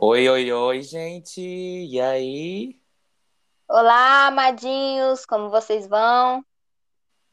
Oi, 0.00 0.28
oi, 0.28 0.52
oi, 0.52 0.80
gente. 0.80 1.40
E 1.40 2.00
aí? 2.00 2.76
Olá, 3.68 4.28
amadinhos, 4.28 5.26
como 5.26 5.50
vocês 5.50 5.88
vão? 5.88 6.44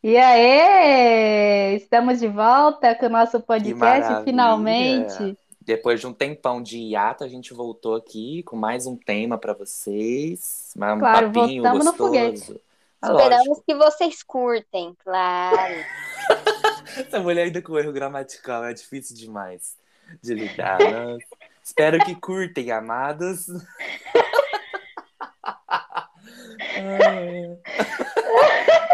E 0.01 0.17
aí, 0.17 1.75
estamos 1.75 2.20
de 2.20 2.28
volta 2.28 2.96
com 2.96 3.06
o 3.06 3.09
nosso 3.09 3.40
podcast, 3.40 4.24
finalmente. 4.24 5.38
Depois 5.62 6.00
de 6.00 6.08
um 6.08 6.14
tempão 6.14 6.59
de 6.59 6.80
hiato, 6.80 7.24
a 7.24 7.28
gente 7.28 7.54
voltou 7.54 7.93
aqui 7.93 8.41
com 8.41 8.55
mais 8.55 8.88
um 8.88 8.97
tema 8.97 9.38
para 9.38 9.54
vocês. 9.54 10.73
Um 10.75 10.97
Claro, 10.97 11.32
papinho 11.32 11.61
voltamos 11.61 11.86
no 11.86 11.93
foguete. 11.93 12.38
gostoso. 12.39 12.61
Ah, 13.00 13.11
Esperamos 13.11 13.47
lógico. 13.47 13.63
que 13.68 13.75
vocês 13.75 14.23
curtem, 14.23 14.95
claro. 15.04 15.86
Essa 16.97 17.20
mulher 17.20 17.43
ainda 17.43 17.61
com 17.61 17.77
erro 17.77 17.93
gramatical 17.93 18.63
é 18.63 18.73
difícil 18.73 19.16
demais 19.16 19.77
de 20.23 20.34
lidar. 20.34 20.79
né? 20.82 21.18
Espero 21.66 21.97
que 22.05 22.13
curtem, 22.13 22.70
amados. 22.71 23.48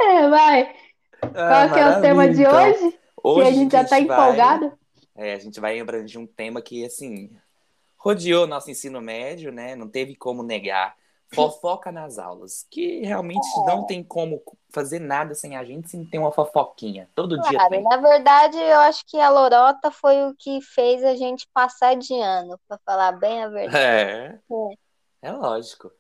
É, 0.04 0.30
vai. 0.30 0.76
ah, 1.22 1.68
Qual 1.68 1.74
que 1.74 1.80
é 1.80 1.90
o 1.98 2.02
tema 2.02 2.28
de 2.30 2.42
então. 2.42 2.64
hoje? 2.72 2.92
Que 2.92 3.00
Hoje 3.24 3.48
a 3.50 3.52
gente 3.54 3.72
já 3.72 3.84
tá 3.84 3.90
vai- 3.92 4.02
empolgado. 4.02 4.74
É, 5.16 5.34
a 5.34 5.40
gente 5.40 5.60
vai 5.60 5.80
abranger 5.80 6.20
um 6.20 6.26
tema 6.26 6.62
que, 6.62 6.84
assim, 6.86 7.30
rodeou 7.98 8.48
nosso 8.48 8.72
ensino 8.72 9.00
médio, 9.02 9.52
né? 9.52 9.76
Não 9.76 9.88
teve 9.88 10.16
como 10.16 10.42
negar. 10.42 10.96
Fofoca 11.34 11.92
nas 11.92 12.18
aulas. 12.18 12.66
Que 12.70 13.02
realmente 13.02 13.48
não 13.66 13.86
tem 13.86 14.04
como 14.04 14.42
fazer 14.70 15.00
nada 15.00 15.34
sem 15.34 15.56
a 15.56 15.64
gente 15.64 15.90
sem 15.90 16.06
ter 16.06 16.20
uma 16.20 16.32
fofoquinha. 16.32 17.10
Todo 17.16 17.40
dia 17.42 17.58
Claro, 17.58 17.70
tem. 17.70 17.84
na 17.84 17.98
verdade, 17.98 18.58
eu 18.58 18.80
acho 18.80 19.06
que 19.06 19.20
a 19.20 19.30
lorota 19.30 19.92
foi 19.92 20.26
o 20.26 20.36
que 20.36 20.62
fez 20.62 21.04
a 21.04 21.16
gente 21.16 21.48
passar 21.54 21.96
de 21.96 22.14
ano, 22.14 22.60
pra 22.68 22.78
falar 22.86 23.14
bem 23.14 23.44
a 23.44 23.48
verdade. 23.48 23.78
É. 23.78 24.40
É 25.22 25.32
lógico. 25.32 25.92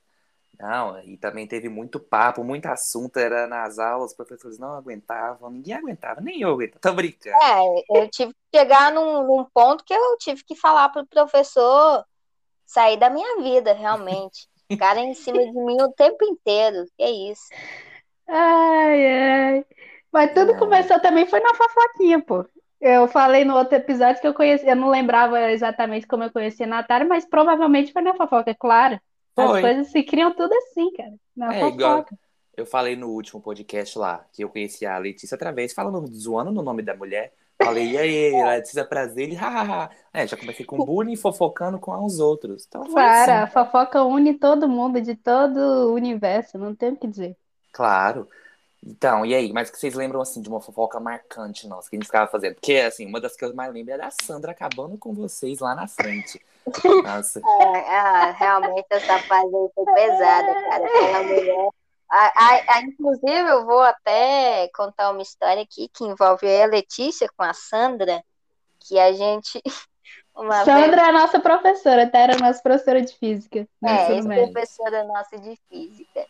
Não, 0.60 1.00
e 1.00 1.18
também 1.18 1.48
teve 1.48 1.70
muito 1.70 2.00
papo, 2.00 2.44
muito 2.44 2.68
assunto, 2.68 3.18
era 3.18 3.48
nas 3.48 3.80
aulas, 3.80 4.12
os 4.12 4.16
professores 4.16 4.60
não 4.60 4.74
aguentavam, 4.74 5.50
ninguém 5.50 5.74
aguentava, 5.74 6.22
nem 6.22 6.40
eu 6.40 6.52
aguentava. 6.52 6.80
Tô 6.80 6.94
brincando. 6.94 7.36
É, 7.36 7.84
eu 7.90 8.08
tive 8.08 8.32
que 8.32 8.60
chegar 8.60 8.92
num, 8.92 9.24
num 9.24 9.44
ponto 9.44 9.84
que 9.84 9.94
eu 9.94 10.18
tive 10.20 10.44
que 10.44 10.56
falar 10.56 10.90
pro 10.90 11.06
professor 11.08 12.06
sair 12.64 12.96
da 12.96 13.10
minha 13.10 13.42
vida, 13.42 13.74
realmente. 13.74 14.48
Ficarem 14.72 15.12
em 15.12 15.14
cima 15.14 15.40
de 15.40 15.52
mim 15.52 15.82
o 15.82 15.92
tempo 15.92 16.24
inteiro. 16.26 16.86
Que 16.98 17.06
isso. 17.32 17.44
Ai, 18.28 19.06
ai. 19.58 19.66
Mas 20.12 20.34
tudo 20.34 20.52
É. 20.54 20.58
começou 20.58 21.00
também 21.00 21.26
foi 21.26 21.40
na 21.40 21.54
fofoquinha, 21.54 22.22
pô. 22.22 22.46
Eu 22.80 23.08
falei 23.08 23.46
no 23.46 23.56
outro 23.56 23.76
episódio 23.76 24.20
que 24.22 24.28
eu 24.28 24.34
conheci, 24.34 24.68
eu 24.68 24.76
não 24.76 24.90
lembrava 24.90 25.52
exatamente 25.52 26.08
como 26.08 26.24
eu 26.24 26.32
conhecia 26.32 26.66
a 26.66 26.70
Natália, 26.70 27.08
mas 27.08 27.26
provavelmente 27.26 27.94
foi 27.94 28.02
na 28.02 28.16
fofoca, 28.16 28.50
é 28.52 28.56
claro. 28.56 29.00
As 29.38 29.50
Foi. 29.50 29.62
coisas 29.62 29.88
se 29.92 30.04
criam 30.04 30.34
tudo 30.34 30.54
assim, 30.54 30.92
cara. 30.94 31.14
Na 31.36 31.54
É, 31.56 31.68
igual- 31.68 31.98
fofoca. 32.00 32.16
Eu 32.58 32.66
falei 32.66 32.96
no 32.96 33.08
último 33.10 33.42
podcast 33.42 33.98
lá 33.98 34.26
que 34.34 34.44
eu 34.44 34.50
conheci 34.50 34.86
a 34.86 34.98
Letícia 34.98 35.36
através, 35.36 35.74
falando, 35.74 36.06
zoando 36.14 36.52
no 36.52 36.62
nome 36.62 36.82
da 36.82 36.96
mulher. 36.96 37.32
Falei, 37.64 37.92
e 37.92 37.98
aí, 37.98 38.32
Letícia, 38.44 38.86
prazer, 38.86 39.26
ele, 39.26 39.36
hahaha. 39.36 39.90
É, 40.14 40.28
já 40.28 40.38
comecei 40.38 40.66
com 40.66 40.78
bullying 40.78 41.14
e 41.14 41.18
fofocando 41.18 41.80
com 41.80 41.92
os 42.06 42.20
outros. 42.20 42.66
Então 42.68 42.92
Para, 42.92 43.42
a 43.42 43.44
assim. 43.44 43.54
fofoca 43.54 44.04
une 44.04 44.34
todo 44.34 44.68
mundo, 44.68 45.02
de 45.02 45.16
todo 45.16 45.58
o 45.58 45.94
universo, 45.94 46.58
não 46.58 46.76
tem 46.76 46.92
o 46.92 46.98
que 46.98 47.08
dizer. 47.08 47.36
Claro. 47.72 48.28
Então, 48.84 49.24
e 49.26 49.36
aí? 49.36 49.54
Mas 49.54 49.70
que 49.70 49.78
vocês 49.78 49.94
lembram, 49.94 50.22
assim, 50.22 50.42
de 50.42 50.50
uma 50.50 50.60
fofoca 50.60 51.00
marcante 51.00 51.68
nossa 51.68 51.90
que 51.90 51.96
a 51.96 52.00
gente 52.00 52.08
ficava 52.08 52.30
fazendo? 52.30 52.56
Porque, 52.56 52.78
assim, 52.78 53.06
uma 53.06 53.22
das 53.22 53.36
que 53.36 53.46
eu 53.46 53.54
mais 53.54 53.72
lembro 53.72 53.94
é 53.94 53.98
da 53.98 54.10
Sandra 54.10 54.52
acabando 54.52 54.98
com 54.98 55.14
vocês 55.14 55.60
lá 55.60 55.76
na 55.76 55.88
frente. 55.88 56.42
Nossa. 57.04 57.40
É, 57.40 57.96
ah, 57.96 58.32
realmente 58.32 58.86
essa 58.90 59.20
fase 59.20 59.56
aí 59.56 59.70
foi 59.76 59.86
pesada, 59.94 60.54
cara. 60.54 60.86
Aquela 60.86 61.24
mulher. 61.24 61.70
A- 62.12 62.34
a- 62.36 62.76
a- 62.76 62.82
inclusive, 62.82 63.50
eu 63.50 63.66
vou 63.66 63.80
até 63.80 64.70
contar 64.76 65.12
uma 65.12 65.22
história 65.22 65.64
aqui 65.64 65.88
que 65.94 66.04
envolve 66.04 66.46
a 66.62 66.66
Letícia 66.66 67.30
com 67.38 67.44
a 67.44 67.54
Sandra, 67.54 68.22
que 68.80 69.00
a 69.00 69.14
gente. 69.14 69.62
Sandra 70.66 71.02
é 71.02 71.10
a 71.10 71.12
nossa 71.12 71.40
professora, 71.40 72.10
tá? 72.10 72.20
Era 72.20 72.36
a 72.36 72.40
nossa 72.40 72.62
professora 72.62 73.02
de 73.02 73.14
física. 73.18 73.68
É, 73.84 74.22
médio. 74.22 74.34
ex-professora 74.34 75.04
nossa 75.04 75.38
de 75.38 75.58
física. 75.70 76.26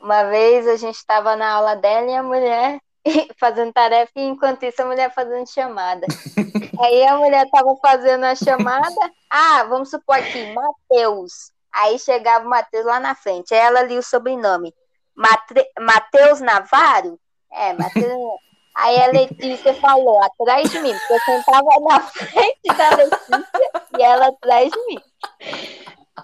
Uma 0.00 0.24
vez 0.24 0.66
a 0.68 0.76
gente 0.76 0.96
estava 0.96 1.34
na 1.34 1.52
aula 1.52 1.76
dela 1.76 2.10
e 2.10 2.14
a 2.14 2.22
mulher 2.22 2.78
fazendo 3.38 3.72
tarefa, 3.72 4.12
e 4.16 4.22
enquanto 4.22 4.64
isso 4.64 4.82
a 4.82 4.86
mulher 4.86 5.12
fazendo 5.14 5.48
chamada. 5.48 6.06
Aí 6.80 7.06
a 7.06 7.16
mulher 7.16 7.46
estava 7.46 7.74
fazendo 7.76 8.24
a 8.24 8.34
chamada, 8.34 9.12
ah, 9.30 9.64
vamos 9.64 9.90
supor 9.90 10.16
aqui, 10.16 10.52
Mateus. 10.52 11.52
Aí 11.72 11.98
chegava 11.98 12.44
o 12.44 12.50
Mateus 12.50 12.84
lá 12.84 13.00
na 13.00 13.14
frente, 13.14 13.54
aí 13.54 13.60
ela 13.60 13.82
lia 13.82 13.98
o 13.98 14.02
sobrenome. 14.02 14.72
Matre- 15.14 15.70
Mateus 15.80 16.40
Navarro? 16.40 17.18
É, 17.52 17.72
Mateus. 17.72 18.12
Aí 18.76 19.00
a 19.04 19.06
Letícia 19.06 19.72
falou, 19.74 20.20
atrás 20.24 20.68
de 20.68 20.80
mim, 20.80 20.92
porque 20.98 21.12
eu 21.12 21.20
sentava 21.36 21.68
na 21.88 22.00
frente 22.10 22.76
da 22.76 22.90
Letícia 22.96 23.72
e 23.96 24.02
ela 24.02 24.26
atrás 24.26 24.68
de 24.68 24.86
mim. 24.86 25.00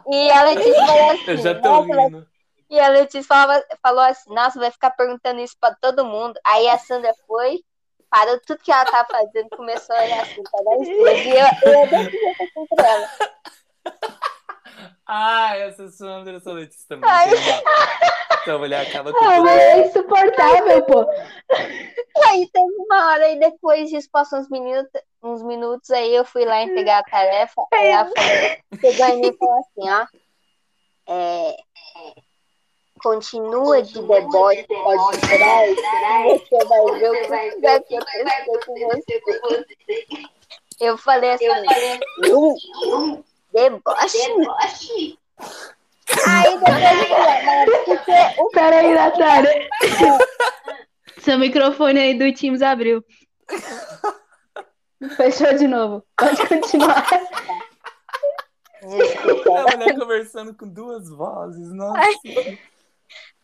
E 0.08 0.30
a 0.32 0.42
Letícia 0.42 0.84
falou 0.86 1.10
assim, 1.12 1.24
Eu 1.28 1.36
já 1.36 1.54
tô 1.60 1.68
"Nossa, 1.68 1.86
vai 1.94 2.04
rindo. 2.06 2.26
e 2.68 2.80
a 2.80 2.88
Letícia 2.88 3.22
falava, 3.22 3.64
falou 3.80 4.00
assim, 4.04 4.34
nossa, 4.34 4.58
vai 4.58 4.70
ficar 4.72 4.90
perguntando 4.90 5.40
isso 5.40 5.54
pra 5.60 5.72
todo 5.80 6.04
mundo. 6.04 6.40
Aí 6.44 6.68
a 6.68 6.76
Sandra 6.78 7.14
foi, 7.24 7.60
parou 8.10 8.40
tudo 8.44 8.58
que 8.64 8.72
ela 8.72 8.84
tava 8.84 9.06
fazendo, 9.08 9.48
começou 9.50 9.94
a 9.94 10.02
olhar 10.02 10.22
assim 10.22 10.42
duas. 10.42 10.88
E 10.88 11.30
eu, 11.30 11.72
eu 11.72 11.86
dei 11.86 12.34
assim 12.40 12.66
pra 12.74 12.88
ela. 12.88 13.10
Ah, 15.06 15.56
essa 15.56 15.88
Sandra, 15.88 16.36
essa 16.36 16.52
Letícia 16.52 16.86
também. 16.88 17.08
Ai. 17.10 17.28
Essa 18.42 18.56
mulher 18.58 18.86
acaba 18.86 19.12
com 19.12 19.24
Ah, 19.24 19.40
mas 19.40 19.60
é 19.60 19.86
insuportável, 19.86 20.82
pô. 20.84 21.06
Aí 22.26 22.48
teve 22.52 22.74
uma 22.78 23.10
hora, 23.12 23.28
e 23.30 23.38
depois 23.38 23.90
disso 23.90 24.08
passou 24.10 24.38
uns 24.38 24.48
minutos, 24.48 25.00
uns 25.22 25.42
minutos, 25.42 25.90
aí 25.90 26.14
eu 26.14 26.24
fui 26.24 26.44
lá 26.44 26.62
entregar 26.62 27.00
a 27.00 27.02
tarefa, 27.04 27.62
aí 27.72 27.88
ela 27.88 28.04
falou, 28.04 28.80
chegou 28.80 29.06
em 29.06 29.20
mim 29.20 29.28
e 29.28 29.36
falou 29.36 29.58
assim, 29.58 29.90
ó, 29.90 30.06
é, 31.12 31.56
continua 33.02 33.82
de 33.82 33.94
deboche, 33.94 34.66
pode 34.68 35.20
trás, 35.20 35.76
você 35.76 36.64
vai 36.64 36.98
ver 36.98 37.10
o 37.10 37.22
que 37.22 37.28
vai 37.28 38.42
acontecer 38.42 39.20
com 39.20 39.38
você. 39.48 40.06
Eu 40.80 40.96
falei 40.96 41.32
assim, 41.32 41.46
"Hum, 42.32 43.22
deboche? 43.52 45.18
Aí 46.26 46.58
depois 46.58 46.80
"Mas 47.66 47.84
porque 47.84 48.40
o 48.40 48.48
Peraí, 48.50 48.94
Natália. 48.94 49.68
Seu 51.18 51.38
microfone 51.38 52.00
aí 52.00 52.18
do 52.18 52.32
Teams 52.34 52.62
abriu. 52.62 53.04
Fechou 55.16 55.54
de 55.56 55.68
novo. 55.68 56.04
Pode 56.16 56.46
continuar. 56.46 57.06
Desculpa. 58.82 59.50
A 59.50 59.76
mulher 59.76 59.98
conversando 59.98 60.54
com 60.54 60.66
duas 60.66 61.08
vozes, 61.10 61.72
nossa. 61.72 62.00
Aí, 62.00 62.58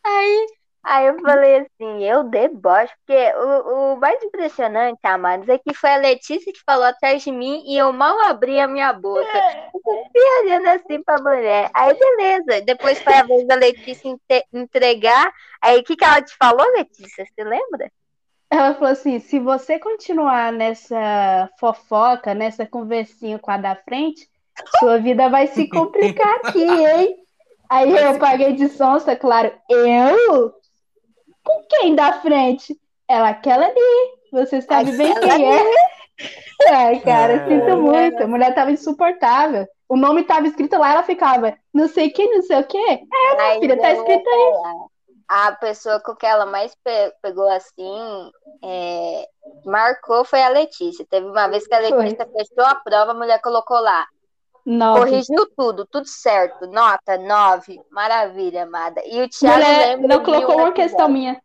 aí 0.04 0.46
eu 1.02 1.20
falei 1.20 1.58
assim, 1.58 2.04
eu 2.04 2.22
deboche, 2.22 2.92
porque 3.04 3.32
o, 3.36 3.94
o 3.94 3.96
mais 3.96 4.22
impressionante, 4.22 5.00
amados, 5.02 5.48
é 5.48 5.58
que 5.58 5.74
foi 5.74 5.90
a 5.90 5.96
Letícia 5.96 6.52
que 6.52 6.62
falou 6.64 6.84
atrás 6.84 7.22
de 7.22 7.32
mim 7.32 7.64
e 7.66 7.76
eu 7.76 7.92
mal 7.92 8.20
abri 8.20 8.60
a 8.60 8.68
minha 8.68 8.92
boca. 8.92 9.20
Eu 9.74 10.04
fiquei 10.06 10.22
olhando 10.42 10.68
assim 10.68 11.02
pra 11.02 11.20
mulher. 11.20 11.70
Aí, 11.74 11.92
beleza. 11.92 12.62
Depois 12.64 13.02
foi 13.02 13.14
a 13.14 13.24
vez 13.24 13.46
da 13.48 13.56
Letícia 13.56 14.16
entregar. 14.52 15.32
Aí, 15.60 15.80
o 15.80 15.82
que, 15.82 15.96
que 15.96 16.04
ela 16.04 16.22
te 16.22 16.36
falou, 16.36 16.64
Letícia? 16.72 17.26
Você 17.26 17.42
lembra? 17.42 17.90
Ela 18.48 18.74
falou 18.74 18.90
assim: 18.90 19.18
se 19.18 19.40
você 19.40 19.78
continuar 19.78 20.52
nessa 20.52 21.50
fofoca, 21.58 22.32
nessa 22.32 22.64
conversinha 22.64 23.38
com 23.38 23.50
a 23.50 23.56
da 23.56 23.74
frente, 23.74 24.28
sua 24.78 24.98
vida 24.98 25.28
vai 25.28 25.48
se 25.48 25.68
complicar 25.68 26.36
aqui, 26.44 26.62
hein? 26.62 27.16
Aí 27.68 27.90
eu 27.90 28.18
paguei 28.18 28.52
de 28.52 28.68
sonsa, 28.68 29.16
claro. 29.16 29.52
Eu? 29.68 30.54
Com 31.46 31.62
quem 31.68 31.94
da 31.94 32.12
frente? 32.14 32.76
Ela, 33.08 33.28
aquela 33.30 33.66
ali. 33.66 34.16
Você 34.32 34.60
sabe 34.60 34.90
bem 34.96 35.14
quem 35.20 35.54
é. 35.56 35.64
Ai, 36.70 36.98
cara, 37.06 37.34
É. 37.34 37.46
sinto 37.48 37.76
muito. 37.76 38.22
A 38.22 38.26
mulher 38.26 38.54
tava 38.54 38.72
insuportável. 38.72 39.66
O 39.88 39.96
nome 39.96 40.24
tava 40.24 40.48
escrito 40.48 40.76
lá, 40.76 40.92
ela 40.92 41.02
ficava, 41.04 41.56
não 41.72 41.86
sei 41.86 42.10
quem, 42.10 42.28
não 42.34 42.42
sei 42.42 42.58
o 42.58 42.66
quê. 42.66 43.00
Aí, 43.38 43.60
filha, 43.60 43.80
tá 43.80 43.90
eu 43.90 43.94
ia 43.94 44.00
escrito 44.00 44.28
aí. 44.28 44.52
A 45.28 45.52
pessoa 45.52 46.00
com 46.00 46.14
que 46.16 46.26
ela 46.26 46.44
mais 46.46 46.74
pe- 46.84 47.12
pegou 47.22 47.48
assim, 47.48 48.30
é, 48.64 49.24
marcou 49.64 50.24
foi 50.24 50.42
a 50.42 50.48
Letícia. 50.48 51.06
Teve 51.08 51.26
uma 51.28 51.46
vez 51.48 51.66
que 51.68 51.74
a 51.74 51.82
Foi. 51.88 51.98
Letícia 51.98 52.26
fechou 52.26 52.64
a 52.64 52.74
prova, 52.76 53.12
a 53.12 53.14
mulher 53.14 53.40
colocou 53.40 53.78
lá. 53.80 54.06
Nove. 54.66 55.00
Corrigiu 55.00 55.46
tudo, 55.56 55.86
tudo 55.86 56.06
certo. 56.08 56.66
Nota 56.66 57.16
9. 57.16 57.80
Maravilha, 57.90 58.64
amada. 58.64 59.00
E 59.06 59.22
o 59.22 59.28
Thiago 59.28 59.56
Mulher 59.64 59.78
lembra 59.96 60.08
não 60.16 60.24
colocou 60.24 60.56
um 60.56 60.58
uma 60.58 60.68
episódio. 60.70 60.74
questão 60.74 61.08
minha. 61.08 61.40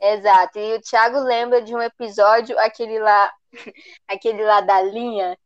Exato. 0.00 0.58
E 0.58 0.74
o 0.76 0.80
Thiago 0.80 1.18
lembra 1.20 1.60
de 1.60 1.74
um 1.74 1.82
episódio, 1.82 2.56
aquele 2.60 2.98
lá, 3.00 3.32
aquele 4.08 4.44
lá 4.44 4.60
da 4.60 4.80
linha. 4.80 5.36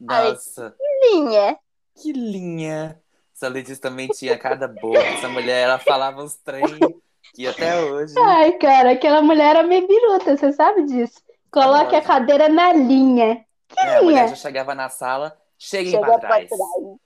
Nossa. 0.00 0.74
Linha. 1.02 1.58
Que 1.94 2.12
linha. 2.12 3.00
Essa 3.34 3.48
Letícia 3.48 3.82
também 3.82 4.08
tinha 4.08 4.38
cada 4.38 4.68
boca. 4.68 4.98
Essa 5.00 5.28
mulher, 5.28 5.62
ela 5.64 5.78
falava 5.78 6.22
uns 6.22 6.36
trem 6.36 6.62
que 7.34 7.46
até 7.46 7.78
hoje. 7.82 8.14
Ai, 8.18 8.52
cara, 8.52 8.92
aquela 8.92 9.20
mulher 9.20 9.56
era 9.56 9.62
meio 9.62 9.86
biruta, 9.86 10.36
você 10.36 10.52
sabe 10.52 10.84
disso. 10.84 11.20
Coloque 11.50 11.94
a 11.94 11.98
lógico. 11.98 12.06
cadeira 12.06 12.48
na 12.48 12.72
linha. 12.72 13.44
Que 13.68 13.80
É, 13.80 13.96
a 13.96 14.02
mulher 14.02 14.24
linha? 14.24 14.28
já 14.28 14.36
chegava 14.36 14.74
na 14.74 14.88
sala, 14.88 15.36
cheguem 15.58 15.92
Chega 15.92 16.04
pra 16.04 16.18
pra 16.18 16.28
trás. 16.28 16.48
trás. 16.48 16.96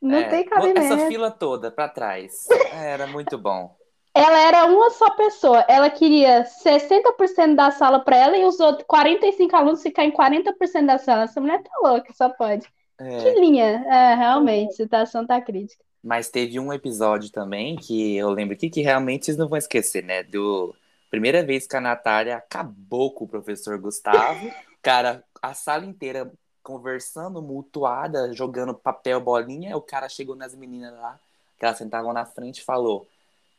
Não 0.00 0.18
É, 0.18 0.28
tem 0.28 0.44
cabimento. 0.44 0.80
Essa 0.80 1.06
fila 1.08 1.30
toda 1.30 1.70
pra 1.70 1.88
trás. 1.88 2.46
É, 2.72 2.90
Era 2.92 3.06
muito 3.06 3.36
bom. 3.36 3.76
Ela 4.14 4.38
era 4.40 4.64
uma 4.66 4.90
só 4.90 5.10
pessoa. 5.10 5.64
Ela 5.68 5.90
queria 5.90 6.44
60% 6.44 7.54
da 7.54 7.70
sala 7.70 8.00
para 8.00 8.16
ela 8.16 8.36
e 8.36 8.44
os 8.44 8.58
outros 8.58 8.84
45 8.88 9.54
alunos 9.54 9.82
ficar 9.82 10.04
em 10.04 10.10
40% 10.10 10.86
da 10.86 10.98
sala. 10.98 11.24
Essa 11.24 11.40
mulher 11.40 11.62
tá 11.62 11.70
louca, 11.82 12.12
só 12.14 12.28
pode. 12.28 12.66
É, 12.98 13.18
Que 13.22 13.40
linha. 13.40 13.84
É, 13.86 14.14
realmente, 14.14 14.70
a 14.72 14.76
situação 14.76 15.26
tá 15.26 15.40
crítica. 15.40 15.84
Mas 16.02 16.30
teve 16.30 16.58
um 16.58 16.72
episódio 16.72 17.30
também 17.30 17.76
que 17.76 18.16
eu 18.16 18.30
lembro 18.30 18.54
aqui 18.54 18.70
que 18.70 18.80
realmente 18.82 19.26
vocês 19.26 19.36
não 19.36 19.48
vão 19.48 19.58
esquecer, 19.58 20.02
né? 20.02 20.22
Do 20.22 20.74
primeira 21.10 21.44
vez 21.44 21.66
que 21.66 21.76
a 21.76 21.80
Natália 21.80 22.36
acabou 22.36 23.12
com 23.12 23.24
o 23.24 23.28
professor 23.28 23.78
Gustavo. 23.78 24.50
Cara, 24.82 25.24
a 25.42 25.54
sala 25.54 25.84
inteira 25.84 26.32
conversando, 26.68 27.40
mutuada, 27.40 28.30
jogando 28.34 28.74
papel, 28.74 29.18
bolinha. 29.18 29.74
O 29.74 29.80
cara 29.80 30.06
chegou 30.06 30.36
nas 30.36 30.54
meninas 30.54 30.92
lá, 30.92 31.18
que 31.58 31.64
elas 31.64 31.78
sentavam 31.78 32.12
na 32.12 32.26
frente 32.26 32.58
e 32.58 32.64
falou: 32.64 33.08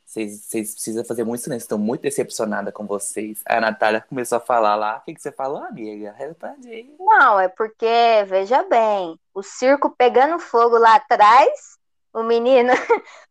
Vocês 0.05 0.47
precisam 0.51 1.03
fazer 1.03 1.23
muito 1.23 1.41
silêncio, 1.41 1.65
estou 1.65 1.79
muito 1.79 2.01
decepcionada 2.01 2.71
com 2.71 2.85
vocês. 2.85 3.41
Aí 3.47 3.57
a 3.57 3.61
Natália 3.61 4.05
começou 4.07 4.37
a 4.37 4.41
falar 4.41 4.75
lá: 4.75 4.97
O 4.97 5.01
que, 5.05 5.15
que 5.15 5.21
você 5.21 5.31
falou, 5.31 5.63
amiga? 5.63 6.11
Responde. 6.11 6.95
Não, 6.99 7.39
é 7.39 7.47
porque, 7.47 8.23
veja 8.27 8.61
bem, 8.61 9.19
o 9.33 9.41
circo 9.41 9.89
pegando 9.89 10.37
fogo 10.37 10.77
lá 10.77 10.93
atrás, 10.97 11.79
o 12.13 12.21
menino, 12.21 12.71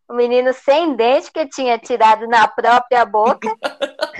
o 0.08 0.14
menino 0.14 0.52
sem 0.54 0.94
dente 0.94 1.30
que 1.30 1.46
tinha 1.46 1.78
tirado 1.78 2.26
na 2.26 2.48
própria 2.48 3.04
boca, 3.04 3.48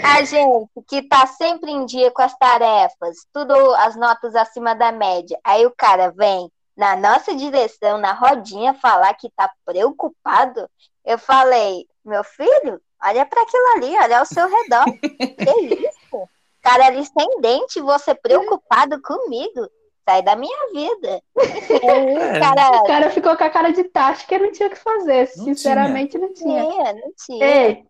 a 0.05 0.23
gente 0.23 0.69
que 0.87 1.03
tá 1.03 1.27
sempre 1.27 1.71
em 1.71 1.87
dia 1.87 2.11
com 2.11 2.21
as 2.21 2.37
tarefas, 2.37 3.27
tudo 3.33 3.55
as 3.77 3.97
notas 3.97 4.37
acima 4.37 4.75
da 4.75 4.93
média. 4.93 5.39
Aí 5.43 5.65
o 5.65 5.75
cara 5.75 6.11
vem 6.11 6.51
na 6.77 6.95
nossa 6.95 7.35
direção, 7.35 7.99
na 7.99 8.13
rodinha, 8.13 8.75
falar 8.75 9.15
que 9.15 9.31
tá 9.31 9.51
preocupado. 9.65 10.69
Eu 11.05 11.19
falei, 11.19 11.87
meu 12.05 12.23
filho, 12.23 12.81
olha 13.03 13.25
para 13.25 13.43
aquilo 13.43 13.67
ali, 13.77 13.97
olha 13.97 14.19
ao 14.19 14.27
seu 14.27 14.47
redor. 14.47 14.85
que 15.01 15.89
isso? 15.89 16.29
Cara 16.61 16.87
ali 16.87 17.05
sem 17.05 17.41
dente, 17.41 17.81
você 17.81 18.15
preocupado 18.15 19.01
comigo. 19.01 19.69
Sai 20.09 20.23
da 20.23 20.35
minha 20.37 20.57
vida. 20.73 21.23
Aí, 21.39 22.17
É. 22.17 22.41
cara, 22.41 22.71
O 22.79 22.85
cara 22.85 23.11
ficou 23.11 23.37
com 23.37 23.45
a 23.45 23.51
cara 23.51 23.71
de 23.73 23.85
tacho 23.85 24.27
que 24.27 24.39
não 24.39 24.51
tinha 24.51 24.69
o 24.69 24.71
que 24.73 24.79
fazer. 24.79 25.29
Não 25.37 25.45
Sinceramente, 25.45 26.17
não 26.17 26.33
tinha. 26.33 26.67
tinha, 26.67 26.93
não 26.95 27.13
tinha. 27.27 27.45
Ei, 27.47 27.85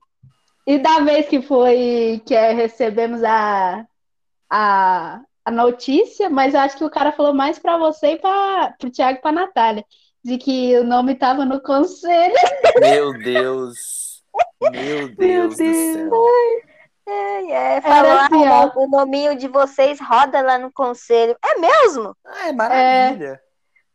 e 0.67 0.79
da 0.81 0.99
vez 0.99 1.29
que 1.29 1.41
foi 1.41 2.21
que 2.27 2.35
é, 2.35 2.53
recebemos 2.53 3.23
a, 3.23 3.87
a, 4.51 5.21
a 5.45 5.51
notícia, 5.53 6.29
mas 6.29 6.55
eu 6.55 6.61
acho 6.61 6.77
que 6.77 6.85
o 6.85 6.91
cara 6.91 7.13
falou 7.13 7.33
mais 7.33 7.57
pra 7.57 7.79
você 7.79 8.15
e 8.15 8.19
para 8.19 8.75
pro 8.79 8.91
Thiago 8.91 9.19
e 9.19 9.23
pra 9.23 9.31
Natália, 9.31 9.85
de 10.25 10.39
que 10.39 10.77
o 10.77 10.83
nome 10.85 11.15
tava 11.15 11.45
no 11.45 11.61
conselho. 11.63 12.35
Meu 12.81 13.13
Deus. 13.17 14.25
Meu 14.73 15.09
Deus 15.15 15.57
do 15.57 15.57
céu. 15.57 16.11
É, 17.11 17.77
é, 17.77 17.81
falou, 17.81 18.13
assim, 18.13 18.45
"Ah, 18.47 18.73
ó. 18.75 18.85
o 18.85 18.89
nominho 18.89 19.35
de 19.37 19.49
vocês 19.49 19.99
roda 20.01 20.41
lá 20.43 20.59
no 20.59 20.71
conselho. 20.73 21.37
É 21.43 21.59
mesmo? 21.59 22.15
Ah, 22.25 22.49
é 22.49 22.53
maravilha. 22.53 23.41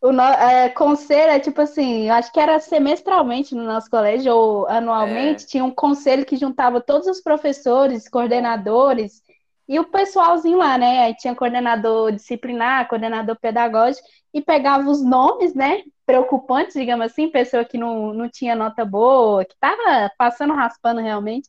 O 0.02 0.12
no, 0.12 0.22
é, 0.22 0.68
conselho 0.70 1.32
é 1.32 1.40
tipo 1.40 1.62
assim, 1.62 2.10
acho 2.10 2.32
que 2.34 2.40
era 2.40 2.60
semestralmente 2.60 3.56
no 3.56 3.64
nosso 3.64 3.90
colégio, 3.90 4.36
ou 4.36 4.68
anualmente, 4.68 5.44
É. 5.46 5.48
tinha 5.48 5.64
um 5.64 5.72
conselho 5.72 6.26
que 6.26 6.36
juntava 6.36 6.82
todos 6.82 7.08
os 7.08 7.22
professores, 7.22 8.10
coordenadores 8.10 9.22
e 9.66 9.80
o 9.80 9.86
pessoalzinho 9.86 10.58
lá, 10.58 10.78
né? 10.78 11.06
Aí 11.06 11.16
tinha 11.16 11.34
coordenador 11.34 12.12
disciplinar, 12.12 12.88
coordenador 12.90 13.38
pedagógico, 13.40 14.06
e 14.34 14.42
pegava 14.42 14.90
os 14.90 15.02
nomes, 15.02 15.54
né? 15.54 15.84
Preocupantes, 16.06 16.74
digamos 16.74 17.06
assim, 17.06 17.30
pessoa 17.30 17.64
que 17.64 17.78
não, 17.78 18.14
não 18.14 18.28
tinha 18.28 18.56
nota 18.56 18.84
boa, 18.84 19.46
que 19.46 19.56
tava 19.58 20.12
passando 20.18 20.54
raspando 20.54 21.00
realmente, 21.00 21.48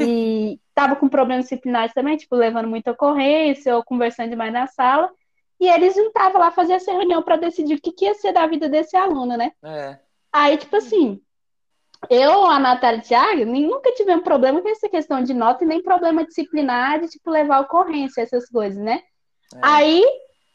e 0.00 0.60
tava 0.74 0.96
com 0.96 1.08
problemas 1.08 1.44
disciplinares 1.44 1.92
também, 1.92 2.16
tipo, 2.16 2.34
levando 2.34 2.68
muita 2.68 2.92
ocorrência 2.92 3.76
ou 3.76 3.84
conversando 3.84 4.30
demais 4.30 4.52
na 4.52 4.66
sala. 4.66 5.10
E 5.60 5.68
eles 5.68 5.94
juntavam 5.94 6.40
lá, 6.40 6.50
faziam 6.50 6.76
essa 6.76 6.92
reunião 6.92 7.22
para 7.22 7.36
decidir 7.36 7.74
o 7.74 7.80
que, 7.80 7.92
que 7.92 8.04
ia 8.04 8.14
ser 8.14 8.32
da 8.32 8.46
vida 8.46 8.68
desse 8.68 8.96
aluno, 8.96 9.36
né? 9.36 9.52
É. 9.62 9.98
Aí, 10.32 10.56
tipo 10.56 10.76
assim, 10.76 11.20
eu, 12.10 12.44
a 12.44 12.58
Natália 12.58 13.00
Thiago, 13.00 13.44
nunca 13.44 13.92
tivemos 13.92 14.24
problema 14.24 14.60
com 14.60 14.68
essa 14.68 14.88
questão 14.88 15.22
de 15.22 15.32
nota 15.32 15.64
e 15.64 15.66
nem 15.66 15.82
problema 15.82 16.24
disciplinar 16.24 17.00
de, 17.00 17.08
tipo, 17.08 17.30
levar 17.30 17.60
ocorrência, 17.60 18.22
essas 18.22 18.48
coisas, 18.48 18.82
né? 18.82 19.00
é. 19.54 19.58
Aí, 19.62 20.04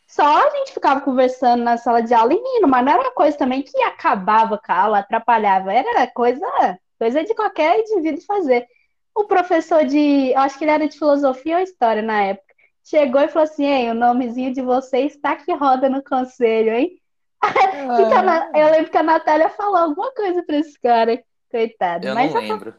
só 0.07 0.23
a 0.23 0.49
gente 0.57 0.73
ficava 0.73 1.01
conversando 1.01 1.63
na 1.63 1.77
sala 1.77 2.01
de 2.01 2.13
aula 2.13 2.33
e 2.33 2.37
rindo, 2.37 2.67
mas 2.67 2.83
não 2.83 2.91
era 2.91 3.01
uma 3.01 3.11
coisa 3.11 3.37
também 3.37 3.61
que 3.61 3.81
acabava 3.83 4.57
com 4.57 4.71
a 4.71 4.81
aula, 4.81 4.99
atrapalhava, 4.99 5.71
era 5.71 6.07
coisa, 6.07 6.45
coisa 6.97 7.23
de 7.23 7.33
qualquer 7.33 7.79
indivíduo 7.79 8.25
fazer. 8.25 8.67
O 9.15 9.25
professor 9.25 9.85
de, 9.85 10.33
acho 10.35 10.57
que 10.57 10.63
ele 10.63 10.71
era 10.71 10.87
de 10.87 10.97
filosofia 10.97 11.57
ou 11.57 11.63
história 11.63 12.01
na 12.01 12.21
época, 12.23 12.53
chegou 12.83 13.21
e 13.21 13.27
falou 13.27 13.43
assim, 13.43 13.65
Ei, 13.65 13.89
o 13.89 13.93
nomezinho 13.93 14.53
de 14.53 14.61
vocês 14.61 15.17
tá 15.17 15.35
que 15.35 15.53
roda 15.53 15.89
no 15.89 16.03
conselho, 16.03 16.73
hein? 16.73 16.99
Que 17.41 18.05
que 18.07 18.13
a 18.13 18.21
Na- 18.21 18.51
Eu 18.53 18.71
lembro 18.71 18.91
que 18.91 18.97
a 18.97 19.03
Natália 19.03 19.49
falou 19.49 19.77
alguma 19.77 20.11
coisa 20.13 20.43
pra 20.43 20.57
esse 20.57 20.79
cara, 20.79 21.21
coitado. 21.49 22.07
Eu 22.07 22.13
Mas 22.15 22.33
não 22.33 22.41
lembro. 22.41 22.75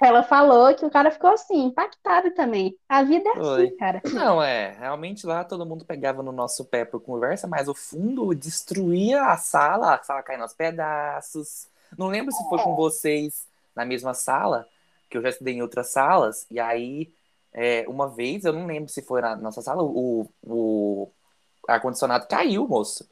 ela 0.00 0.22
falou 0.24 0.74
que 0.74 0.84
o 0.84 0.90
cara 0.90 1.10
ficou 1.12 1.30
assim, 1.30 1.66
impactado 1.66 2.32
também. 2.32 2.76
A 2.88 3.02
vida 3.04 3.28
é 3.30 3.34
Foi. 3.34 3.66
assim, 3.66 3.76
cara. 3.76 4.02
Não, 4.12 4.42
é. 4.42 4.72
Realmente 4.78 5.26
lá 5.26 5.44
todo 5.44 5.64
mundo 5.64 5.84
pegava 5.84 6.22
no 6.22 6.32
nosso 6.32 6.64
pé 6.64 6.84
por 6.84 7.00
conversa, 7.00 7.46
mas 7.46 7.68
o 7.68 7.74
fundo 7.74 8.34
destruía 8.34 9.22
a 9.26 9.36
sala, 9.36 9.94
a 9.94 10.02
sala 10.02 10.22
caindo 10.22 10.42
aos 10.42 10.54
pedaços. 10.54 11.68
Não 11.96 12.08
lembro 12.08 12.32
se 12.32 12.42
foi 12.48 12.58
com 12.58 12.74
vocês 12.74 13.46
na 13.76 13.84
mesma 13.84 14.12
sala, 14.12 14.66
que 15.12 15.18
eu 15.18 15.22
já 15.22 15.28
estudei 15.28 15.54
em 15.54 15.62
outras 15.62 15.92
salas, 15.92 16.46
e 16.50 16.58
aí, 16.58 17.12
é, 17.52 17.84
uma 17.86 18.08
vez, 18.08 18.44
eu 18.44 18.52
não 18.52 18.66
lembro 18.66 18.90
se 18.90 19.02
foi 19.02 19.20
na 19.20 19.36
nossa 19.36 19.60
sala, 19.60 19.82
o, 19.82 20.26
o 20.42 21.10
ar-condicionado 21.68 22.26
caiu, 22.26 22.66
moço. 22.66 23.06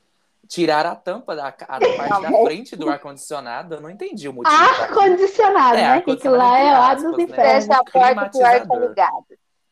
Tiraram 0.49 0.91
a 0.91 0.97
tampa 0.97 1.37
da 1.37 1.49
a 1.49 1.53
parte 1.53 2.23
da 2.23 2.31
frente 2.43 2.75
do 2.75 2.89
ar-condicionado, 2.89 3.75
eu 3.77 3.81
não 3.81 3.91
entendi 3.91 4.29
o 4.29 4.33
motivo. 4.33 4.57
Ar-condicionado, 4.57 5.77
É, 5.77 5.83
né? 5.83 6.01
Que 6.01 6.11
aquilo 6.11 6.37
lá 6.37 6.59
é 6.59 6.73
lá 6.73 6.95
dos 6.95 7.17
né? 7.17 7.23
infernos. 7.23 7.67
Fecha 7.67 7.81
a 7.81 7.85
porta 7.85 8.31
que 8.31 8.39
o 8.39 8.45
ar 8.45 8.67
tá 8.67 8.77
ligado. 8.77 9.27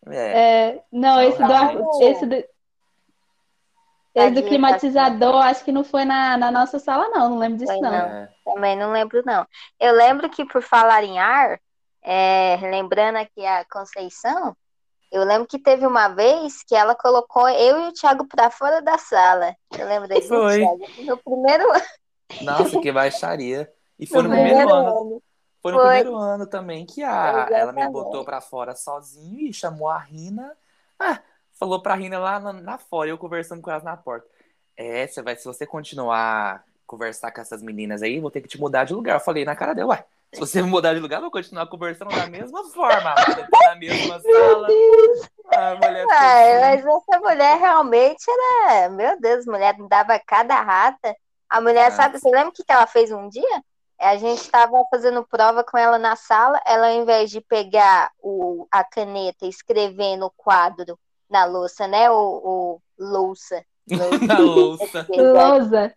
É, 0.06 0.68
É, 0.68 0.82
não, 0.92 1.20
esse 1.20 1.38
do, 1.38 2.02
esse 2.02 2.26
do, 2.26 2.44
esse 4.14 4.30
do 4.34 4.42
climatizador, 4.42 5.36
acho 5.36 5.64
que 5.64 5.72
não 5.72 5.84
foi 5.84 6.04
na, 6.04 6.36
na 6.36 6.50
nossa 6.50 6.78
sala, 6.78 7.08
não. 7.08 7.30
Não 7.30 7.38
lembro 7.38 7.58
disso, 7.58 7.72
Foi 7.72 7.80
não. 7.80 7.90
não. 7.90 7.98
é. 7.98 8.28
Também 8.44 8.76
não 8.76 8.92
lembro, 8.92 9.22
não. 9.24 9.46
Eu 9.80 9.94
lembro 9.94 10.28
que, 10.28 10.44
por 10.44 10.62
falar 10.62 11.04
em 11.04 11.18
ar, 11.18 11.60
é, 12.10 12.58
lembrando 12.62 13.16
aqui 13.16 13.44
a 13.44 13.66
Conceição, 13.70 14.56
eu 15.12 15.24
lembro 15.24 15.46
que 15.46 15.58
teve 15.58 15.86
uma 15.86 16.08
vez 16.08 16.62
que 16.62 16.74
ela 16.74 16.94
colocou 16.94 17.46
eu 17.50 17.80
e 17.80 17.88
o 17.88 17.92
Thiago 17.92 18.26
pra 18.26 18.50
fora 18.50 18.80
da 18.80 18.96
sala. 18.96 19.54
Eu 19.78 19.86
lembro 19.86 20.08
disso, 20.08 20.28
Foi. 20.28 20.56
Thiago? 20.56 20.86
No 21.04 21.18
primeiro 21.18 21.64
Nossa, 22.40 22.80
que 22.80 22.90
baixaria. 22.90 23.70
E 23.98 24.06
foi 24.06 24.22
no, 24.22 24.30
No 24.30 24.34
primeiro, 24.34 24.56
primeiro 24.56 24.74
ano. 24.74 25.00
ano. 25.00 25.22
Foi 25.60 25.72
no 25.72 25.78
primeiro 25.80 26.16
ano 26.16 26.46
também 26.46 26.86
que 26.86 27.02
a, 27.02 27.46
ela 27.50 27.72
me 27.72 27.86
botou 27.88 28.24
pra 28.24 28.40
fora 28.40 28.74
sozinho 28.74 29.40
e 29.40 29.52
chamou 29.52 29.88
a 29.88 29.98
Rina. 29.98 30.56
Ah, 30.98 31.20
falou 31.52 31.82
pra 31.82 31.94
Rina 31.94 32.18
lá 32.18 32.40
na, 32.40 32.54
na 32.54 32.78
fora, 32.78 33.10
eu 33.10 33.18
conversando 33.18 33.60
com 33.60 33.70
elas 33.70 33.84
na 33.84 33.98
porta. 33.98 34.26
É, 34.74 35.06
você 35.06 35.20
vai, 35.20 35.36
se 35.36 35.44
você 35.44 35.66
continuar 35.66 36.64
conversar 36.86 37.30
com 37.32 37.40
essas 37.42 37.62
meninas 37.62 38.02
aí, 38.02 38.18
vou 38.18 38.30
ter 38.30 38.40
que 38.40 38.48
te 38.48 38.58
mudar 38.58 38.84
de 38.84 38.94
lugar. 38.94 39.16
Eu 39.16 39.20
falei 39.20 39.44
na 39.44 39.54
cara 39.54 39.74
dela, 39.74 39.90
ué, 39.90 40.04
se 40.32 40.40
você 40.40 40.62
mudar 40.62 40.94
de 40.94 41.00
lugar, 41.00 41.16
eu 41.16 41.22
vou 41.22 41.30
continuar 41.30 41.66
conversando 41.66 42.14
da 42.14 42.26
mesma 42.26 42.64
forma, 42.70 43.14
na 43.68 43.76
mesma 43.76 44.20
sala. 44.20 44.68
A 45.50 45.74
mulher 45.74 46.06
Ai, 46.10 46.52
assim, 46.74 46.84
mas 46.84 47.02
essa 47.08 47.20
mulher 47.20 47.58
realmente 47.58 48.24
era. 48.66 48.88
Meu 48.90 49.18
Deus, 49.20 49.46
mulher 49.46 49.74
dava 49.88 50.18
cada 50.18 50.60
rata. 50.60 51.14
A 51.48 51.60
mulher, 51.60 51.86
Ah. 51.88 51.90
sabe, 51.90 52.18
você 52.18 52.28
lembra 52.30 52.50
o 52.50 52.52
que 52.52 52.62
que 52.62 52.72
ela 52.72 52.86
fez 52.86 53.10
um 53.10 53.28
dia? 53.28 53.64
A 53.98 54.16
gente 54.16 54.42
estava 54.42 54.76
fazendo 54.90 55.26
prova 55.26 55.64
com 55.64 55.76
ela 55.76 55.98
na 55.98 56.14
sala, 56.14 56.60
ela, 56.64 56.88
ao 56.88 56.94
invés 56.94 57.30
de 57.30 57.40
pegar 57.40 58.10
o, 58.22 58.66
a 58.70 58.84
caneta 58.84 59.44
e 59.44 59.48
escrever 59.48 60.16
no 60.16 60.30
quadro 60.36 60.98
na 61.28 61.44
louça, 61.46 61.88
né? 61.88 62.08
O, 62.10 62.14
o 62.16 62.80
louça. 62.98 63.64
na 64.28 64.38
louça. 64.38 65.06
Lousa. 65.08 65.94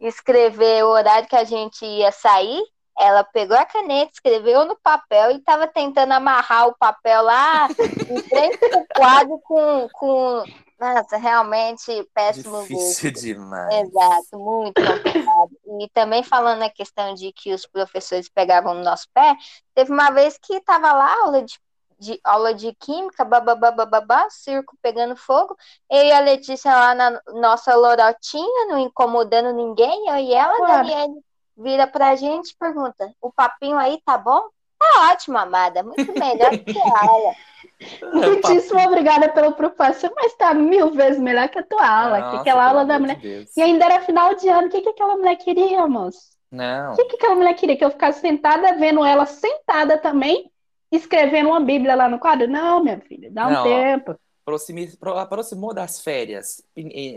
escrever 0.00 0.84
o 0.84 0.88
horário 0.88 1.28
que 1.28 1.36
a 1.36 1.44
gente 1.44 1.84
ia 1.84 2.10
sair, 2.10 2.62
ela 2.98 3.24
pegou 3.24 3.56
a 3.56 3.64
caneta, 3.64 4.12
escreveu 4.12 4.64
no 4.64 4.76
papel 4.76 5.32
e 5.32 5.36
estava 5.36 5.66
tentando 5.66 6.12
amarrar 6.12 6.68
o 6.68 6.76
papel 6.76 7.22
lá 7.22 7.68
em 8.08 8.22
frente 8.22 8.74
ao 8.74 8.84
quadro 8.94 9.38
com, 9.40 9.88
com. 9.92 10.44
Nossa, 10.78 11.16
realmente 11.16 12.08
péssimo 12.12 12.60
Difícil 12.62 13.10
gosto. 13.10 13.24
demais. 13.24 13.74
Exato, 13.74 14.38
muito 14.38 14.74
complicado. 14.74 15.50
e 15.80 15.88
também 15.92 16.22
falando 16.22 16.62
a 16.62 16.70
questão 16.70 17.14
de 17.14 17.32
que 17.32 17.54
os 17.54 17.64
professores 17.64 18.28
pegavam 18.28 18.74
no 18.74 18.82
nosso 18.82 19.08
pé, 19.14 19.34
teve 19.74 19.92
uma 19.92 20.10
vez 20.10 20.36
que 20.36 20.54
estava 20.54 20.92
lá 20.92 21.16
aula 21.22 21.42
de, 21.42 21.58
de, 21.98 22.20
aula 22.24 22.52
de 22.52 22.74
química, 22.74 23.24
babá, 23.24 24.28
circo 24.30 24.76
pegando 24.82 25.16
fogo, 25.16 25.56
eu 25.90 26.04
e 26.04 26.12
a 26.12 26.20
Letícia 26.20 26.74
lá 26.74 26.94
na 26.94 27.20
nossa 27.28 27.74
lorotinha, 27.74 28.66
não 28.66 28.78
incomodando 28.78 29.54
ninguém, 29.54 30.08
eu 30.08 30.16
e 30.16 30.34
ela, 30.34 30.56
claro. 30.56 30.88
Daniele 30.88 31.24
vira 31.56 31.86
pra 31.86 32.16
gente 32.16 32.50
e 32.50 32.56
pergunta: 32.58 33.12
o 33.20 33.32
papinho 33.32 33.76
aí 33.76 34.00
tá 34.04 34.18
bom? 34.18 34.42
Tá 34.78 35.12
ótimo, 35.12 35.38
amada, 35.38 35.82
muito 35.82 36.12
melhor 36.12 36.50
que 36.50 36.78
a 36.78 37.06
aula. 37.06 37.34
Muitíssimo 38.12 38.80
obrigada 38.80 39.28
pela 39.30 39.52
preocupação, 39.52 40.10
mas 40.14 40.34
tá 40.34 40.54
mil 40.54 40.90
vezes 40.90 41.20
melhor 41.20 41.48
que 41.48 41.58
a 41.58 41.62
tua 41.62 41.86
aula, 41.86 42.18
Nossa, 42.18 42.30
que 42.30 42.36
aquela 42.36 42.68
aula 42.68 42.84
da 42.84 42.98
mulher. 42.98 43.16
De 43.16 43.46
e 43.56 43.62
ainda 43.62 43.84
era 43.86 44.00
final 44.02 44.34
de 44.34 44.48
ano, 44.48 44.68
o 44.68 44.70
que, 44.70 44.80
que 44.80 44.88
aquela 44.90 45.16
mulher 45.16 45.36
queria, 45.36 45.86
moço? 45.86 46.34
Não. 46.50 46.92
O 46.92 46.96
que, 46.96 47.04
que 47.06 47.16
aquela 47.16 47.34
mulher 47.34 47.54
queria? 47.54 47.76
Que 47.76 47.84
eu 47.84 47.90
ficasse 47.90 48.20
sentada 48.20 48.76
vendo 48.76 49.04
ela 49.04 49.26
sentada 49.26 49.98
também, 49.98 50.50
escrevendo 50.92 51.48
uma 51.48 51.60
Bíblia 51.60 51.96
lá 51.96 52.08
no 52.08 52.18
quadro? 52.18 52.46
Não, 52.46 52.82
minha 52.82 53.00
filha, 53.00 53.30
dá 53.30 53.48
um 53.48 53.50
Não, 53.50 53.64
tempo. 53.64 54.16
Aproximou 54.46 55.72
das 55.72 56.00
férias, 56.00 56.62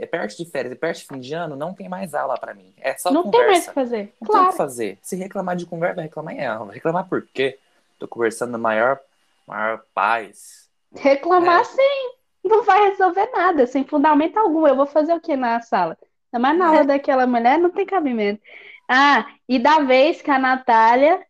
perto 0.10 0.38
de 0.38 0.46
férias 0.46 0.74
e 0.74 0.76
perto 0.76 1.00
de 1.00 1.06
fim 1.06 1.20
de 1.20 1.34
ano, 1.34 1.56
não 1.56 1.74
tem 1.74 1.90
mais 1.90 2.14
aula 2.14 2.38
para 2.38 2.54
mim. 2.54 2.74
É 2.78 2.98
só 2.98 3.12
não 3.12 3.24
conversa. 3.24 3.44
tem 3.44 3.52
mais 3.52 3.64
o 3.64 3.68
que 3.68 3.74
fazer. 3.74 4.14
Não 4.22 4.28
claro. 4.28 4.42
tem 4.42 4.48
o 4.48 4.52
que 4.52 4.58
fazer. 4.58 5.00
Se 5.02 5.16
reclamar 5.16 5.56
de 5.56 5.66
conversa, 5.66 5.96
vai 5.96 6.06
reclamar 6.06 6.34
em 6.34 6.46
aula. 6.46 6.74
Reclamar 6.74 7.08
por 7.08 7.22
quê? 7.34 7.60
Tô 8.00 8.08
conversando 8.08 8.52
na 8.52 8.58
maior, 8.58 9.00
maior 9.46 9.84
paz. 9.94 10.70
Reclamar 10.96 11.62
é. 11.62 11.64
sim, 11.66 12.12
não 12.44 12.64
vai 12.64 12.90
resolver 12.90 13.30
nada, 13.32 13.68
sem 13.68 13.84
fundamento 13.84 14.38
algum. 14.38 14.66
Eu 14.66 14.76
vou 14.76 14.86
fazer 14.86 15.14
o 15.14 15.20
que 15.20 15.36
na 15.36 15.62
sala? 15.62 15.98
Mas 16.32 16.58
na 16.58 16.68
aula 16.68 16.82
é. 16.82 16.86
daquela 16.86 17.28
mulher 17.28 17.58
não 17.58 17.70
tem 17.70 17.86
cabimento. 17.86 18.42
Ah, 18.88 19.28
e 19.50 19.60
da 19.60 19.80
vez 19.80 20.22
que 20.22 20.32
a 20.32 20.40
Natália 20.40 21.26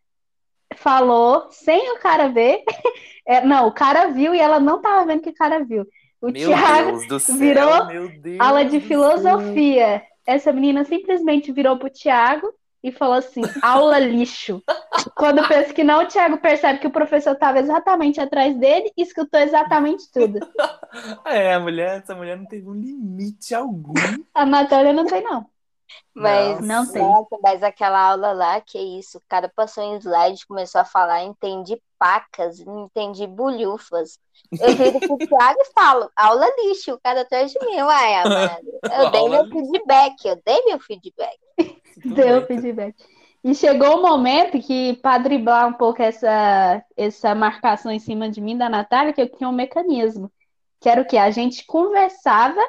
falou, 0.77 1.47
sem 1.51 1.91
o 1.91 1.99
cara 1.99 2.27
ver, 2.29 2.63
é, 3.25 3.45
não, 3.45 3.67
o 3.67 3.71
cara 3.71 4.07
viu 4.07 4.33
e 4.33 4.39
ela 4.39 4.59
não 4.59 4.81
tava 4.81 5.05
vendo 5.05 5.21
que 5.21 5.29
o 5.29 5.35
cara 5.35 5.63
viu. 5.63 5.85
O 6.21 6.31
meu 6.31 6.49
Thiago 6.49 6.99
virou 7.37 7.69
aula 8.39 8.65
de 8.65 8.79
filosofia. 8.79 9.99
Céu. 9.99 10.01
Essa 10.25 10.51
menina 10.51 10.83
simplesmente 10.83 11.51
virou 11.51 11.77
pro 11.77 11.89
Thiago 11.89 12.51
e 12.83 12.91
falou 12.91 13.15
assim: 13.15 13.41
aula 13.61 13.99
lixo. 13.99 14.61
Quando 15.15 15.47
pensa 15.47 15.73
que 15.73 15.83
não, 15.83 16.03
o 16.03 16.07
Thiago 16.07 16.37
percebe 16.37 16.79
que 16.79 16.87
o 16.87 16.91
professor 16.91 17.33
estava 17.33 17.59
exatamente 17.59 18.19
atrás 18.19 18.55
dele 18.57 18.91
e 18.97 19.01
escutou 19.01 19.39
exatamente 19.39 20.11
tudo. 20.11 20.39
É, 21.25 21.53
a 21.53 21.59
mulher, 21.59 21.99
essa 21.99 22.15
mulher 22.15 22.37
não 22.37 22.45
teve 22.45 22.67
um 22.67 22.73
limite 22.73 23.53
algum. 23.53 23.93
A 24.33 24.45
Natália 24.45 24.93
não 24.93 25.05
tem, 25.05 25.21
não. 25.21 25.45
Mas 26.13 26.59
não 26.61 26.85
sei. 26.85 27.01
Nossa, 27.01 27.37
mas 27.41 27.63
aquela 27.63 27.99
aula 27.99 28.31
lá, 28.31 28.59
que 28.59 28.77
isso, 28.77 29.17
o 29.19 29.23
cara 29.27 29.51
passou 29.55 29.83
em 29.83 29.97
slide, 29.97 30.47
começou 30.47 30.81
a 30.81 30.85
falar, 30.85 31.23
entendi 31.23 31.81
pacas, 31.97 32.59
entendi 32.59 33.27
bulhufas. 33.27 34.19
Eu 34.59 34.75
viro 34.75 34.99
pro 34.99 35.17
Thiago 35.17 35.59
e 35.59 35.73
falo, 35.73 36.11
aula 36.15 36.47
lixo, 36.59 36.93
o 36.93 36.99
cara 36.99 37.21
atrás 37.21 37.51
de 37.51 37.59
mim, 37.65 37.81
uai, 37.81 38.15
amado. 38.21 38.67
Eu 38.83 39.11
dei 39.11 39.29
meu 39.29 39.45
feedback, 39.47 40.25
eu 40.25 40.41
dei 40.45 40.65
meu 40.65 40.79
feedback. 40.79 41.39
Deu 42.03 42.45
feedback. 42.45 42.95
E 43.43 43.55
chegou 43.55 43.97
o 43.97 44.01
momento 44.01 44.59
que, 44.59 44.97
para 44.97 45.19
driblar 45.19 45.67
um 45.67 45.73
pouco 45.73 46.01
essa, 46.01 46.83
essa 46.95 47.33
marcação 47.33 47.91
em 47.91 47.99
cima 47.99 48.29
de 48.29 48.41
mim 48.41 48.57
da 48.57 48.67
Natália, 48.69 49.13
que 49.13 49.21
eu 49.21 49.29
tinha 49.29 49.47
um 49.47 49.53
mecanismo. 49.53 50.31
Que 50.79 50.89
era 50.89 51.01
o 51.01 51.05
que? 51.05 51.17
A 51.17 51.31
gente 51.31 51.65
conversava, 51.65 52.59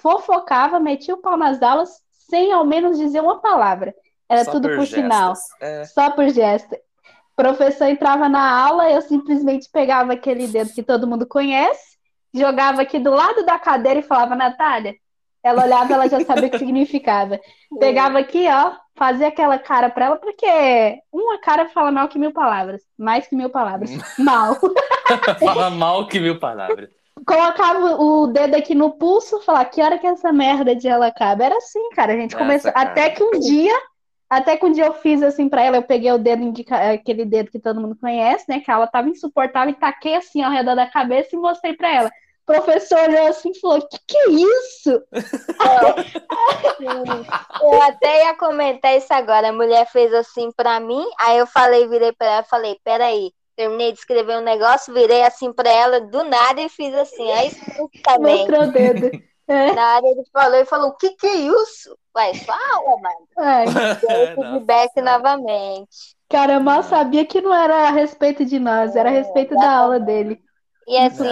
fofocava, 0.00 0.78
metia 0.78 1.14
o 1.14 1.18
pau 1.18 1.36
nas 1.36 1.62
aulas, 1.62 2.02
sem 2.28 2.52
ao 2.52 2.64
menos 2.64 2.98
dizer 2.98 3.20
uma 3.20 3.40
palavra. 3.40 3.94
Era 4.28 4.44
Só 4.44 4.52
tudo 4.52 4.68
por, 4.68 4.78
por 4.78 4.86
sinal. 4.86 5.34
É. 5.60 5.84
Só 5.84 6.10
por 6.10 6.28
gesto. 6.28 6.74
O 6.74 7.36
professor 7.36 7.86
entrava 7.86 8.28
na 8.28 8.66
aula, 8.66 8.90
eu 8.90 9.00
simplesmente 9.00 9.68
pegava 9.70 10.12
aquele 10.12 10.46
dedo 10.46 10.72
que 10.72 10.82
todo 10.82 11.06
mundo 11.06 11.26
conhece, 11.26 11.96
jogava 12.34 12.82
aqui 12.82 12.98
do 12.98 13.10
lado 13.10 13.44
da 13.46 13.58
cadeira 13.58 14.00
e 14.00 14.02
falava, 14.02 14.34
Natália, 14.34 14.96
ela 15.42 15.64
olhava, 15.64 15.94
ela 15.94 16.08
já 16.08 16.20
sabia 16.24 16.48
o 16.48 16.50
que 16.50 16.58
significava. 16.58 17.40
Pegava 17.78 18.18
aqui, 18.18 18.46
ó, 18.48 18.72
fazia 18.96 19.28
aquela 19.28 19.58
cara 19.58 19.88
pra 19.88 20.06
ela, 20.06 20.16
porque 20.16 21.00
uma 21.12 21.38
cara 21.38 21.68
fala 21.68 21.92
mal 21.92 22.08
que 22.08 22.18
mil 22.18 22.32
palavras. 22.32 22.82
Mais 22.98 23.26
que 23.26 23.36
mil 23.36 23.48
palavras. 23.48 23.90
mal. 24.18 24.56
fala 25.38 25.70
mal 25.70 26.06
que 26.08 26.18
mil 26.18 26.38
palavras. 26.40 26.90
Colocava 27.28 28.00
o 28.00 28.26
dedo 28.28 28.54
aqui 28.54 28.74
no 28.74 28.92
pulso, 28.92 29.40
falar 29.40 29.66
que 29.66 29.82
hora 29.82 29.98
que 29.98 30.06
essa 30.06 30.32
merda 30.32 30.74
de 30.74 30.88
ela 30.88 31.08
acaba. 31.08 31.44
Era 31.44 31.58
assim, 31.58 31.90
cara. 31.90 32.14
A 32.14 32.16
gente 32.16 32.32
Nossa, 32.32 32.44
começou. 32.44 32.72
Cara. 32.72 32.90
Até 32.90 33.10
que 33.10 33.22
um 33.22 33.38
dia, 33.38 33.78
até 34.30 34.56
que 34.56 34.64
um 34.64 34.72
dia 34.72 34.86
eu 34.86 34.94
fiz 34.94 35.22
assim 35.22 35.46
pra 35.46 35.62
ela, 35.62 35.76
eu 35.76 35.82
peguei 35.82 36.10
o 36.10 36.18
dedo, 36.18 36.42
indica... 36.42 36.92
aquele 36.92 37.26
dedo 37.26 37.50
que 37.50 37.58
todo 37.58 37.80
mundo 37.80 37.98
conhece, 38.00 38.46
né? 38.48 38.60
Que 38.60 38.70
ela 38.70 38.86
tava 38.86 39.10
insuportável 39.10 39.70
e 39.70 39.78
taquei 39.78 40.16
assim 40.16 40.42
ao 40.42 40.50
redor 40.50 40.74
da 40.74 40.86
cabeça 40.86 41.36
e 41.36 41.38
mostrei 41.38 41.74
pra 41.74 41.94
ela 41.94 42.10
professor 42.48 42.98
olhou 43.00 43.26
assim 43.26 43.50
e 43.50 43.60
falou: 43.60 43.86
que 43.86 43.98
que 44.06 44.16
é 44.16 44.30
isso? 44.30 45.02
eu 47.60 47.82
até 47.82 48.24
ia 48.24 48.34
comentar 48.34 48.96
isso 48.96 49.12
agora. 49.12 49.50
A 49.50 49.52
mulher 49.52 49.86
fez 49.86 50.14
assim 50.14 50.50
para 50.52 50.80
mim, 50.80 51.04
aí 51.20 51.36
eu 51.36 51.46
falei, 51.46 51.86
virei 51.86 52.12
para 52.12 52.26
ela, 52.26 52.44
falei: 52.44 52.80
peraí. 52.82 53.34
Terminei 53.58 53.90
de 53.90 53.98
escrever 53.98 54.38
um 54.38 54.42
negócio, 54.42 54.94
virei 54.94 55.24
assim 55.24 55.52
para 55.52 55.68
ela 55.68 56.00
do 56.00 56.22
nada 56.22 56.60
e 56.60 56.68
fiz 56.68 56.94
assim. 56.94 57.28
Aí 57.32 57.50
também. 58.04 58.38
Mostrou 58.38 58.62
o 58.62 58.72
dedo. 58.72 59.10
É. 59.50 59.72
Na 59.72 59.82
área 59.82 60.08
ele 60.08 60.24
falou 60.30 60.58
e 60.58 60.64
falou: 60.66 60.88
o 60.90 60.96
que 60.96 61.08
que 61.12 61.26
é 61.26 61.34
isso? 61.36 61.96
Ué, 62.14 62.34
sua 62.34 62.54
aula, 62.54 63.00
mano. 63.00 63.48
É. 63.48 63.64
Deu 64.36 64.44
feedback 64.52 65.00
novamente. 65.00 66.14
Cara, 66.28 66.52
eu 66.52 66.60
mal 66.60 66.82
sabia 66.82 67.24
que 67.24 67.40
não 67.40 67.54
era 67.54 67.88
a 67.88 67.90
respeito 67.90 68.44
de 68.44 68.58
nós, 68.58 68.94
era 68.94 69.08
a 69.08 69.12
respeito 69.12 69.54
é, 69.54 69.56
da 69.56 69.70
aula 69.70 69.98
dele. 69.98 70.38
E 70.86 70.98
assim, 70.98 71.24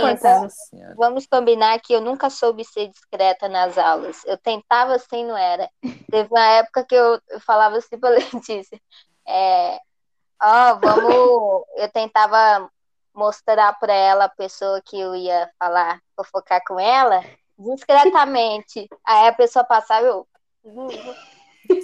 vamos 0.97 1.27
combinar 1.27 1.79
que 1.79 1.93
eu 1.93 2.01
nunca 2.01 2.31
soube 2.31 2.65
ser 2.65 2.89
discreta 2.89 3.51
nas 3.51 3.77
aulas. 3.77 4.25
Eu 4.25 4.39
tentava 4.39 4.95
assim, 4.95 5.23
não 5.27 5.37
era. 5.37 5.69
Teve 6.11 6.31
uma 6.31 6.47
época 6.53 6.87
que 6.89 6.95
eu, 6.95 7.21
eu 7.29 7.41
falava 7.41 7.77
assim 7.77 7.99
pra 7.99 8.09
Letícia, 8.09 8.81
é, 9.29 9.79
ó, 10.43 10.73
oh, 10.73 10.81
vamos. 10.81 11.65
Eu 11.77 11.89
tentava 11.91 12.71
mostrar 13.15 13.73
para 13.79 13.95
ela 13.95 14.25
a 14.25 14.29
pessoa 14.29 14.81
que 14.85 14.99
eu 14.99 15.15
ia 15.15 15.51
falar, 15.59 16.01
fofocar 16.15 16.63
com 16.67 16.79
ela, 16.79 17.25
discretamente. 17.59 18.89
Aí 19.05 19.29
a 19.29 19.33
pessoa 19.33 19.65
passava, 19.65 20.07
eu. 20.07 20.27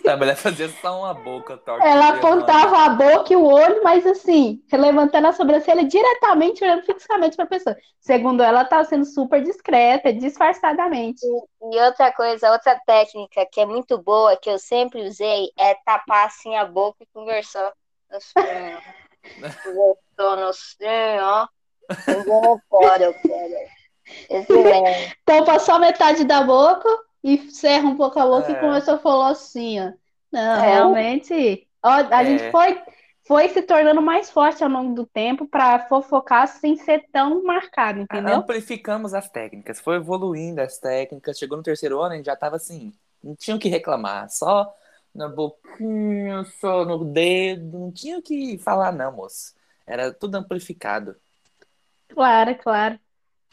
A 0.06 0.16
mulher 0.16 0.37
fazia 0.37 0.68
só 0.80 1.00
uma 1.00 1.14
boca 1.14 1.56
torta. 1.56 1.85
Ela 1.85 2.11
apontava 2.11 2.85
a 2.85 2.88
boca 2.90 3.32
e 3.32 3.37
o 3.37 3.44
olho, 3.44 3.82
mas 3.82 4.06
assim, 4.06 4.62
levantando 4.73 5.26
a 5.26 5.32
sobrancelha 5.32 5.85
diretamente, 5.85 6.62
olhando 6.62 6.85
fixamente 6.85 7.35
para 7.35 7.44
a 7.44 7.49
pessoa. 7.49 7.76
Segundo 7.99 8.42
ela, 8.42 8.64
tá 8.64 8.85
sendo 8.85 9.04
super 9.04 9.42
discreta, 9.42 10.12
disfarçadamente. 10.12 11.21
E, 11.25 11.76
e, 11.76 11.80
outra 11.82 12.12
coisa, 12.12 12.52
outra 12.52 12.80
técnica 12.87 13.47
que 13.50 13.61
é 13.61 13.66
muito 13.66 13.99
boa, 13.99 14.37
que 14.37 14.50
eu 14.50 14.59
sempre 14.59 15.02
usei, 15.02 15.50
é 15.59 15.75
tapar 15.85 16.26
assim 16.26 16.54
a 16.54 16.64
boca 16.64 16.99
e 17.02 17.06
conversar. 17.12 17.73
Assim, 18.12 18.35
Conversou 19.64 20.49
assim, 20.49 20.85
ó. 21.21 21.47
Eu 22.07 22.61
fora, 22.69 23.04
eu 23.04 23.14
quero. 23.14 23.54
Tampa 25.25 25.59
só 25.59 25.78
metade 25.78 26.25
da 26.25 26.42
boca 26.42 26.88
e 27.23 27.50
cerra 27.50 27.88
um 27.88 27.97
pouco 27.97 28.19
a 28.19 28.26
boca 28.26 28.50
é. 28.50 28.52
e 28.52 28.61
começou 28.61 28.95
a 28.95 28.99
falar 28.99 29.31
assim, 29.31 29.81
ó. 29.81 29.92
Não, 30.33 30.64
é. 30.64 30.71
realmente, 30.73 31.69
ó, 31.83 31.90
a 31.90 32.23
é. 32.23 32.25
gente 32.25 32.50
foi, 32.50 32.81
foi 33.26 33.49
se 33.50 33.62
tornando 33.62 34.00
mais 34.00 34.31
forte 34.31 34.64
ao 34.64 34.71
longo 34.71 34.95
do 34.95 35.07
tempo 35.07 35.47
para 35.47 35.81
fofocar 35.81 36.49
sem 36.49 36.76
ser 36.76 37.04
tão 37.12 37.42
marcado, 37.45 38.00
entendeu? 38.00 38.37
Amplificamos 38.37 39.12
as 39.12 39.28
técnicas, 39.28 39.78
foi 39.78 39.97
evoluindo 39.97 40.61
as 40.61 40.78
técnicas, 40.78 41.38
chegou 41.38 41.57
no 41.59 41.62
terceiro 41.62 42.00
ano, 42.00 42.14
a 42.14 42.16
gente 42.16 42.26
já 42.26 42.37
tava 42.37 42.57
assim, 42.57 42.92
não 43.23 43.37
tinha 43.37 43.57
o 43.57 43.59
que 43.59 43.69
reclamar, 43.69 44.31
só 44.31 44.73
na 45.14 45.28
boquinha, 45.28 46.45
só 46.61 46.85
no 46.85 47.04
dedo, 47.04 47.78
não 47.78 47.92
tinha 47.92 48.19
o 48.19 48.23
que 48.23 48.59
falar 48.59 48.92
não, 48.92 49.12
moço. 49.12 49.54
Era 49.87 50.12
tudo 50.12 50.37
amplificado. 50.37 51.16
Claro, 52.09 52.54
claro. 52.57 52.99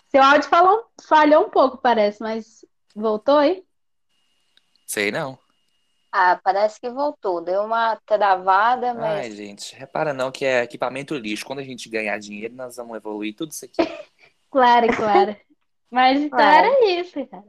Seu 0.10 0.24
áudio 0.24 0.50
falou, 0.50 0.86
falhou 1.08 1.46
um 1.46 1.50
pouco, 1.50 1.78
parece, 1.78 2.22
mas 2.22 2.66
Voltou 2.96 3.38
aí? 3.38 3.64
Sei 4.86 5.12
não. 5.12 5.38
Ah, 6.12 6.40
parece 6.44 6.82
que 6.82 6.90
voltou. 6.90 7.42
Deu 7.42 7.64
uma 7.64 7.96
travada, 7.98 8.94
mas. 8.94 9.20
Ai, 9.20 9.32
gente, 9.32 9.76
repara 9.76 10.14
não 10.14 10.32
que 10.32 10.44
é 10.44 10.64
equipamento 10.64 11.16
lixo. 11.16 11.46
Quando 11.46 11.60
a 11.60 11.64
gente 11.64 11.88
ganhar 11.88 12.18
dinheiro, 12.20 12.56
nós 12.56 12.78
vamos 12.78 12.98
evoluir 12.98 13.36
tudo 13.36 13.52
isso 13.52 13.66
aqui. 13.66 13.78
claro, 14.50 14.88
claro. 14.96 15.38
Mas 15.90 16.20
então 16.22 16.38
claro. 16.38 16.68
era 16.68 17.00
isso, 17.00 17.26
cara. 17.28 17.48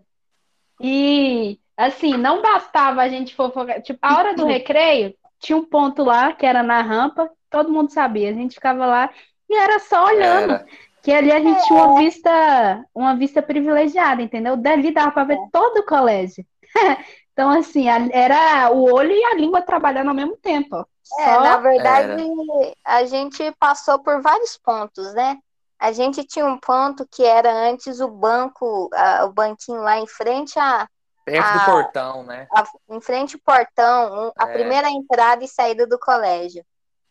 E 0.79 1.59
assim, 1.87 2.16
não 2.16 2.42
bastava 2.42 3.02
a 3.02 3.08
gente 3.08 3.34
fofocar. 3.34 3.80
Tipo, 3.82 3.99
a 4.02 4.18
hora 4.18 4.34
do 4.34 4.46
recreio, 4.46 5.14
tinha 5.38 5.56
um 5.56 5.64
ponto 5.64 6.04
lá 6.04 6.32
que 6.32 6.46
era 6.46 6.62
na 6.62 6.82
rampa, 6.82 7.30
todo 7.49 7.72
mundo 7.72 7.90
sabia. 7.90 8.30
A 8.30 8.34
gente 8.34 8.54
ficava 8.54 8.87
lá 8.87 9.10
e 9.49 9.54
era 9.54 9.78
só 9.78 10.04
olhando. 10.06 10.52
Era. 10.52 10.66
Que 11.02 11.12
ali 11.12 11.32
a 11.32 11.40
gente 11.40 11.64
tinha 11.66 11.82
uma 11.82 11.99
vista, 11.99 12.84
uma 12.94 13.16
vista 13.16 13.40
privilegiada, 13.40 14.20
entendeu? 14.20 14.54
Dali 14.56 14.92
dava 14.92 15.12
para 15.12 15.25
ver 15.25 15.38
é. 15.38 15.49
todo 15.52 15.78
o 15.78 15.87
colégio. 15.87 16.44
Então, 17.32 17.49
assim, 17.49 17.87
era 17.88 18.70
o 18.70 18.92
olho 18.92 19.12
e 19.12 19.25
a 19.25 19.34
língua 19.34 19.62
trabalhando 19.62 20.08
ao 20.08 20.14
mesmo 20.14 20.37
tempo. 20.37 20.87
É, 21.18 21.25
Só... 21.25 21.40
na 21.40 21.56
verdade, 21.56 22.20
era. 22.20 22.75
a 22.84 23.04
gente 23.06 23.50
passou 23.58 23.99
por 23.99 24.20
vários 24.20 24.58
pontos, 24.58 25.14
né? 25.14 25.38
A 25.78 25.90
gente 25.90 26.22
tinha 26.25 26.44
um 26.44 26.58
ponto 26.58 27.08
que 27.10 27.25
era 27.25 27.50
antes 27.50 27.99
o 28.00 28.08
banco, 28.08 28.90
a, 28.92 29.25
o 29.25 29.32
banquinho 29.32 29.80
lá 29.80 29.99
em 29.99 30.06
frente 30.06 30.58
a. 30.58 30.87
Perto 31.30 31.46
a, 31.46 31.58
do 31.58 31.64
portão, 31.64 32.22
né? 32.25 32.49
A, 32.52 32.64
em 32.90 33.00
frente 33.00 33.37
ao 33.37 33.40
portão, 33.40 34.32
a 34.37 34.49
é. 34.49 34.52
primeira 34.52 34.90
entrada 34.90 35.44
e 35.44 35.49
saída 35.49 35.87
do 35.87 35.99
colégio. 35.99 36.64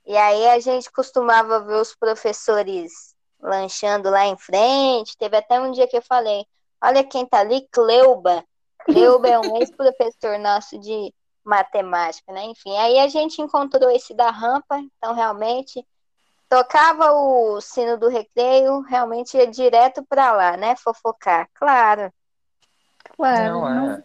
E 0.06 0.18
aí 0.18 0.50
a 0.50 0.60
gente 0.60 0.92
costumava 0.92 1.60
ver 1.60 1.76
os 1.76 1.96
professores 1.96 3.16
lanchando 3.40 4.10
lá 4.10 4.26
em 4.26 4.38
frente. 4.38 5.18
Teve 5.18 5.38
até 5.38 5.60
um 5.60 5.72
dia 5.72 5.88
que 5.88 5.98
eu 5.98 6.02
falei: 6.02 6.46
olha 6.82 7.04
quem 7.04 7.26
tá 7.26 7.40
ali, 7.40 7.68
Cleuba. 7.72 8.44
Cleuba 8.86 9.28
é 9.28 9.40
um 9.40 9.58
ex-professor 9.58 10.40
nosso 10.40 10.80
de 10.80 11.14
matemática, 11.44 12.32
né? 12.32 12.44
Enfim, 12.46 12.76
aí 12.78 13.00
a 13.00 13.08
gente 13.08 13.42
encontrou 13.42 13.90
esse 13.90 14.14
da 14.14 14.30
rampa, 14.30 14.78
então 14.78 15.14
realmente 15.14 15.86
Tocava 16.50 17.12
o 17.12 17.62
sino 17.62 17.96
do 17.96 18.08
recreio, 18.08 18.82
realmente 18.82 19.38
ia 19.38 19.46
direto 19.46 20.04
para 20.04 20.32
lá, 20.32 20.58
né? 20.58 20.76
Fofocar. 20.76 21.48
Claro. 21.54 22.12
Claro. 23.16 23.54
Não, 23.54 23.92
é. 23.92 24.04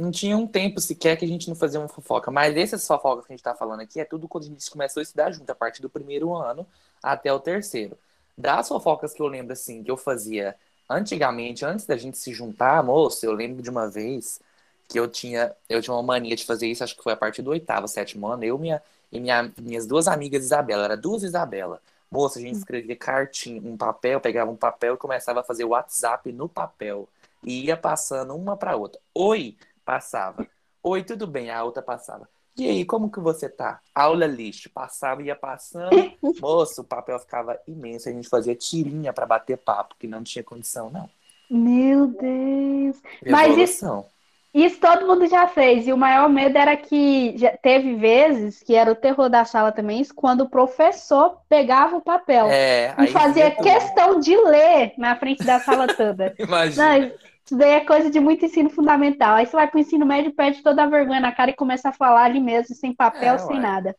Não 0.00 0.10
tinha 0.10 0.36
um 0.36 0.46
tempo 0.46 0.80
sequer 0.80 1.16
que 1.16 1.24
a 1.24 1.28
gente 1.28 1.48
não 1.48 1.54
fazia 1.54 1.78
uma 1.80 1.88
fofoca. 1.88 2.30
Mas 2.30 2.56
essas 2.56 2.86
fofocas 2.86 3.26
que 3.26 3.32
a 3.32 3.36
gente 3.36 3.44
tá 3.44 3.54
falando 3.54 3.80
aqui 3.80 4.00
é 4.00 4.04
tudo 4.04 4.26
quando 4.28 4.44
a 4.44 4.46
gente 4.48 4.70
começou 4.70 5.00
a 5.00 5.02
estudar 5.02 5.30
junto, 5.32 5.50
a 5.50 5.54
partir 5.54 5.82
do 5.82 5.90
primeiro 5.90 6.34
ano 6.34 6.66
até 7.02 7.32
o 7.32 7.40
terceiro. 7.40 7.96
Das 8.36 8.68
fofocas 8.68 9.12
que 9.12 9.20
eu 9.20 9.26
lembro, 9.26 9.52
assim, 9.52 9.82
que 9.82 9.90
eu 9.90 9.96
fazia 9.96 10.56
antigamente, 10.88 11.64
antes 11.64 11.86
da 11.86 11.96
gente 11.96 12.18
se 12.18 12.32
juntar, 12.32 12.82
moço, 12.82 13.24
eu 13.24 13.32
lembro 13.32 13.62
de 13.62 13.70
uma 13.70 13.88
vez 13.88 14.40
que 14.88 14.98
eu 14.98 15.06
tinha, 15.06 15.54
eu 15.68 15.80
tinha 15.80 15.94
uma 15.94 16.02
mania 16.02 16.34
de 16.34 16.44
fazer 16.44 16.66
isso, 16.66 16.82
acho 16.82 16.96
que 16.96 17.02
foi 17.02 17.12
a 17.12 17.16
partir 17.16 17.42
do 17.42 17.50
oitavo, 17.50 17.86
sétimo 17.86 18.26
ano, 18.26 18.42
eu, 18.42 18.58
minha, 18.58 18.82
e 19.12 19.20
minha, 19.20 19.52
minhas 19.58 19.86
duas 19.86 20.08
amigas 20.08 20.44
Isabela, 20.44 20.84
era 20.84 20.96
duas 20.96 21.22
Isabela. 21.22 21.80
Moça, 22.10 22.38
a 22.40 22.42
gente 22.42 22.56
hum. 22.56 22.58
escrevia 22.58 22.96
cartinha, 22.96 23.60
um 23.62 23.76
papel, 23.76 24.20
pegava 24.20 24.50
um 24.50 24.56
papel 24.56 24.94
e 24.94 24.98
começava 24.98 25.40
a 25.40 25.44
fazer 25.44 25.64
WhatsApp 25.64 26.32
no 26.32 26.48
papel. 26.48 27.08
E 27.42 27.66
ia 27.66 27.76
passando 27.76 28.34
uma 28.34 28.56
para 28.56 28.76
outra. 28.76 29.00
Oi, 29.14 29.56
passava. 29.84 30.46
Oi, 30.82 31.02
tudo 31.02 31.26
bem? 31.26 31.50
A 31.50 31.62
outra 31.62 31.82
passava. 31.82 32.28
E 32.56 32.68
aí, 32.68 32.84
como 32.84 33.10
que 33.10 33.20
você 33.20 33.48
tá? 33.48 33.80
Aula 33.94 34.26
lixo. 34.26 34.68
Passava, 34.70 35.22
ia 35.22 35.36
passando. 35.36 35.90
Moço, 36.40 36.82
o 36.82 36.84
papel 36.84 37.18
ficava 37.18 37.58
imenso. 37.66 38.08
A 38.08 38.12
gente 38.12 38.28
fazia 38.28 38.54
tirinha 38.54 39.12
para 39.12 39.26
bater 39.26 39.56
papo, 39.56 39.96
que 39.98 40.06
não 40.06 40.22
tinha 40.22 40.42
condição, 40.42 40.90
não. 40.90 41.08
Meu 41.50 42.06
Deus. 42.06 43.00
Evolução. 43.22 43.30
Mas 43.30 43.56
isso, 43.56 44.06
isso 44.52 44.80
todo 44.80 45.06
mundo 45.06 45.26
já 45.26 45.48
fez. 45.48 45.86
E 45.86 45.92
o 45.92 45.96
maior 45.96 46.28
medo 46.28 46.56
era 46.58 46.76
que 46.76 47.36
já 47.36 47.56
teve 47.56 47.94
vezes 47.94 48.62
que 48.62 48.74
era 48.74 48.90
o 48.90 48.96
terror 48.96 49.28
da 49.28 49.44
sala 49.44 49.72
também, 49.72 50.04
quando 50.14 50.42
o 50.42 50.48
professor 50.48 51.40
pegava 51.48 51.96
o 51.96 52.02
papel 52.02 52.46
é, 52.48 52.94
e 52.98 53.06
fazia 53.08 53.50
questão 53.50 54.20
de 54.20 54.36
ler 54.36 54.92
na 54.98 55.16
frente 55.16 55.44
da 55.44 55.60
sala 55.60 55.86
toda. 55.88 56.34
Imagina. 56.38 56.98
Não, 56.98 57.12
isso 57.50 57.58
daí 57.58 57.72
é 57.72 57.84
coisa 57.84 58.08
de 58.08 58.20
muito 58.20 58.44
ensino 58.44 58.70
fundamental. 58.70 59.34
Aí 59.34 59.44
você 59.44 59.56
vai 59.56 59.66
para 59.66 59.76
o 59.76 59.80
ensino 59.80 60.06
médio, 60.06 60.32
perde 60.32 60.62
toda 60.62 60.84
a 60.84 60.86
vergonha 60.86 61.18
na 61.18 61.32
cara 61.32 61.50
e 61.50 61.56
começa 61.56 61.88
a 61.88 61.92
falar 61.92 62.22
ali 62.22 62.38
mesmo, 62.38 62.76
sem 62.76 62.94
papel, 62.94 63.34
é, 63.34 63.38
sem 63.38 63.56
ué. 63.56 63.60
nada. 63.60 63.96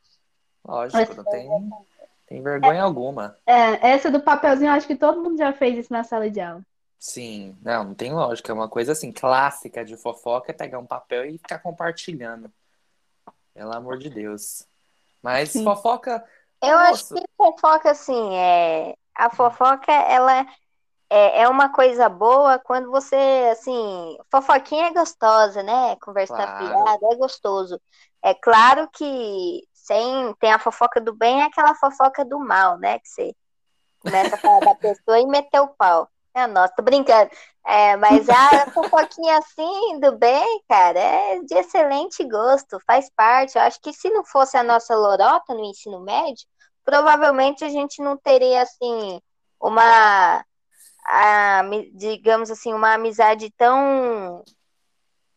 Lógico, 0.65 0.97
Mas, 0.97 1.17
não 1.17 1.23
tem, 1.25 1.49
tem 2.27 2.41
vergonha 2.41 2.79
é, 2.79 2.79
alguma. 2.79 3.35
É, 3.45 3.89
essa 3.91 4.09
do 4.09 4.21
papelzinho, 4.21 4.71
acho 4.71 4.87
que 4.87 4.95
todo 4.95 5.21
mundo 5.21 5.37
já 5.37 5.51
fez 5.51 5.77
isso 5.77 5.91
na 5.91 6.01
sala 6.01 6.29
de 6.29 6.39
aula. 6.39 6.61
Sim, 6.97 7.57
não, 7.61 7.83
não 7.83 7.93
tem 7.93 8.13
lógica. 8.13 8.53
É 8.53 8.55
uma 8.55 8.69
coisa 8.69 8.93
assim, 8.93 9.11
clássica 9.11 9.83
de 9.83 9.97
fofoca 9.97 10.51
é 10.51 10.55
pegar 10.55 10.79
um 10.79 10.85
papel 10.85 11.25
e 11.25 11.37
ficar 11.37 11.59
compartilhando. 11.59 12.49
Pelo 13.53 13.75
amor 13.75 13.97
de 13.97 14.09
Deus. 14.09 14.65
Mas 15.21 15.49
Sim. 15.49 15.65
fofoca. 15.65 16.23
Eu 16.63 16.77
Nossa. 16.77 16.91
acho 16.91 17.13
que 17.15 17.23
fofoca, 17.35 17.91
assim, 17.91 18.33
é. 18.33 18.95
A 19.13 19.29
fofoca, 19.29 19.91
ela 19.91 20.47
é, 21.13 21.41
é 21.41 21.49
uma 21.49 21.67
coisa 21.67 22.07
boa 22.07 22.57
quando 22.57 22.89
você, 22.89 23.49
assim. 23.51 24.17
Fofoquinha 24.31 24.87
é 24.87 24.93
gostosa, 24.93 25.61
né? 25.61 25.97
Conversar 25.97 26.57
claro. 26.57 26.67
fiada 26.67 27.05
é 27.11 27.15
gostoso. 27.17 27.81
É 28.23 28.33
claro 28.33 28.87
que 28.93 29.67
sem, 29.73 30.33
tem 30.39 30.53
a 30.53 30.59
fofoca 30.59 31.01
do 31.01 31.13
bem 31.13 31.39
e 31.39 31.41
aquela 31.41 31.75
fofoca 31.75 32.23
do 32.23 32.39
mal, 32.39 32.77
né? 32.77 32.97
Que 32.99 33.09
você 33.09 33.35
começa 33.99 34.35
a 34.35 34.37
falar 34.37 34.61
da 34.61 34.73
pessoa 34.79 35.19
e 35.19 35.25
meter 35.25 35.59
o 35.59 35.67
pau. 35.67 36.07
É, 36.33 36.47
nossa, 36.47 36.73
tô 36.77 36.81
brincando. 36.81 37.29
É, 37.65 37.97
mas 37.97 38.29
a 38.29 38.67
fofoquinha 38.71 39.37
assim, 39.37 39.99
do 39.99 40.13
bem, 40.17 40.63
cara, 40.69 40.97
é 40.97 41.39
de 41.41 41.55
excelente 41.55 42.23
gosto, 42.23 42.79
faz 42.87 43.11
parte. 43.13 43.57
Eu 43.57 43.63
acho 43.63 43.81
que 43.81 43.91
se 43.91 44.09
não 44.09 44.23
fosse 44.23 44.55
a 44.55 44.63
nossa 44.63 44.95
lorota 44.95 45.53
no 45.53 45.65
ensino 45.65 45.99
médio, 45.99 46.47
provavelmente 46.85 47.65
a 47.65 47.69
gente 47.69 48.01
não 48.01 48.15
teria, 48.15 48.61
assim, 48.61 49.21
uma, 49.59 50.41
a, 51.05 51.61
digamos 51.93 52.51
assim, 52.51 52.73
uma 52.73 52.93
amizade 52.93 53.49
tão 53.51 54.43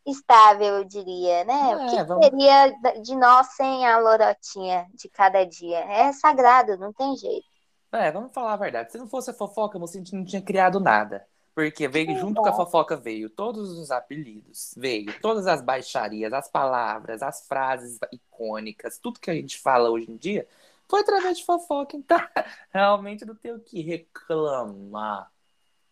estável, 0.06 0.78
eu 0.78 0.84
diria, 0.84 1.44
né? 1.44 1.72
É, 1.72 1.76
o 1.76 1.90
que 1.90 2.04
vamos... 2.04 2.26
seria 2.26 2.70
de 3.00 3.16
nós 3.16 3.48
sem 3.54 3.86
a 3.86 3.98
lorotinha 3.98 4.86
de 4.94 5.08
cada 5.08 5.44
dia? 5.44 5.78
É 5.78 6.12
sagrado, 6.12 6.76
não 6.76 6.92
tem 6.92 7.16
jeito. 7.16 7.46
É, 7.92 8.10
vamos 8.10 8.32
falar 8.32 8.54
a 8.54 8.56
verdade. 8.56 8.92
Se 8.92 8.98
não 8.98 9.06
fosse 9.06 9.30
a 9.30 9.34
fofoca, 9.34 9.78
você 9.78 10.02
não 10.12 10.24
tinha 10.24 10.42
criado 10.42 10.80
nada. 10.80 11.26
Porque 11.54 11.86
veio 11.86 12.18
junto 12.18 12.42
com 12.42 12.48
a 12.48 12.52
fofoca 12.52 12.96
veio 12.96 13.30
todos 13.30 13.78
os 13.78 13.92
apelidos, 13.92 14.74
veio 14.76 15.20
todas 15.20 15.46
as 15.46 15.62
baixarias, 15.62 16.32
as 16.32 16.48
palavras, 16.48 17.22
as 17.22 17.46
frases 17.46 17.96
icônicas, 18.10 18.98
tudo 18.98 19.20
que 19.20 19.30
a 19.30 19.34
gente 19.34 19.60
fala 19.60 19.88
hoje 19.88 20.10
em 20.10 20.16
dia 20.16 20.48
foi 20.88 21.00
através 21.00 21.38
de 21.38 21.44
fofoca. 21.44 21.96
Então, 21.96 22.18
realmente 22.70 23.24
não 23.24 23.36
tem 23.36 23.52
o 23.52 23.60
que 23.60 23.80
reclamar. 23.82 25.30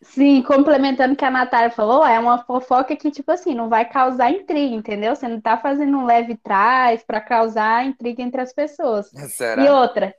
Sim, 0.03 0.43
complementando 0.43 1.15
o 1.15 1.17
que 1.17 1.25
a 1.25 1.31
Natália 1.31 1.71
falou, 1.71 2.05
é 2.05 2.19
uma 2.19 2.39
fofoca 2.39 2.97
que, 2.97 3.11
tipo 3.11 3.31
assim, 3.31 3.55
não 3.55 3.69
vai 3.69 3.85
causar 3.85 4.33
intriga, 4.33 4.75
entendeu? 4.75 5.15
Você 5.15 5.29
não 5.29 5.41
tá 5.41 5.57
fazendo 5.57 5.97
um 5.97 6.05
leve 6.05 6.37
trás 6.37 7.05
para 7.05 7.21
causar 7.21 7.87
intriga 7.87 8.21
entre 8.21 8.41
as 8.41 8.53
pessoas. 8.53 9.09
Será? 9.29 9.63
E 9.63 9.71
outra, 9.71 10.13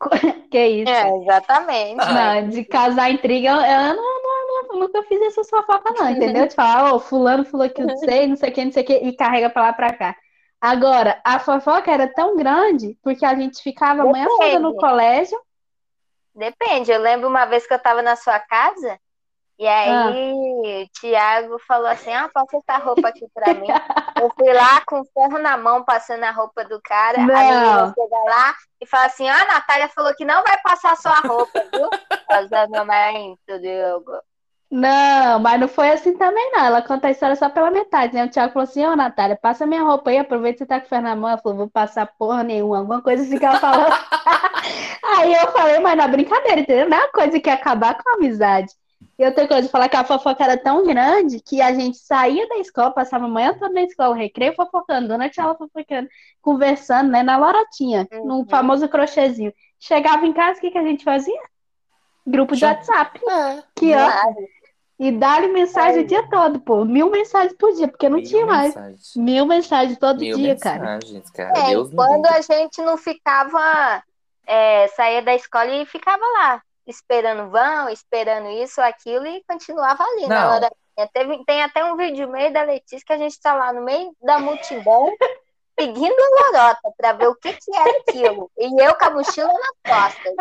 que 0.50 0.66
isso? 0.66 0.90
É, 0.90 1.16
exatamente. 1.18 1.96
Não, 1.96 2.48
de 2.48 2.64
casar 2.64 3.12
intriga, 3.12 3.50
eu 3.50 3.94
não, 3.94 4.22
não, 4.22 4.68
não, 4.72 4.80
nunca 4.80 5.04
fiz 5.04 5.20
essa 5.22 5.44
fofoca, 5.44 5.94
não, 5.96 6.10
entendeu? 6.10 6.48
De 6.48 6.54
falar, 6.54 6.92
oh, 6.92 6.98
fulano 6.98 7.44
falou 7.44 7.70
que 7.70 7.80
eu 7.80 7.96
sei, 7.98 8.26
não 8.26 8.36
sei 8.36 8.50
o 8.50 8.52
que, 8.52 8.64
não 8.64 8.72
sei 8.72 8.82
o 8.82 8.86
que, 8.86 8.94
e 8.94 9.16
carrega 9.16 9.48
pra 9.50 9.62
lá 9.62 9.72
pra 9.72 9.92
cá. 9.92 10.16
Agora, 10.60 11.20
a 11.24 11.38
fofoca 11.38 11.92
era 11.92 12.12
tão 12.12 12.36
grande 12.36 12.98
porque 13.04 13.24
a 13.24 13.36
gente 13.36 13.62
ficava 13.62 14.02
Depende. 14.02 14.12
manhã 14.12 14.26
toda 14.36 14.58
no 14.58 14.74
colégio. 14.74 15.38
Depende, 16.34 16.90
eu 16.90 17.00
lembro 17.00 17.28
uma 17.28 17.44
vez 17.44 17.68
que 17.68 17.74
eu 17.74 17.78
tava 17.78 18.02
na 18.02 18.16
sua 18.16 18.40
casa 18.40 18.98
e 19.58 19.66
aí, 19.66 19.90
ah. 19.90 20.10
o 20.10 20.88
Thiago 21.00 21.58
falou 21.66 21.88
assim: 21.88 22.12
Ah, 22.12 22.30
passa 22.32 22.58
essa 22.58 22.78
roupa 22.78 23.08
aqui 23.08 23.26
pra 23.34 23.54
mim. 23.54 23.66
Eu 24.20 24.30
fui 24.38 24.52
lá 24.52 24.80
com 24.86 25.00
o 25.00 25.04
ferro 25.06 25.38
na 25.38 25.56
mão, 25.56 25.84
passando 25.84 26.22
a 26.22 26.30
roupa 26.30 26.64
do 26.64 26.80
cara. 26.80 27.18
Não. 27.18 27.34
A 27.34 27.42
menina 27.42 27.94
chega 27.94 28.24
lá 28.30 28.54
e 28.80 28.86
fala 28.86 29.06
assim: 29.06 29.28
Ah, 29.28 29.42
a 29.42 29.52
Natália 29.52 29.88
falou 29.88 30.14
que 30.14 30.24
não 30.24 30.44
vai 30.44 30.56
passar 30.62 30.96
sua 30.96 31.18
roupa, 31.20 31.60
viu? 31.72 31.88
Casamento, 32.28 33.58
Diogo. 33.60 34.12
Não, 34.70 35.40
mas 35.40 35.58
não 35.58 35.66
foi 35.66 35.90
assim 35.90 36.16
também, 36.16 36.52
não. 36.52 36.66
Ela 36.66 36.82
conta 36.82 37.08
a 37.08 37.10
história 37.10 37.34
só 37.34 37.48
pela 37.48 37.70
metade, 37.70 38.14
né? 38.14 38.26
O 38.26 38.30
Thiago 38.30 38.52
falou 38.52 38.68
assim: 38.68 38.86
Ô, 38.86 38.94
Natália, 38.94 39.36
passa 39.36 39.66
minha 39.66 39.82
roupa 39.82 40.10
aí, 40.10 40.18
aproveita 40.18 40.58
que 40.58 40.64
você 40.64 40.66
tá 40.66 40.78
com 40.78 40.86
o 40.86 40.88
ferro 40.88 41.02
na 41.02 41.16
mão. 41.16 41.30
Ela 41.30 41.38
falou: 41.38 41.58
Vou 41.58 41.70
passar 41.70 42.06
porra 42.16 42.44
nenhuma, 42.44 42.78
alguma 42.78 43.02
coisa 43.02 43.24
assim 43.24 43.38
que 43.38 43.44
ela 43.44 43.58
falou. 43.58 43.88
aí 45.18 45.34
eu 45.34 45.50
falei: 45.50 45.80
Mas 45.80 45.96
na 45.96 46.06
brincadeira, 46.06 46.60
entendeu? 46.60 46.88
Não 46.88 46.96
é 46.96 47.00
uma 47.00 47.12
coisa 47.12 47.40
que 47.40 47.48
ia 47.48 47.54
acabar 47.54 48.00
com 48.00 48.08
a 48.08 48.14
amizade. 48.14 48.72
E 49.18 49.24
outra 49.24 49.48
coisa, 49.48 49.68
falar 49.68 49.88
que 49.88 49.96
a 49.96 50.04
fofoca 50.04 50.44
era 50.44 50.56
tão 50.56 50.84
grande 50.84 51.40
que 51.40 51.60
a 51.60 51.74
gente 51.74 51.98
saía 51.98 52.46
da 52.48 52.58
escola, 52.58 52.92
passava 52.92 53.24
a 53.24 53.28
manhã 53.28 53.52
toda 53.52 53.72
na 53.72 53.82
escola, 53.82 54.14
recreio 54.14 54.54
fofocando, 54.54 55.08
durante 55.08 55.40
aula 55.40 55.56
fofocando, 55.56 56.08
conversando, 56.40 57.10
né, 57.10 57.22
na 57.22 57.36
lorotinha, 57.36 58.06
uhum. 58.12 58.26
no 58.26 58.46
famoso 58.48 58.88
crochêzinho. 58.88 59.52
Chegava 59.78 60.24
em 60.24 60.32
casa, 60.32 60.58
o 60.58 60.60
que, 60.60 60.70
que 60.70 60.78
a 60.78 60.84
gente 60.84 61.02
fazia? 61.02 61.40
Grupo 62.24 62.54
de 62.54 62.64
WhatsApp. 62.64 63.20
É, 63.28 63.62
que, 63.74 63.92
ó, 63.94 64.08
e 65.00 65.12
dá-lhe 65.12 65.48
mensagem 65.48 66.00
é. 66.00 66.02
o 66.02 66.06
dia 66.06 66.28
todo, 66.28 66.60
pô. 66.60 66.84
Mil 66.84 67.10
mensagens 67.10 67.56
por 67.56 67.72
dia, 67.72 67.88
porque 67.88 68.08
não 68.08 68.18
Mil 68.18 68.26
tinha 68.26 68.44
mais. 68.44 68.74
Mensagens. 68.74 69.16
Mil 69.16 69.46
mensagens 69.46 69.98
todo 69.98 70.20
Mil 70.20 70.36
dia, 70.36 70.54
mensagens, 70.54 71.30
cara. 71.30 71.52
cara. 71.52 71.66
É, 71.66 71.70
Deus 71.70 71.92
quando 71.92 72.26
a 72.26 72.40
gente 72.40 72.82
não 72.82 72.96
ficava, 72.96 74.02
é, 74.46 74.88
saía 74.88 75.22
da 75.22 75.34
escola 75.34 75.70
e 75.70 75.86
ficava 75.86 76.24
lá 76.24 76.62
esperando 76.88 77.50
vão, 77.50 77.88
esperando 77.90 78.48
isso, 78.48 78.80
aquilo, 78.80 79.26
e 79.26 79.44
continuava 79.46 80.02
ali 80.02 80.22
Não. 80.22 80.28
na 80.28 80.54
hora. 80.54 80.72
Teve, 81.12 81.44
tem 81.44 81.62
até 81.62 81.84
um 81.84 81.96
vídeo 81.96 82.28
meio 82.28 82.52
da 82.52 82.62
Letícia 82.62 83.04
que 83.06 83.12
a 83.12 83.18
gente 83.18 83.32
está 83.32 83.54
lá 83.54 83.72
no 83.72 83.82
meio 83.82 84.12
da 84.20 84.40
multidão, 84.40 85.14
seguindo 85.78 86.16
a 86.18 86.50
lorota 86.50 86.92
para 86.96 87.12
ver 87.12 87.28
o 87.28 87.36
que, 87.36 87.52
que 87.52 87.76
era 87.76 87.98
aquilo. 88.00 88.50
E 88.58 88.82
eu 88.82 88.94
com 88.96 89.04
a 89.04 89.10
mochila 89.10 89.52
na 89.52 89.92
costa. 89.92 90.34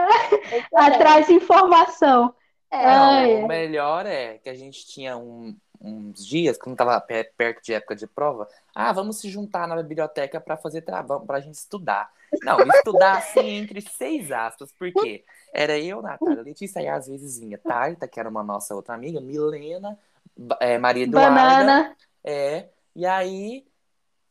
Atrás 0.74 1.28
de 1.28 1.34
informação. 1.34 2.34
É. 2.72 2.86
Não, 2.86 3.46
o 3.46 3.48
melhor 3.48 4.06
é 4.06 4.40
que 4.40 4.50
a 4.50 4.56
gente 4.56 4.86
tinha 4.88 5.16
um, 5.16 5.56
uns 5.80 6.26
dias, 6.26 6.58
quando 6.58 6.76
tava 6.76 7.00
perto 7.02 7.64
de 7.64 7.74
época 7.74 7.96
de 7.96 8.08
prova, 8.08 8.48
ah, 8.74 8.92
vamos 8.92 9.20
se 9.20 9.30
juntar 9.30 9.68
na 9.68 9.76
biblioteca 9.82 10.40
para 10.40 10.58
fazer 10.58 10.82
trabalho, 10.82 11.22
pra 11.22 11.40
gente 11.40 11.56
estudar. 11.56 12.12
Não, 12.44 12.58
estudar 12.60 13.18
assim 13.18 13.50
entre 13.50 13.82
seis 13.82 14.32
aspas, 14.32 14.72
porque 14.78 15.24
era 15.54 15.78
eu, 15.78 16.02
Natália, 16.02 16.42
Letícia, 16.42 16.82
e 16.82 16.88
às 16.88 17.08
vezes 17.08 17.40
vinha 17.40 17.58
Tarta, 17.58 18.08
que 18.08 18.20
era 18.20 18.30
uma 18.30 18.44
nossa 18.44 18.76
outra 18.76 18.96
amiga, 18.96 19.22
Milena, 19.22 19.98
é, 20.60 20.78
Maria 20.78 21.04
Eduarda. 21.04 21.30
Banana. 21.30 21.96
É, 22.24 22.68
e 22.96 23.06
aí, 23.06 23.66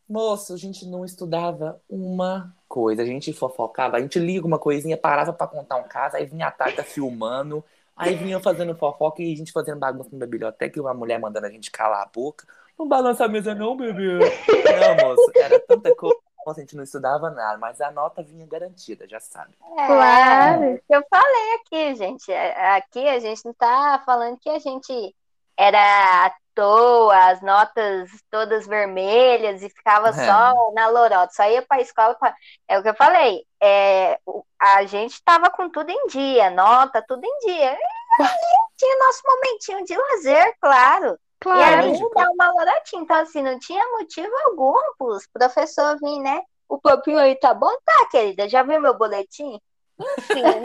moço, 0.08 0.52
a 0.52 0.56
gente 0.56 0.86
não 0.86 1.04
estudava 1.04 1.80
uma 1.88 2.54
coisa, 2.68 3.02
a 3.02 3.06
gente 3.06 3.32
fofocava, 3.32 3.96
a 3.96 4.00
gente 4.00 4.18
liga 4.18 4.46
uma 4.46 4.58
coisinha, 4.58 4.96
parava 4.96 5.32
para 5.32 5.46
contar 5.46 5.76
um 5.76 5.84
caso, 5.84 6.16
aí 6.16 6.26
vinha 6.26 6.48
a 6.48 6.50
Tarta 6.50 6.82
filmando, 6.82 7.64
Aí 7.96 8.14
vinha 8.14 8.38
fazendo 8.40 8.76
fofoca 8.76 9.22
e 9.22 9.32
a 9.32 9.36
gente 9.36 9.52
fazendo 9.52 9.78
bagunça 9.78 10.10
na 10.12 10.26
biblioteca 10.26 10.78
e 10.78 10.82
uma 10.82 10.92
mulher 10.92 11.18
mandando 11.18 11.46
a 11.46 11.50
gente 11.50 11.70
calar 11.70 12.02
a 12.02 12.06
boca. 12.06 12.46
Não 12.78 12.86
balança 12.86 13.24
a 13.24 13.28
mesa, 13.28 13.54
não, 13.54 13.76
bebê. 13.76 14.18
Não, 14.18 15.08
moço, 15.08 15.32
era 15.34 15.58
tanta 15.60 15.94
coisa. 15.94 16.16
A 16.46 16.52
gente 16.52 16.76
não 16.76 16.84
estudava 16.84 17.28
nada, 17.28 17.58
mas 17.58 17.80
a 17.80 17.90
nota 17.90 18.22
vinha 18.22 18.46
garantida, 18.46 19.08
já 19.08 19.18
sabe. 19.18 19.52
É, 19.76 19.86
claro. 19.86 20.80
Eu 20.88 21.02
falei 21.10 21.54
aqui, 21.54 21.94
gente. 21.96 22.30
É, 22.30 22.76
aqui 22.76 23.08
a 23.08 23.18
gente 23.18 23.44
não 23.44 23.52
tá 23.52 24.00
falando 24.06 24.38
que 24.38 24.48
a 24.48 24.58
gente 24.60 25.14
era 25.56 26.26
à 26.26 26.34
toa, 26.54 27.30
as 27.30 27.42
notas 27.42 28.10
todas 28.30 28.66
vermelhas 28.66 29.62
e 29.62 29.68
ficava 29.68 30.08
é. 30.08 30.12
só 30.12 30.72
na 30.72 30.88
lorota, 30.88 31.32
só 31.32 31.44
ia 31.48 31.62
para 31.62 31.78
a 31.78 31.82
escola. 31.82 32.14
Pra... 32.14 32.34
É 32.66 32.78
o 32.78 32.82
que 32.82 32.88
eu 32.88 32.94
falei, 32.94 33.44
é, 33.62 34.18
a 34.58 34.84
gente 34.84 35.12
estava 35.12 35.50
com 35.50 35.68
tudo 35.68 35.90
em 35.90 36.06
dia, 36.08 36.50
nota, 36.50 37.04
tudo 37.06 37.24
em 37.24 37.38
dia. 37.46 37.72
E 38.18 38.22
ali 38.22 38.56
tinha 38.76 38.98
nosso 38.98 39.22
momentinho 39.26 39.84
de 39.84 39.96
lazer, 39.96 40.56
claro. 40.60 41.18
Claro. 41.40 41.60
E 41.60 41.90
ali 41.90 42.10
dá 42.14 42.30
uma 42.30 42.52
lorotinha. 42.52 43.02
Então, 43.02 43.16
assim, 43.16 43.42
não 43.42 43.58
tinha 43.58 43.84
motivo 43.98 44.32
algum 44.46 44.74
para 44.98 45.06
os 45.08 45.26
professores 45.26 46.00
virem, 46.00 46.22
né? 46.22 46.42
O 46.68 46.80
papinho 46.80 47.18
aí 47.18 47.36
tá 47.36 47.54
bom? 47.54 47.70
Tá, 47.84 48.08
querida. 48.10 48.48
Já 48.48 48.62
viu 48.62 48.80
meu 48.80 48.96
boletim? 48.96 49.60
Enfim, 49.98 50.42
né? 50.42 50.62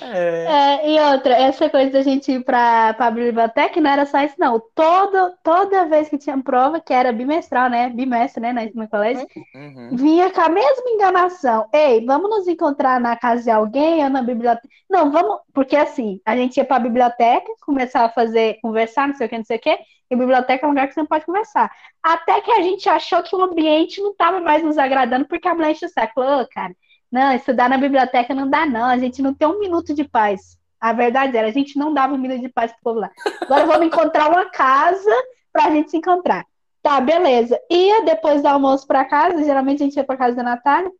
É. 0.00 0.44
É, 0.46 0.90
e 0.90 1.00
outra, 1.12 1.34
essa 1.34 1.68
coisa 1.68 1.90
da 1.90 2.02
gente 2.02 2.32
ir 2.32 2.44
para 2.44 2.94
a 2.98 3.10
biblioteca 3.10 3.80
não 3.80 3.90
era 3.90 4.06
só 4.06 4.22
isso, 4.22 4.34
não. 4.38 4.60
Todo, 4.74 5.34
toda 5.42 5.86
vez 5.86 6.08
que 6.08 6.18
tinha 6.18 6.36
prova, 6.42 6.80
que 6.80 6.92
era 6.92 7.12
bimestral, 7.12 7.68
né? 7.68 7.90
Bimestre, 7.90 8.40
né? 8.40 8.52
No, 8.52 8.82
no 8.82 8.88
colégio, 8.88 9.26
uhum. 9.54 9.90
vinha 9.92 10.30
com 10.30 10.40
a 10.40 10.48
mesma 10.48 10.90
enganação. 10.90 11.68
Ei, 11.72 12.04
vamos 12.04 12.30
nos 12.30 12.48
encontrar 12.48 13.00
na 13.00 13.16
casa 13.16 13.42
de 13.42 13.50
alguém 13.50 14.02
ou 14.02 14.10
na 14.10 14.22
biblioteca? 14.22 14.68
Não, 14.88 15.10
vamos, 15.10 15.40
porque 15.52 15.76
assim, 15.76 16.20
a 16.24 16.34
gente 16.36 16.56
ia 16.56 16.64
para 16.64 16.76
a 16.76 16.80
biblioteca, 16.80 17.52
começava 17.60 18.06
a 18.06 18.12
fazer, 18.12 18.58
conversar, 18.62 19.08
não 19.08 19.14
sei 19.14 19.26
o 19.26 19.30
que, 19.30 19.38
não 19.38 19.44
sei 19.44 19.56
o 19.58 19.60
que, 19.60 19.78
e 20.10 20.16
biblioteca 20.16 20.64
é 20.64 20.66
um 20.66 20.70
lugar 20.70 20.86
que 20.88 20.94
você 20.94 21.00
não 21.00 21.06
pode 21.06 21.26
conversar. 21.26 21.70
Até 22.02 22.40
que 22.40 22.50
a 22.50 22.62
gente 22.62 22.88
achou 22.88 23.22
que 23.22 23.34
o 23.34 23.42
ambiente 23.42 24.00
não 24.00 24.12
estava 24.12 24.40
mais 24.40 24.62
nos 24.62 24.78
agradando, 24.78 25.26
porque 25.26 25.48
a 25.48 25.54
mulher 25.54 25.72
enche 25.72 25.84
o 25.84 25.88
saco. 25.88 26.14
Falou, 26.14 26.42
oh, 26.42 26.48
cara 26.48 26.72
não, 27.16 27.32
estudar 27.32 27.70
na 27.70 27.78
biblioteca 27.78 28.34
não 28.34 28.46
dá, 28.46 28.66
não. 28.66 28.84
A 28.84 28.98
gente 28.98 29.22
não 29.22 29.32
tem 29.32 29.48
um 29.48 29.58
minuto 29.58 29.94
de 29.94 30.04
paz. 30.04 30.58
A 30.78 30.92
verdade 30.92 31.34
era, 31.34 31.48
a 31.48 31.50
gente 31.50 31.78
não 31.78 31.94
dava 31.94 32.12
um 32.12 32.18
minuto 32.18 32.42
de 32.42 32.50
paz 32.50 32.70
pro 32.72 32.82
povo 32.82 33.00
lá. 33.00 33.10
Agora 33.40 33.64
vamos 33.64 33.86
encontrar 33.86 34.28
uma 34.28 34.50
casa 34.50 35.10
pra 35.50 35.70
gente 35.70 35.90
se 35.90 35.96
encontrar. 35.96 36.44
Tá, 36.82 37.00
beleza. 37.00 37.58
Ia 37.70 38.02
depois 38.02 38.42
do 38.42 38.48
almoço 38.48 38.86
pra 38.86 39.06
casa, 39.06 39.42
geralmente 39.42 39.82
a 39.82 39.86
gente 39.86 39.96
ia 39.96 40.04
pra 40.04 40.18
casa 40.18 40.36
da 40.36 40.42
Natália. 40.42 40.92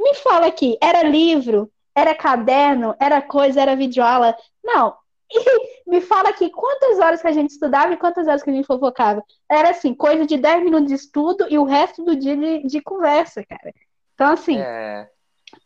Me 0.00 0.14
fala 0.14 0.46
aqui, 0.46 0.78
era 0.80 1.02
livro, 1.02 1.70
era 1.94 2.14
caderno, 2.14 2.96
era 2.98 3.20
coisa, 3.20 3.60
era 3.60 3.76
videoaula? 3.76 4.34
Não. 4.64 4.96
E 5.30 5.36
me 5.86 6.00
fala 6.00 6.30
aqui, 6.30 6.48
quantas 6.48 6.98
horas 6.98 7.20
que 7.20 7.28
a 7.28 7.32
gente 7.32 7.50
estudava 7.50 7.92
e 7.92 7.98
quantas 7.98 8.26
horas 8.26 8.42
que 8.42 8.48
a 8.48 8.54
gente 8.54 8.66
fofocava? 8.66 9.22
Era 9.50 9.68
assim, 9.68 9.92
coisa 9.92 10.24
de 10.24 10.38
10 10.38 10.64
minutos 10.64 10.88
de 10.88 10.94
estudo 10.94 11.46
e 11.50 11.58
o 11.58 11.64
resto 11.64 12.02
do 12.02 12.16
dia 12.16 12.34
de, 12.34 12.66
de 12.66 12.80
conversa, 12.80 13.44
cara. 13.44 13.74
Então, 14.14 14.32
assim, 14.32 14.58
é... 14.58 15.08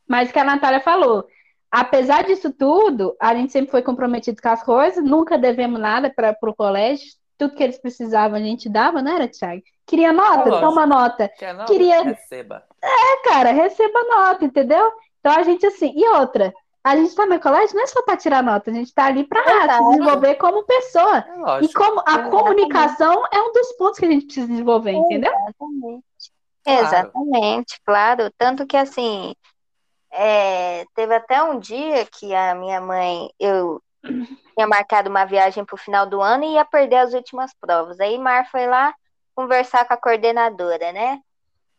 Mas 0.06 0.30
que 0.30 0.38
a 0.38 0.44
Natália 0.44 0.80
falou, 0.80 1.26
apesar 1.70 2.24
disso 2.24 2.52
tudo, 2.52 3.16
a 3.20 3.34
gente 3.34 3.52
sempre 3.52 3.70
foi 3.70 3.82
comprometido 3.82 4.40
com 4.40 4.48
as 4.48 4.62
coisas, 4.62 5.04
nunca 5.04 5.36
devemos 5.36 5.80
nada 5.80 6.10
para 6.10 6.36
o 6.42 6.54
colégio, 6.54 7.06
tudo 7.38 7.54
que 7.54 7.62
eles 7.62 7.78
precisavam 7.78 8.38
a 8.38 8.42
gente 8.42 8.68
dava, 8.68 9.02
não 9.02 9.14
era, 9.14 9.28
Thiago? 9.28 9.62
Queria 9.86 10.12
nota? 10.12 10.48
É 10.48 10.60
Toma 10.60 10.86
nota. 10.86 11.28
Quer 11.28 11.54
nota? 11.54 11.72
Queria... 11.72 12.02
Receba. 12.02 12.64
É, 12.82 13.28
cara, 13.28 13.52
receba 13.52 14.02
nota, 14.04 14.44
entendeu? 14.44 14.92
Então 15.20 15.32
a 15.32 15.42
gente 15.42 15.66
assim, 15.66 15.92
e 15.94 16.08
outra, 16.08 16.52
a 16.86 16.94
gente 16.94 17.08
está 17.08 17.26
no 17.26 17.40
colégio 17.40 17.74
não 17.74 17.82
é 17.82 17.86
só 17.88 18.00
para 18.02 18.16
tirar 18.16 18.44
nota, 18.44 18.70
a 18.70 18.74
gente 18.74 18.86
está 18.86 19.06
ali 19.06 19.24
para 19.24 19.42
se 19.42 19.84
desenvolver 19.90 20.36
como 20.36 20.64
pessoa. 20.64 21.18
É 21.58 21.64
e 21.64 21.72
como 21.72 22.00
a 22.06 22.26
é 22.26 22.30
comunicação 22.30 23.24
é 23.32 23.40
um 23.40 23.52
dos 23.52 23.72
pontos 23.72 23.98
que 23.98 24.06
a 24.06 24.10
gente 24.10 24.26
precisa 24.26 24.46
desenvolver, 24.46 24.92
entendeu? 24.92 25.32
Exatamente. 25.32 26.04
Claro. 26.64 26.86
Exatamente, 26.86 27.80
claro. 27.84 28.30
Tanto 28.38 28.66
que 28.66 28.76
assim, 28.76 29.34
é, 30.12 30.84
teve 30.94 31.14
até 31.14 31.42
um 31.42 31.58
dia 31.58 32.06
que 32.06 32.34
a 32.34 32.54
minha 32.54 32.80
mãe, 32.80 33.30
eu 33.38 33.82
tinha 34.02 34.66
marcado 34.66 35.10
uma 35.10 35.24
viagem 35.24 35.64
para 35.64 35.74
o 35.74 35.78
final 35.78 36.06
do 36.06 36.20
ano 36.20 36.44
e 36.44 36.54
ia 36.54 36.64
perder 36.64 36.96
as 36.96 37.14
últimas 37.14 37.52
provas. 37.60 38.00
Aí 38.00 38.18
Mar 38.18 38.48
foi 38.50 38.66
lá 38.66 38.94
conversar 39.34 39.86
com 39.86 39.94
a 39.94 39.96
coordenadora, 39.96 40.92
né? 40.92 41.20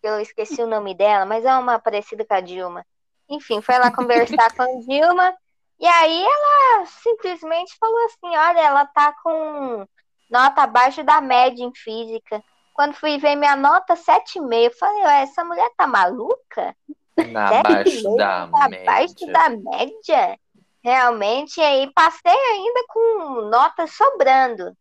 Eu 0.03 0.19
esqueci 0.19 0.61
o 0.61 0.67
nome 0.67 0.93
dela, 0.93 1.25
mas 1.25 1.43
é 1.43 1.53
uma 1.55 1.79
parecida 1.79 2.23
com 2.25 2.33
a 2.33 2.39
Dilma. 2.39 2.85
Enfim, 3.29 3.61
foi 3.61 3.77
lá 3.77 3.91
conversar 3.91 4.55
com 4.55 4.61
a 4.61 4.79
Dilma 4.87 5.33
e 5.79 5.85
aí 5.85 6.23
ela 6.23 6.85
simplesmente 6.85 7.77
falou 7.79 8.05
assim: 8.05 8.35
olha, 8.35 8.59
ela 8.59 8.85
tá 8.87 9.13
com 9.23 9.85
nota 10.29 10.63
abaixo 10.63 11.03
da 11.03 11.21
média 11.21 11.63
em 11.63 11.73
física. 11.73 12.43
Quando 12.73 12.93
fui 12.93 13.17
ver 13.17 13.35
minha 13.35 13.55
nota, 13.55 13.95
7,5. 13.95 14.53
Eu 14.53 14.71
falei, 14.71 15.03
essa 15.21 15.43
mulher 15.43 15.69
tá 15.75 15.87
maluca? 15.87 16.75
Abaixo 17.17 18.15
da 18.15 18.43
abaixo 18.43 19.25
média. 19.25 19.33
da 19.33 19.49
média. 19.49 20.39
Realmente, 20.83 21.59
aí 21.59 21.91
passei 21.93 22.31
ainda 22.31 22.85
com 22.87 23.41
notas 23.49 23.91
sobrando. 23.93 24.75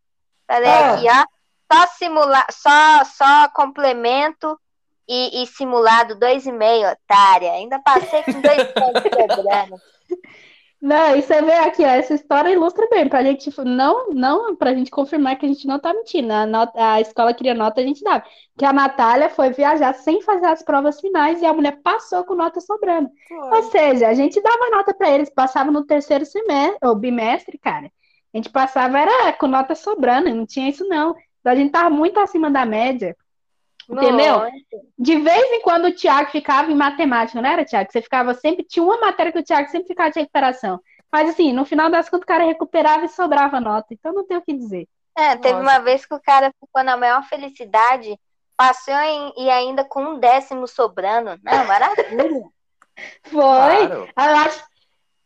Falei 0.46 0.70
ah. 0.70 0.94
aqui, 0.94 1.06
ó. 1.08 1.36
Só 1.72 1.86
simular, 1.98 2.46
só, 2.52 3.04
só 3.04 3.48
complemento 3.48 4.56
e, 5.08 5.42
e 5.42 5.46
simulado 5.46 6.16
2,5, 6.16 6.92
otária. 6.92 7.52
Ainda 7.52 7.80
passei 7.80 8.22
com 8.22 8.40
dois 8.40 8.64
pontos 8.72 9.02
sobrando. 9.02 9.76
Não, 10.80 11.16
e 11.16 11.22
você 11.22 11.40
vê 11.40 11.52
aqui, 11.52 11.82
ó, 11.82 11.86
essa 11.86 12.14
história 12.14 12.50
ilustra 12.50 12.86
bem, 12.90 13.08
pra 13.08 13.22
gente, 13.22 13.50
não, 13.64 14.10
não, 14.10 14.54
pra 14.54 14.74
gente 14.74 14.90
confirmar 14.90 15.36
que 15.38 15.46
a 15.46 15.48
gente 15.48 15.66
não 15.66 15.78
tá 15.78 15.92
mentindo, 15.94 16.30
a, 16.32 16.46
nota, 16.46 16.72
a 16.92 17.00
escola 17.00 17.32
queria 17.32 17.54
nota, 17.54 17.80
a 17.80 17.84
gente 17.84 18.04
dava, 18.04 18.22
que 18.56 18.64
a 18.64 18.72
Natália 18.74 19.30
foi 19.30 19.50
viajar 19.50 19.94
sem 19.94 20.20
fazer 20.20 20.46
as 20.46 20.62
provas 20.62 21.00
finais 21.00 21.40
e 21.40 21.46
a 21.46 21.52
mulher 21.52 21.80
passou 21.82 22.24
com 22.24 22.34
nota 22.34 22.60
sobrando, 22.60 23.08
foi. 23.26 23.56
ou 23.56 23.62
seja, 23.64 24.06
a 24.08 24.14
gente 24.14 24.40
dava 24.40 24.70
nota 24.70 24.92
para 24.92 25.10
eles, 25.10 25.30
passava 25.30 25.70
no 25.70 25.84
terceiro 25.84 26.26
semestre, 26.26 26.78
ou 26.86 26.94
bimestre, 26.94 27.56
cara, 27.58 27.90
a 28.34 28.36
gente 28.36 28.50
passava, 28.50 28.98
era 28.98 29.32
com 29.32 29.46
nota 29.46 29.74
sobrando, 29.74 30.32
não 30.34 30.44
tinha 30.44 30.68
isso 30.68 30.86
não, 30.86 31.16
então 31.40 31.52
a 31.52 31.56
gente 31.56 31.72
tava 31.72 31.88
muito 31.88 32.20
acima 32.20 32.50
da 32.50 32.66
média, 32.66 33.16
Entendeu? 33.88 34.38
Nossa. 34.38 34.52
De 34.98 35.16
vez 35.20 35.52
em 35.52 35.62
quando 35.62 35.86
o 35.86 35.92
Tiago 35.92 36.30
ficava 36.30 36.70
em 36.70 36.74
matemática, 36.74 37.40
não 37.40 37.48
era, 37.48 37.64
Tiago? 37.64 37.90
Você 37.90 38.02
ficava 38.02 38.34
sempre. 38.34 38.64
Tinha 38.64 38.84
uma 38.84 38.98
matéria 38.98 39.32
que 39.32 39.38
o 39.38 39.44
Tiago 39.44 39.68
sempre 39.70 39.88
ficava 39.88 40.10
de 40.10 40.20
recuperação. 40.20 40.80
Mas 41.12 41.30
assim, 41.30 41.52
no 41.52 41.64
final 41.64 41.88
das 41.88 42.08
contas, 42.08 42.24
o 42.24 42.26
cara 42.26 42.44
recuperava 42.44 43.04
e 43.04 43.08
sobrava 43.08 43.60
nota. 43.60 43.86
Então 43.90 44.12
não 44.12 44.26
tem 44.26 44.36
o 44.36 44.42
que 44.42 44.52
dizer. 44.52 44.88
É, 45.16 45.36
teve 45.36 45.60
Nossa. 45.60 45.62
uma 45.62 45.78
vez 45.78 46.04
que 46.04 46.14
o 46.14 46.20
cara 46.20 46.52
ficou 46.60 46.82
na 46.82 46.96
maior 46.96 47.22
felicidade, 47.22 48.18
passou 48.56 48.94
em, 48.94 49.32
e 49.38 49.48
ainda 49.48 49.84
com 49.84 50.02
um 50.02 50.18
décimo 50.18 50.66
sobrando. 50.66 51.38
Não, 51.42 51.64
maravilha. 51.66 52.42
Foi. 53.24 53.88
Claro. 53.88 54.08
Eu 54.16 54.36
acho, 54.36 54.64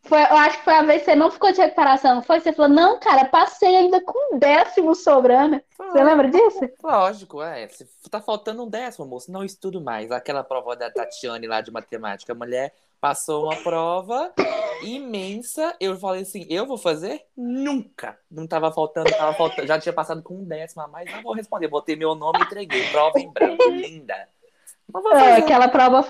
foi, 0.03 0.19
eu 0.19 0.37
acho 0.37 0.59
que 0.59 0.65
foi 0.65 0.75
a 0.75 0.83
vez 0.83 1.01
que 1.01 1.11
você 1.11 1.15
não 1.15 1.31
ficou 1.31 1.53
de 1.53 1.61
recuperação, 1.61 2.17
não 2.17 2.23
foi? 2.23 2.41
Você 2.41 2.53
falou, 2.53 2.71
não, 2.71 2.99
cara, 2.99 3.27
passei 3.27 3.77
ainda 3.77 4.01
com 4.01 4.35
um 4.35 4.39
décimo 4.39 4.95
sobrando. 4.95 5.61
Foi. 5.77 5.91
Você 5.91 6.03
lembra 6.03 6.29
disso? 6.29 6.61
Lógico, 6.83 7.43
é. 7.43 7.69
Se 7.69 7.87
tá 8.11 8.21
faltando 8.21 8.65
um 8.65 8.69
décimo, 8.69 9.07
moço, 9.07 9.31
não 9.31 9.45
estudo 9.45 9.81
mais. 9.81 10.11
Aquela 10.11 10.43
prova 10.43 10.75
da 10.75 10.91
Tatiane 10.91 11.47
lá 11.47 11.61
de 11.61 11.71
matemática. 11.71 12.33
A 12.33 12.37
mulher 12.37 12.75
passou 13.01 13.45
uma 13.45 13.57
prova 13.57 14.33
imensa. 14.83 15.77
Eu 15.79 15.97
falei 15.97 16.23
assim, 16.23 16.47
eu 16.49 16.67
vou 16.67 16.79
fazer? 16.79 17.23
Nunca. 17.37 18.19
Não 18.31 18.47
tava 18.47 18.73
faltando, 18.73 19.11
tava 19.11 19.35
faltando. 19.35 19.69
Já 19.69 19.79
tinha 19.79 19.93
passado 19.93 20.23
com 20.23 20.35
um 20.35 20.45
décimo 20.45 20.83
a 20.83 20.89
mais, 20.89 21.11
não 21.13 21.23
vou 21.23 21.35
responder. 21.35 21.69
Botei 21.69 21.95
meu 21.95 22.15
nome 22.15 22.39
e 22.41 22.43
entreguei. 22.43 22.91
Prova 22.91 23.19
em 23.19 23.31
branco, 23.31 23.63
linda. 23.71 24.29
É, 25.15 25.37
aquela 25.37 25.69
prova 25.69 26.07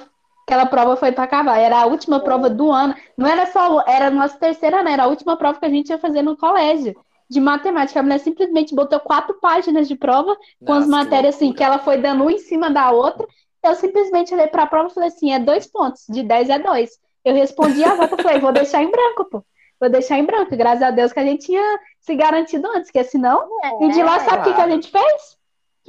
aquela 0.47 0.67
prova 0.67 0.97
foi 0.97 1.13
para 1.13 1.25
acabar. 1.25 1.59
Era 1.59 1.81
a 1.81 1.87
última 1.87 2.21
prova 2.21 2.51
do 2.51 2.71
ano. 2.71 2.95
Não 3.17 3.27
era 3.27 3.47
só, 3.47 3.83
era 3.87 4.07
a 4.07 4.11
nossa 4.11 4.37
terceira, 4.39 4.83
né? 4.83 4.93
Era 4.93 5.05
a 5.05 5.09
última 5.09 5.37
prova 5.37 5.59
que 5.59 5.67
a 5.67 5.71
gente 5.71 5.89
ia 5.91 5.99
fazer 5.99 6.23
no 6.23 6.37
colégio 6.37 6.95
de 7.29 7.41
matemática. 7.41 8.01
A 8.01 8.03
mulher 8.03 8.19
simplesmente 8.19 8.75
botou 8.75 8.99
quatro 9.01 9.35
páginas 9.41 9.87
de 9.87 9.97
prova 9.97 10.37
com 10.65 10.73
as 10.73 10.87
matérias 10.87 11.37
assim, 11.37 11.53
que 11.53 11.63
ela 11.63 11.79
foi 11.79 11.99
dando 11.99 12.23
uma 12.23 12.33
em 12.33 12.39
cima 12.39 12.71
da 12.71 12.91
outra. 12.91 13.27
Eu 13.63 13.75
simplesmente 13.75 14.35
olhei 14.35 14.47
para 14.49 14.65
a 14.65 14.67
prova 14.67 14.89
e 14.89 14.95
falei 14.95 15.09
assim: 15.09 15.33
é 15.33 15.39
dois 15.39 15.67
pontos, 15.67 16.05
de 16.09 16.23
dez 16.23 16.49
é 16.49 16.59
dois. 16.59 16.91
Eu 17.25 17.35
respondi 17.35 17.85
a 17.85 17.95
volta 17.95 18.17
falei: 18.23 18.41
vou 18.41 18.53
deixar 18.53 18.83
em 18.83 18.91
branco, 18.91 19.25
pô. 19.27 19.45
vou 19.79 19.91
deixar 19.91 20.19
em 20.19 20.25
branco. 20.25 20.57
Graças 20.57 20.83
a 20.83 20.91
Deus 20.91 21.13
que 21.13 21.21
a 21.21 21.25
gente 21.25 21.47
tinha 21.47 21.79
se 22.01 22.15
garantido 22.17 22.67
antes, 22.69 22.91
porque 22.91 23.05
senão. 23.05 23.47
É, 23.63 23.85
E 23.85 23.91
de 23.93 24.03
lá, 24.03 24.19
sabe 24.21 24.41
o 24.41 24.45
que, 24.45 24.55
que 24.55 24.61
a 24.61 24.65
claro. 24.65 24.71
gente 24.73 24.91
fez? 24.91 25.40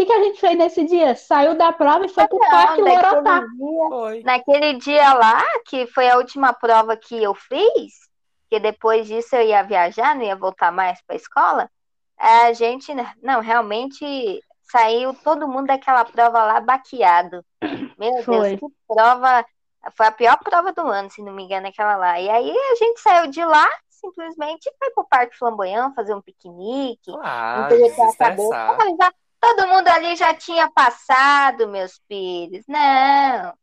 O 0.02 0.04
que, 0.04 0.06
que 0.08 0.14
a 0.14 0.24
gente 0.24 0.40
fez 0.40 0.58
nesse 0.58 0.84
dia? 0.84 1.16
Saiu 1.16 1.56
da 1.56 1.72
prova 1.72 2.04
e 2.06 2.10
foi 2.10 2.28
pro 2.28 2.40
Não, 2.40 2.50
parque 2.50 2.82
naquele 2.82 3.08
lorotar. 3.08 3.42
dia, 3.42 3.90
Foi. 3.90 4.24
naquele 4.24 4.74
dia 4.74 5.14
lá, 5.14 5.44
que 5.68 5.86
foi 5.86 6.10
a 6.10 6.18
última 6.18 6.54
prova 6.54 6.98
que 6.98 7.22
eu 7.22 7.36
fiz, 7.36 8.10
que 8.50 8.60
depois 8.60 9.06
disso 9.06 9.36
eu 9.36 9.44
ia 9.44 9.62
viajar, 9.62 10.16
não 10.16 10.24
ia 10.24 10.36
voltar 10.36 10.72
mais 10.72 11.00
para 11.04 11.16
a 11.16 11.18
escola, 11.18 11.70
a 12.18 12.52
gente, 12.54 12.92
não, 13.22 13.42
realmente 13.42 14.44
saiu 14.64 15.14
todo 15.24 15.48
mundo 15.48 15.68
daquela 15.68 16.04
prova 16.04 16.44
lá 16.46 16.60
baqueado. 16.60 17.46
Meu 17.96 18.24
Foi. 18.24 18.58
Deus, 18.58 18.60
que 18.60 18.66
prova, 18.88 19.46
foi 19.96 20.08
a 20.08 20.12
pior 20.12 20.38
prova 20.40 20.72
do 20.74 20.82
ano, 20.82 21.12
se 21.12 21.22
não 21.22 21.32
me 21.32 21.44
engano, 21.44 21.68
aquela 21.68 21.96
lá. 21.96 22.20
E 22.20 22.28
aí 22.28 22.50
a 22.50 22.76
gente 22.76 23.00
saiu 23.02 23.28
de 23.28 23.46
lá, 23.46 23.70
simplesmente 23.88 24.68
foi 24.80 24.90
pro 24.96 25.06
Parque 25.08 25.38
Flamboyant 25.38 25.94
fazer 25.94 26.16
um 26.16 26.22
piquenique, 26.22 27.12
Entendeu? 27.66 27.86
A 28.04 28.16
cabeça. 28.18 29.21
Todo 29.42 29.68
mundo 29.68 29.88
ali 29.90 30.16
já 30.16 30.34
tinha 30.34 30.70
passado, 30.72 31.68
meus 31.68 32.00
filhos. 32.08 32.64
Não. 32.68 33.54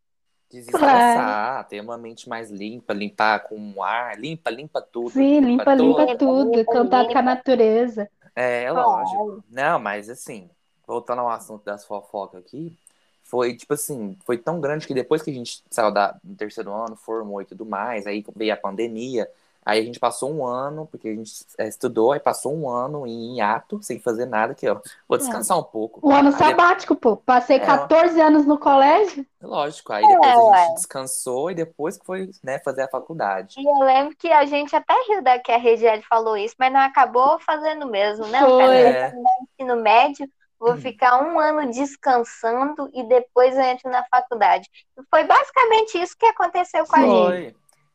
Desestressar, 0.50 1.66
ter 1.68 1.80
uma 1.80 1.98
mente 1.98 2.28
mais 2.28 2.50
limpa, 2.50 2.94
limpar 2.94 3.40
com 3.48 3.72
o 3.76 3.82
ar, 3.82 4.18
limpa, 4.18 4.50
limpa 4.50 4.80
tudo. 4.80 5.10
Sim, 5.10 5.40
limpa, 5.40 5.74
limpa 5.74 6.06
Limpa, 6.06 6.16
tudo. 6.16 6.50
limpa, 6.56 6.64
Contato 6.72 7.00
limpa. 7.08 7.12
com 7.12 7.18
a 7.18 7.22
natureza. 7.22 8.10
É, 8.34 8.64
é 8.64 8.70
Claro. 8.70 8.88
lógico. 8.88 9.44
Não, 9.50 9.78
mas 9.78 10.08
assim, 10.08 10.50
voltando 10.86 11.20
ao 11.20 11.28
assunto 11.28 11.64
das 11.64 11.84
fofocas 11.84 12.40
aqui, 12.42 12.78
foi 13.22 13.54
tipo 13.56 13.74
assim, 13.74 14.16
foi 14.24 14.38
tão 14.38 14.58
grande 14.60 14.86
que 14.86 14.94
depois 14.94 15.20
que 15.22 15.30
a 15.30 15.34
gente 15.34 15.62
saiu 15.70 15.90
da, 15.92 16.18
do 16.24 16.34
terceiro 16.34 16.72
ano, 16.72 16.96
formou 16.96 17.42
e 17.42 17.44
tudo 17.44 17.66
mais, 17.66 18.06
aí 18.06 18.24
veio 18.34 18.54
a 18.54 18.56
pandemia, 18.56 19.28
aí 19.70 19.81
a 19.81 19.83
gente 19.85 20.00
passou 20.00 20.33
um 20.33 20.46
ano, 20.46 20.87
porque 20.87 21.09
a 21.09 21.14
gente 21.14 21.33
é, 21.59 21.68
estudou, 21.68 22.12
aí 22.12 22.20
passou 22.20 22.54
um 22.54 22.68
ano 22.70 23.07
em 23.07 23.37
hiato, 23.37 23.83
sem 23.83 24.00
fazer 24.00 24.26
nada, 24.26 24.54
que 24.54 24.68
ó, 24.68 24.81
vou 25.09 25.18
descansar 25.18 25.59
um 25.59 25.62
pouco. 25.62 26.00
O 26.07 26.11
ano 26.11 26.31
Aí 26.31 26.38
sabático, 26.38 26.96
pô. 26.96 27.16
Passei 27.16 27.59
É, 27.59 27.66
14 27.66 28.20
anos 28.20 28.46
no 28.46 28.59
colégio. 28.59 29.26
Lógico, 29.40 29.92
aí 29.92 30.09
depois 30.09 30.33
É, 30.33 30.37
a 30.37 30.42
ué. 30.42 30.66
gente 30.66 30.74
descansou 30.74 31.50
e 31.50 31.54
depois 31.54 31.96
que 31.96 32.04
foi, 32.04 32.31
né, 32.42 32.59
fazer 32.61 32.83
a 32.83 32.88
faculdade. 32.88 33.57
E 33.57 33.64
eu 33.68 33.78
lembro 33.87 34.16
que 34.16 34.28
a 34.33 34.44
gente 34.46 34.74
até 34.74 34.94
riu 35.09 35.22
da 35.22 35.38
que 35.38 35.50
a 35.52 35.59
Regiane 35.59 36.02
falou 36.02 36.37
isso, 36.37 36.54
mas 36.59 36.72
não 36.72 36.81
acabou 36.81 37.38
fazendo 37.40 37.87
mesmo, 37.87 38.26
não, 38.28 38.46
Foi. 38.48 38.76
É. 38.76 39.12
ensino 39.42 39.76
médio, 39.83 40.28
vou 40.59 40.74
Hum. 40.74 40.76
ficar 40.76 41.22
um 41.22 41.38
ano 41.38 41.70
descansando 41.70 42.88
e 42.92 43.02
depois 43.09 43.54
eu 43.57 43.62
entro 43.62 43.90
na 43.90 44.04
faculdade. 44.07 44.68
Foi 45.11 45.24
basicamente 45.24 45.98
isso 46.00 46.16
que 46.16 46.26
aconteceu 46.26 46.87
com 46.87 46.96
a 46.96 47.07
gente. 47.09 47.42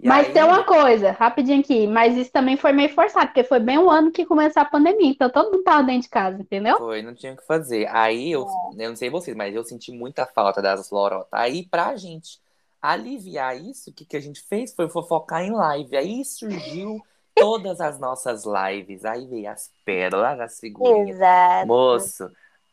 E 0.03 0.07
Mas 0.07 0.27
aí- 0.27 0.33
tem 0.33 0.43
uma 0.43 0.63
coisa, 0.65 1.11
rapidinho 1.11 1.61
aqui. 1.61 1.87
Mas 1.87 2.17
isso 2.17 2.29
também 2.29 2.57
foi 2.57 2.73
meio 2.73 2.89
forçado, 2.93 3.27
porque 3.27 3.43
foi 3.45 3.59
bem 3.59 3.77
o 3.77 3.89
ano 3.89 4.11
que 4.11 4.25
começou 4.25 4.61
a 4.61 4.65
pandemia. 4.65 5.09
Então 5.09 5.29
todo 5.29 5.51
mundo 5.51 5.63
tava 5.63 5.81
dentro 5.83 6.01
de 6.01 6.09
casa, 6.09 6.41
entendeu? 6.41 6.77
Foi, 6.77 7.01
não 7.01 7.13
tinha 7.15 7.31
o 7.33 7.37
que 7.37 7.45
fazer. 7.47 7.87
Aí 7.89 8.29
eu, 8.31 8.45
eu 8.77 8.89
não 8.89 8.95
sei 8.97 9.09
vocês, 9.09 9.35
mas 9.35 9.55
eu 9.55 9.63
senti 9.63 9.93
muita 9.93 10.25
falta 10.25 10.61
das 10.61 10.91
lorotas. 10.91 11.29
Aí 11.31 11.65
pra 11.65 11.95
gente 11.95 12.37
aliviar 12.81 13.55
isso, 13.57 13.91
o 13.91 13.93
que, 13.93 14.03
que 14.03 14.17
a 14.17 14.19
gente 14.19 14.41
fez 14.41 14.73
foi 14.75 14.89
fofocar 14.89 15.41
em 15.41 15.51
live. 15.51 15.95
Aí 15.95 16.25
surgiu 16.25 17.01
todas 17.33 17.79
as 17.79 17.97
nossas 17.97 18.43
lives. 18.45 19.05
Aí 19.05 19.25
veio 19.25 19.49
as 19.49 19.71
pérolas, 19.85 20.37
as 20.39 20.59
figurinhas. 20.59 21.15
Exato. 21.15 21.67
Moço, 21.67 22.29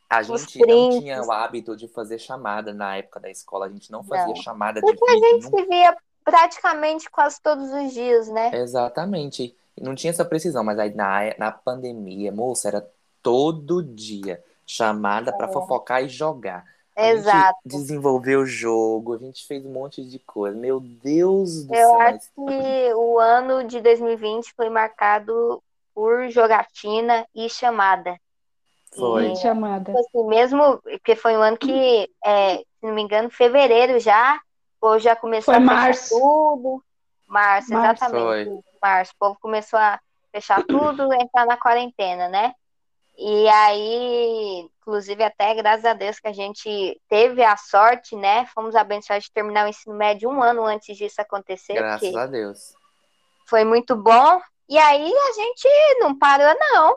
a 0.09 0.23
gente 0.25 0.59
não 0.67 0.99
tinha 0.99 1.23
o 1.23 1.31
hábito 1.31 1.77
de 1.77 1.87
fazer 1.87 2.19
chamada 2.19 2.75
na 2.75 2.97
época 2.97 3.21
da 3.21 3.31
escola. 3.31 3.67
A 3.67 3.71
gente 3.71 3.93
não 3.93 4.03
fazia 4.03 4.27
Não. 4.35 4.37
chamada 4.43 4.81
de 4.81 4.87
Porque 4.87 5.09
a 5.09 5.15
vídeo. 5.15 5.29
gente 5.29 5.45
nunca- 5.45 5.59
se 5.59 5.67
via 5.69 5.97
praticamente 6.25 7.09
quase 7.11 7.41
todos 7.43 7.71
os 7.73 7.93
dias, 7.93 8.29
né? 8.29 8.51
Exatamente. 8.55 9.55
Não 9.81 9.95
tinha 9.95 10.11
essa 10.11 10.25
precisão, 10.25 10.63
mas 10.63 10.79
aí 10.79 10.95
na, 10.95 11.35
na 11.39 11.51
pandemia, 11.53 12.31
moça, 12.33 12.69
era 12.69 12.87
todo 13.23 13.83
dia 13.83 14.43
chamada 14.67 15.33
pra 15.33 15.49
fofocar 15.49 16.03
e 16.05 16.09
jogar. 16.09 16.65
A 16.97 17.03
É. 17.03 17.11
Exato. 17.13 17.59
gente 17.65 17.73
desenvolveu 17.81 18.41
o 18.41 18.47
jogo, 18.47 19.15
a 19.15 19.19
gente 19.19 19.47
fez 19.47 19.65
um 19.65 19.73
monte 19.73 20.05
de 20.05 20.19
coisa. 20.19 20.57
Meu 20.57 20.81
Deus 20.81 21.65
do 21.65 21.75
Eu 21.75 21.89
céu. 21.89 22.01
acho 22.01 22.13
mas- 22.13 22.31
que 22.51 22.95
o 22.95 23.19
ano 23.19 23.65
de 23.65 23.81
2020 23.81 24.53
foi 24.55 24.69
marcado 24.69 25.63
por 25.95 26.29
jogatina 26.29 27.27
e 27.35 27.49
chamada. 27.49 28.17
Foi. 28.97 29.33
E, 29.33 29.37
Chamada. 29.37 29.93
assim, 29.93 30.27
mesmo 30.27 30.79
porque 30.83 31.15
foi 31.15 31.37
um 31.37 31.43
ano 31.43 31.57
que, 31.57 32.11
é, 32.25 32.57
se 32.59 32.65
não 32.83 32.93
me 32.93 33.03
engano, 33.03 33.31
fevereiro 33.31 34.01
já, 34.01 34.41
ou 34.81 34.99
já 34.99 35.15
começou 35.15 35.55
Foi 35.55 35.63
a 35.63 35.67
fechar 35.67 35.75
março. 35.83 36.19
tudo. 36.19 36.85
Março, 37.27 37.73
Março. 37.73 38.05
exatamente. 38.05 38.65
Março. 38.83 39.13
O 39.13 39.19
povo 39.19 39.39
começou 39.41 39.79
a 39.79 40.01
fechar 40.33 40.63
tudo, 40.65 41.13
entrar 41.15 41.47
na 41.47 41.57
quarentena, 41.57 42.29
né? 42.29 42.55
E 43.17 43.49
aí, 43.49 44.69
inclusive, 44.81 45.23
até 45.23 45.55
graças 45.55 45.85
a 45.85 45.93
Deus 45.93 46.19
que 46.19 46.29
a 46.29 46.33
gente 46.33 47.01
teve 47.09 47.45
a 47.45 47.57
sorte, 47.57 48.17
né? 48.17 48.47
Fomos 48.47 48.75
abençoados 48.75 49.27
de 49.27 49.33
terminar 49.33 49.67
o 49.67 49.69
ensino 49.69 49.95
médio 49.95 50.31
um 50.31 50.43
ano 50.43 50.65
antes 50.65 50.97
disso 50.97 51.21
acontecer, 51.21 51.75
Graças 51.75 52.17
a 52.17 52.27
Deus. 52.27 52.73
foi 53.47 53.65
muito 53.65 53.95
bom. 53.95 54.41
E 54.69 54.79
aí 54.79 55.13
a 55.13 55.33
gente 55.33 55.69
não 56.01 56.17
parou, 56.19 56.55
não. 56.59 56.97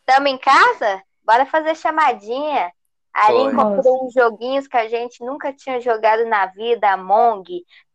Estamos 0.00 0.30
em 0.30 0.38
casa? 0.38 1.02
Bora 1.22 1.44
fazer 1.44 1.74
chamadinha. 1.74 2.72
Aí 3.18 3.34
Foi. 3.34 3.54
comprou 3.54 4.04
uns 4.04 4.12
joguinhos 4.12 4.68
que 4.68 4.76
a 4.76 4.88
gente 4.88 5.24
nunca 5.24 5.52
tinha 5.52 5.80
jogado 5.80 6.26
na 6.26 6.46
vida, 6.46 6.92
Among, 6.92 7.44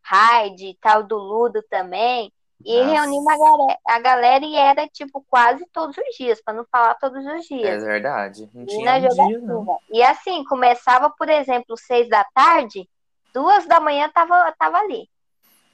Raid, 0.02 0.76
tal 0.80 1.04
do 1.04 1.16
Ludo 1.16 1.62
também. 1.70 2.32
E 2.64 2.76
Nossa. 2.76 2.92
reunimos 2.92 3.26
a 3.26 3.38
galera, 3.38 3.78
a 3.86 3.98
galera 4.00 4.44
e 4.44 4.56
era 4.56 4.88
tipo 4.88 5.24
quase 5.28 5.64
todos 5.72 5.96
os 5.96 6.16
dias, 6.16 6.40
para 6.42 6.54
não 6.54 6.64
falar 6.70 6.94
todos 6.96 7.24
os 7.24 7.32
É 7.50 7.56
dias. 7.56 7.82
verdade. 7.82 8.50
Não 8.52 8.62
E 8.62 8.66
tinha 8.66 9.00
na 9.00 9.06
um 9.08 9.08
dia, 9.08 9.38
não. 9.40 9.78
E 9.90 10.02
assim, 10.02 10.44
começava, 10.44 11.10
por 11.10 11.28
exemplo, 11.28 11.76
seis 11.76 12.08
da 12.08 12.24
tarde, 12.34 12.88
duas 13.32 13.66
da 13.66 13.80
manhã 13.80 14.10
tava, 14.12 14.52
tava 14.58 14.78
ali. 14.78 15.08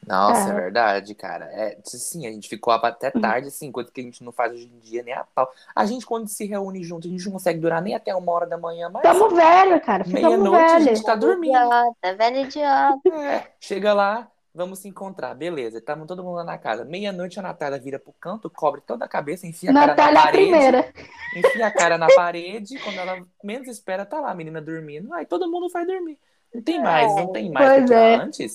Nossa, 0.07 0.41
é 0.41 0.47
Cara. 0.47 0.61
verdade, 0.61 1.15
cara. 1.15 1.45
É, 1.53 1.79
sim, 1.85 2.27
a 2.27 2.31
gente 2.31 2.49
ficou 2.49 2.73
até 2.73 3.11
tarde, 3.11 3.49
assim, 3.49 3.71
coisa 3.71 3.91
que 3.93 4.01
a 4.01 4.05
gente 4.05 4.25
não 4.25 4.33
faz 4.33 4.53
hoje 4.53 4.65
em 4.73 4.79
dia, 4.79 5.03
nem 5.03 5.13
a 5.13 5.25
pau. 5.25 5.51
A 5.75 5.85
gente, 5.85 6.07
quando 6.07 6.29
se 6.29 6.47
reúne 6.47 6.83
junto, 6.83 7.07
a 7.07 7.11
gente 7.11 7.25
não 7.27 7.33
consegue 7.33 7.61
durar 7.61 7.83
nem 7.83 7.95
até 7.95 8.15
uma 8.15 8.33
hora 8.33 8.47
da 8.47 8.57
manhã, 8.57 8.89
mas 8.89 9.03
Tamo 9.03 9.29
velho, 9.29 9.81
cara. 9.83 10.05
Meia-noite 10.07 10.73
a 10.73 10.81
gente 10.81 11.03
tá 11.03 11.15
dormindo. 11.15 11.57
Idiota, 11.57 12.17
velho 12.17 12.37
idiota. 12.39 13.09
É, 13.11 13.51
chega 13.61 13.93
lá, 13.93 14.29
vamos 14.55 14.79
se 14.79 14.89
encontrar, 14.89 15.35
beleza. 15.35 15.81
Tamo 15.81 16.07
todo 16.07 16.25
mundo 16.25 16.37
lá 16.37 16.45
na 16.45 16.57
casa. 16.57 16.85
Meia-noite 16.85 17.39
a 17.39 17.43
Natália 17.43 17.79
vira 17.79 17.99
pro 17.99 18.15
canto, 18.19 18.49
cobre 18.49 18.81
toda 18.81 19.05
a 19.05 19.09
cabeça, 19.09 19.47
enfia 19.47 19.71
a 19.71 19.75
cara 19.75 19.87
na 19.87 19.93
Natália 19.93 20.21
a 20.21 20.25
parede. 20.25 20.43
primeira. 20.51 20.93
Enfia 21.37 21.67
a 21.67 21.71
cara 21.71 21.99
na 21.99 22.07
parede, 22.09 22.79
quando 22.79 22.99
ela 22.99 23.21
menos 23.45 23.69
espera, 23.69 24.07
tá 24.07 24.21
lá 24.21 24.31
a 24.31 24.35
menina 24.35 24.61
dormindo. 24.63 25.13
Aí 25.13 25.27
todo 25.27 25.51
mundo 25.51 25.69
vai 25.69 25.85
dormir. 25.85 26.19
Não 26.55 26.63
tem 26.63 26.83
mais, 26.83 27.15
não 27.15 27.31
tem 27.33 27.51
mais. 27.51 27.69
Pois 27.69 27.81
Porque 27.83 27.95
é. 27.95 28.15
antes, 28.17 28.55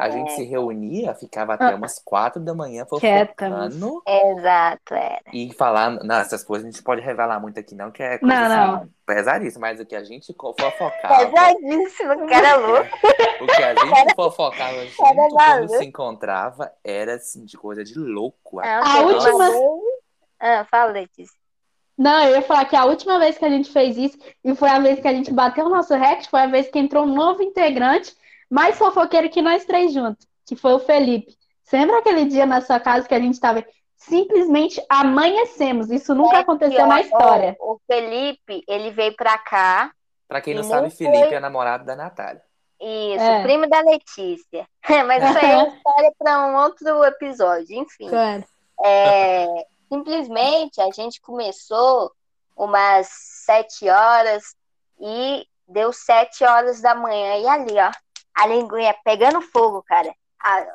a 0.00 0.08
gente 0.10 0.32
se 0.32 0.44
reunia, 0.44 1.14
ficava 1.14 1.54
até 1.54 1.74
umas 1.74 1.98
quatro 1.98 2.40
da 2.42 2.54
manhã 2.54 2.84
fofocando 2.86 4.02
Exato, 4.06 4.94
era. 4.94 5.20
e 5.32 5.52
falar. 5.52 5.90
Não, 6.02 6.16
essas 6.16 6.42
coisas 6.42 6.66
a 6.66 6.70
gente 6.70 6.82
pode 6.82 7.02
revelar 7.02 7.38
muito 7.38 7.60
aqui, 7.60 7.74
não, 7.74 7.90
que 7.90 8.02
é 8.02 8.18
coisa 8.18 8.48
Não, 8.48 8.74
assim, 8.76 8.90
pesadíssima. 9.04 9.68
Mas 9.68 9.80
o 9.80 9.84
que 9.86 9.94
a 9.94 10.02
gente 10.02 10.34
fofocava. 10.34 11.26
Pesadíssimo, 11.26 12.26
cara 12.26 12.56
louco. 12.56 12.88
O 13.42 13.46
que 13.46 13.62
a 13.62 13.74
gente 13.74 14.14
fofocava 14.14 14.86
junto 14.86 15.34
quando 15.34 15.68
se 15.68 15.84
encontrava 15.84 16.72
era 16.82 17.14
assim, 17.16 17.44
de 17.44 17.56
coisa 17.56 17.84
de 17.84 17.98
louco. 17.98 18.56
Não, 18.56 18.62
A 18.64 19.00
uma 19.00 19.12
última- 19.12 19.50
vez- 19.50 19.62
Ah, 20.40 20.66
fala, 20.70 20.92
Letícia. 20.92 21.36
Não, 21.96 22.24
eu 22.24 22.36
ia 22.36 22.42
falar 22.42 22.64
que 22.66 22.76
a 22.76 22.84
última 22.84 23.18
vez 23.18 23.38
que 23.38 23.44
a 23.44 23.48
gente 23.48 23.70
fez 23.70 23.96
isso, 23.96 24.18
e 24.44 24.54
foi 24.54 24.68
a 24.68 24.78
vez 24.78 25.00
que 25.00 25.08
a 25.08 25.12
gente 25.14 25.32
bateu 25.32 25.66
o 25.66 25.70
nosso 25.70 25.94
recorde, 25.94 26.28
foi 26.28 26.40
a 26.40 26.46
vez 26.46 26.68
que 26.68 26.78
entrou 26.78 27.04
um 27.04 27.14
novo 27.14 27.42
integrante, 27.42 28.14
mais 28.50 28.76
fofoqueiro 28.76 29.30
que 29.30 29.40
nós 29.42 29.64
três 29.64 29.92
juntos, 29.92 30.26
que 30.46 30.54
foi 30.54 30.72
o 30.74 30.78
Felipe. 30.78 31.34
Você 31.64 31.78
lembra 31.78 31.98
aquele 31.98 32.26
dia 32.26 32.44
na 32.46 32.60
sua 32.60 32.78
casa 32.78 33.08
que 33.08 33.14
a 33.14 33.18
gente 33.18 33.34
estava 33.34 33.64
simplesmente 33.96 34.80
amanhecemos? 34.88 35.90
Isso 35.90 36.14
nunca 36.14 36.38
aconteceu 36.40 36.84
ó, 36.84 36.86
na 36.86 37.00
história. 37.00 37.56
ó, 37.58 37.72
O 37.72 37.80
Felipe, 37.90 38.62
ele 38.68 38.90
veio 38.90 39.14
pra 39.16 39.36
cá. 39.38 39.90
Pra 40.28 40.40
quem 40.40 40.54
não 40.54 40.62
sabe, 40.62 40.82
nem 40.82 40.90
Felipe 40.90 41.26
foi- 41.28 41.34
é 41.34 41.40
namorado 41.40 41.84
da 41.84 41.96
Natália. 41.96 42.42
Isso, 42.80 43.24
É. 43.24 43.42
primo 43.42 43.66
da 43.68 43.80
Letícia. 43.80 44.66
Mas 45.06 45.24
isso 45.24 45.38
aí 45.38 45.50
é 45.50 45.56
uma 45.56 45.68
história 45.68 46.12
para 46.18 46.46
um 46.46 46.56
outro 46.56 47.04
episódio, 47.04 47.78
enfim. 47.78 48.08
Claro. 48.08 48.44
É, 48.84 49.46
simplesmente 49.88 50.80
a 50.80 50.90
gente 50.90 51.20
começou 51.20 52.12
umas 52.56 53.08
sete 53.10 53.88
horas 53.88 54.54
e 55.00 55.46
deu 55.68 55.92
sete 55.92 56.44
horas 56.44 56.80
da 56.80 56.94
manhã. 56.94 57.36
E 57.36 57.46
ali, 57.46 57.74
ó, 57.78 57.90
a 58.34 58.46
linguinha 58.46 58.94
pegando 59.04 59.40
fogo, 59.40 59.82
cara. 59.82 60.12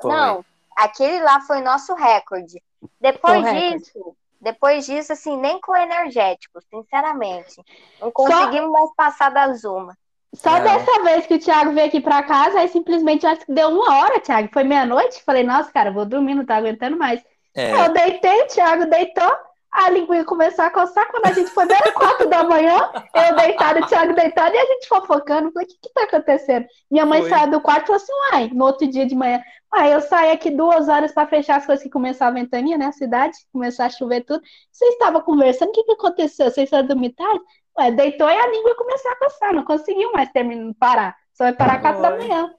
Foi. 0.01 0.11
não, 0.11 0.45
aquele 0.75 1.21
lá 1.21 1.41
foi 1.41 1.61
nosso 1.61 1.93
recorde. 1.93 2.61
Depois 2.99 3.39
Foi 3.41 3.41
o 3.41 3.53
recorde. 3.53 3.77
disso, 3.83 4.15
depois 4.39 4.85
disso, 4.85 5.13
assim, 5.13 5.37
nem 5.37 5.61
com 5.61 5.75
energético, 5.75 6.59
sinceramente. 6.69 7.63
Não 7.99 8.11
conseguimos 8.11 8.71
mais 8.71 8.89
passar 8.95 9.29
da 9.29 9.53
Zuma. 9.53 9.95
Só 10.33 10.51
Não. 10.51 10.63
dessa 10.63 11.03
vez 11.03 11.27
que 11.27 11.35
o 11.35 11.39
Thiago 11.39 11.73
veio 11.73 11.87
aqui 11.87 11.99
pra 11.99 12.23
casa, 12.23 12.59
aí 12.59 12.67
simplesmente 12.69 13.25
acho 13.25 13.45
que 13.45 13.53
deu 13.53 13.69
uma 13.69 13.99
hora, 13.99 14.19
Thiago. 14.19 14.49
Foi 14.51 14.63
meia-noite. 14.63 15.21
Falei, 15.23 15.43
nossa, 15.43 15.71
cara, 15.71 15.91
vou 15.91 16.05
dormir, 16.05 16.33
não 16.35 16.45
tá 16.45 16.55
aguentando 16.55 16.97
mais. 16.97 17.21
É. 17.55 17.85
Eu 17.85 17.93
deitei, 17.93 18.43
o 18.43 18.47
Thiago 18.47 18.85
deitou, 18.85 19.31
a 19.71 19.89
linguinha 19.89 20.25
começou 20.25 20.65
a 20.65 20.69
coçar. 20.69 21.09
Quando 21.11 21.25
a 21.25 21.31
gente 21.33 21.49
foi 21.51 21.65
bem 21.65 21.77
às 21.77 21.91
quatro 21.91 22.27
da 22.27 22.43
manhã, 22.43 22.89
eu 23.13 23.35
deitado, 23.35 23.79
o 23.79 23.87
Thiago 23.87 24.13
deitado, 24.13 24.53
e 24.53 24.57
a 24.57 24.65
gente 24.65 24.87
fofocando. 24.87 25.51
Falei, 25.51 25.67
o 25.67 25.69
que 25.69 25.77
que 25.81 25.93
tá 25.93 26.03
acontecendo? 26.03 26.65
Minha 26.89 27.05
mãe 27.05 27.21
Foi. 27.21 27.29
saiu 27.29 27.51
do 27.51 27.61
quarto 27.61 27.83
e 27.83 27.87
falou 27.87 28.01
assim, 28.01 28.13
uai, 28.31 28.49
no 28.53 28.65
outro 28.65 28.87
dia 28.87 29.05
de 29.05 29.15
manhã. 29.15 29.41
Aí 29.71 29.91
eu 29.91 30.01
saí 30.01 30.31
aqui 30.31 30.51
duas 30.51 30.89
horas 30.89 31.13
para 31.13 31.27
fechar 31.27 31.57
as 31.57 31.65
coisas 31.65 31.81
que 31.81 31.89
começou 31.89 32.27
a 32.27 32.31
ventania, 32.31 32.77
né? 32.77 32.87
A 32.87 32.91
cidade, 32.91 33.37
começou 33.53 33.85
a 33.85 33.89
chover 33.89 34.21
tudo. 34.25 34.43
Vocês 34.69 34.91
estavam 34.93 35.21
conversando, 35.21 35.69
o 35.69 35.71
que 35.71 35.83
que 35.83 35.93
aconteceu? 35.93 36.51
Vocês 36.51 36.69
foram 36.69 36.87
dormir 36.87 37.11
tarde? 37.11 37.41
Ué, 37.79 37.91
deitou 37.91 38.29
e 38.29 38.35
a 38.35 38.47
língua 38.47 38.75
começou 38.75 39.11
a 39.11 39.15
coçar, 39.15 39.53
não 39.53 39.63
conseguiu 39.63 40.11
mais 40.11 40.29
terminar, 40.31 40.73
parar. 40.77 41.15
Só 41.33 41.45
vai 41.45 41.53
parar 41.53 41.81
quatro 41.81 42.01
da 42.01 42.17
manhã. 42.17 42.53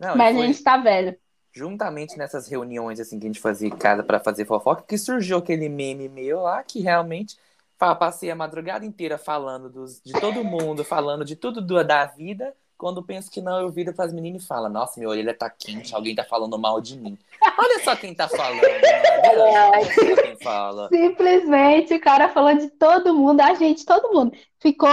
Não, 0.00 0.16
Mas 0.16 0.34
a 0.34 0.38
foi 0.38 0.46
gente 0.46 0.62
tá 0.62 0.78
velho. 0.78 1.14
Juntamente 1.52 2.16
nessas 2.18 2.48
reuniões 2.48 3.00
assim 3.00 3.18
que 3.18 3.26
a 3.26 3.28
gente 3.28 3.40
fazia 3.40 3.68
em 3.68 3.76
casa 3.76 4.02
pra 4.02 4.20
fazer 4.20 4.44
fofoca 4.46 4.82
que 4.86 4.96
surgiu 4.98 5.38
aquele 5.38 5.68
meme 5.68 6.08
meu 6.08 6.40
lá 6.42 6.62
que 6.62 6.80
realmente 6.80 7.38
passei 7.78 8.30
a 8.30 8.34
madrugada 8.36 8.84
inteira 8.84 9.16
falando 9.18 9.70
dos, 9.70 10.00
de 10.02 10.12
todo 10.20 10.44
mundo, 10.44 10.84
falando 10.84 11.24
de 11.24 11.34
tudo 11.36 11.60
do- 11.62 11.82
da 11.84 12.04
vida. 12.06 12.54
Quando 12.80 13.02
penso 13.02 13.30
que 13.30 13.42
não, 13.42 13.60
eu 13.60 13.68
viro 13.68 13.92
pras 13.92 14.10
meninas 14.10 14.42
e 14.42 14.46
falo, 14.46 14.66
nossa, 14.70 14.98
minha 14.98 15.10
orelha 15.10 15.34
tá 15.34 15.50
quente, 15.50 15.94
alguém 15.94 16.14
tá 16.14 16.24
falando 16.24 16.58
mal 16.58 16.80
de 16.80 16.96
mim. 16.96 17.18
Olha 17.58 17.84
só 17.84 17.94
quem 17.94 18.14
tá 18.14 18.26
falando, 18.26 18.62
né? 18.62 19.68
Olha 19.70 19.84
só 19.84 20.16
quem 20.24 20.36
fala. 20.36 20.88
Simplesmente 20.88 21.92
o 21.92 22.00
cara 22.00 22.30
falou 22.30 22.54
de 22.54 22.70
todo 22.70 23.12
mundo, 23.12 23.42
a 23.42 23.52
gente, 23.52 23.84
todo 23.84 24.14
mundo. 24.14 24.34
Ficou 24.58 24.88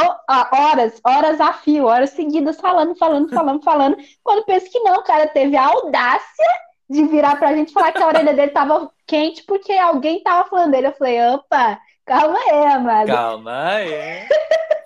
horas, 0.54 1.00
horas 1.02 1.40
a 1.40 1.54
fio, 1.54 1.86
horas 1.86 2.10
seguidas 2.10 2.60
falando, 2.60 2.94
falando, 2.98 3.30
falando, 3.34 3.64
falando. 3.64 3.98
Quando 4.22 4.44
penso 4.44 4.70
que 4.70 4.82
não, 4.82 5.00
o 5.00 5.04
cara 5.04 5.26
teve 5.28 5.56
a 5.56 5.68
audácia 5.68 6.46
de 6.90 7.06
virar 7.06 7.38
pra 7.38 7.56
gente 7.56 7.70
e 7.70 7.74
falar 7.74 7.94
que 7.94 8.04
a 8.04 8.08
orelha 8.08 8.34
dele 8.34 8.52
tava 8.52 8.92
quente 9.06 9.44
porque 9.44 9.72
alguém 9.72 10.22
tava 10.22 10.50
falando 10.50 10.72
dele. 10.72 10.88
Eu 10.88 10.96
falei, 10.96 11.22
opa, 11.28 11.80
calma 12.06 12.38
aí, 12.38 12.66
amado. 12.66 13.08
Calma 13.08 13.68
aí. 13.76 14.28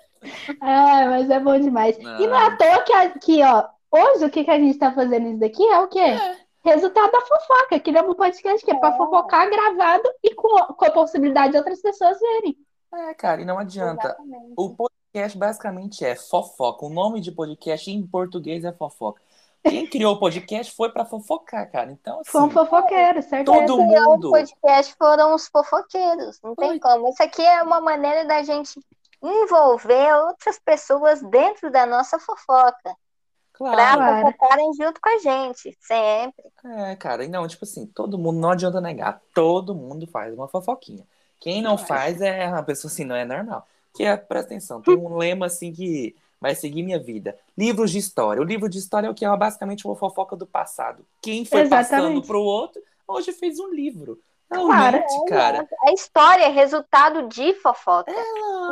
Ah, 0.60 1.06
mas 1.06 1.30
é 1.30 1.40
bom 1.40 1.58
demais. 1.58 1.96
E 1.98 2.26
não 2.26 2.36
é 2.36 2.46
à 2.46 2.56
toa 2.56 2.82
que 2.82 2.92
aqui, 2.92 3.40
ó, 3.42 3.64
hoje 3.90 4.24
o 4.24 4.30
que, 4.30 4.44
que 4.44 4.50
a 4.50 4.58
gente 4.58 4.78
tá 4.78 4.92
fazendo 4.92 5.28
isso 5.28 5.38
daqui 5.40 5.62
é 5.66 5.78
o 5.80 5.88
quê? 5.88 6.16
Resultado 6.64 7.10
da 7.10 7.20
fofoca. 7.22 7.80
Criamos 7.80 8.12
um 8.12 8.16
podcast 8.16 8.64
que 8.64 8.70
é 8.70 8.78
pra 8.78 8.92
fofocar 8.96 9.50
gravado 9.50 10.08
e 10.22 10.34
com, 10.34 10.48
com 10.74 10.84
a 10.84 10.90
possibilidade 10.90 11.52
de 11.52 11.58
outras 11.58 11.80
pessoas 11.82 12.18
verem. 12.20 12.56
É, 12.94 13.14
cara, 13.14 13.40
e 13.40 13.44
não 13.44 13.58
adianta. 13.58 14.08
Exatamente. 14.08 14.52
O 14.56 14.76
podcast 14.76 15.38
basicamente 15.38 16.04
é 16.04 16.14
fofoca. 16.14 16.86
O 16.86 16.90
nome 16.90 17.20
de 17.20 17.32
podcast 17.32 17.90
em 17.90 18.06
português 18.06 18.64
é 18.64 18.72
fofoca. 18.72 19.20
Quem 19.64 19.86
criou 19.86 20.14
o 20.14 20.18
podcast 20.18 20.74
foi 20.74 20.90
pra 20.90 21.04
fofocar, 21.04 21.70
cara. 21.70 21.90
Então, 21.92 22.20
assim, 22.20 22.30
Foi 22.30 22.42
um 22.42 22.50
fofoqueiro, 22.50 23.22
certeza. 23.22 23.44
todo 23.44 23.76
Quem 23.78 23.88
criou 23.88 24.10
mundo. 24.10 24.28
o 24.28 24.30
podcast 24.32 24.94
foram 24.98 25.34
os 25.34 25.46
fofoqueiros. 25.46 26.40
Não 26.42 26.54
tem 26.56 26.78
como. 26.80 27.08
Isso 27.08 27.22
aqui 27.22 27.42
é 27.42 27.62
uma 27.62 27.80
maneira 27.80 28.24
da 28.24 28.42
gente 28.42 28.80
envolver 29.22 30.14
outras 30.26 30.58
pessoas 30.58 31.22
dentro 31.22 31.70
da 31.70 31.86
nossa 31.86 32.18
fofoca. 32.18 32.76
Pra 32.82 32.96
Claro. 33.52 33.98
Claro. 34.00 34.26
fofocarem 34.26 34.72
junto 34.74 35.00
com 35.00 35.08
a 35.08 35.18
gente. 35.18 35.76
Sempre. 35.80 36.44
É, 36.64 36.96
cara, 36.96 37.24
e 37.24 37.28
não, 37.28 37.46
tipo 37.46 37.64
assim, 37.64 37.86
todo 37.86 38.18
mundo, 38.18 38.40
não 38.40 38.50
adianta 38.50 38.80
negar, 38.80 39.20
todo 39.34 39.74
mundo 39.74 40.06
faz 40.06 40.34
uma 40.34 40.48
fofoquinha. 40.48 41.06
Quem 41.38 41.62
não 41.62 41.76
faz 41.76 42.20
é 42.20 42.48
uma 42.48 42.62
pessoa 42.62 42.90
assim, 42.90 43.04
não 43.04 43.14
é 43.14 43.24
normal. 43.24 43.66
Que 43.94 44.04
é, 44.04 44.16
presta 44.16 44.46
atenção, 44.46 44.80
tem 44.80 44.96
um 44.96 45.16
lema 45.16 45.46
assim 45.46 45.72
que 45.72 46.16
vai 46.40 46.54
seguir 46.54 46.82
minha 46.82 46.98
vida. 46.98 47.36
Livros 47.56 47.90
de 47.90 47.98
história. 47.98 48.40
O 48.40 48.44
livro 48.44 48.68
de 48.68 48.78
história 48.78 49.06
é 49.06 49.10
o 49.10 49.14
que 49.14 49.24
é 49.24 49.36
basicamente 49.36 49.86
uma 49.86 49.94
fofoca 49.94 50.34
do 50.34 50.46
passado. 50.46 51.04
Quem 51.20 51.44
foi 51.44 51.68
passando 51.68 51.98
Exatamente. 52.00 52.26
pro 52.26 52.40
outro, 52.40 52.82
hoje 53.06 53.32
fez 53.32 53.60
um 53.60 53.68
livro. 53.68 54.18
Claro. 54.48 54.98
Realmente, 54.98 55.24
cara. 55.28 55.68
A 55.86 55.92
história 55.92 56.44
é 56.44 56.48
resultado 56.48 57.28
de 57.28 57.54
fofoca. 57.54 58.10
É 58.10 58.14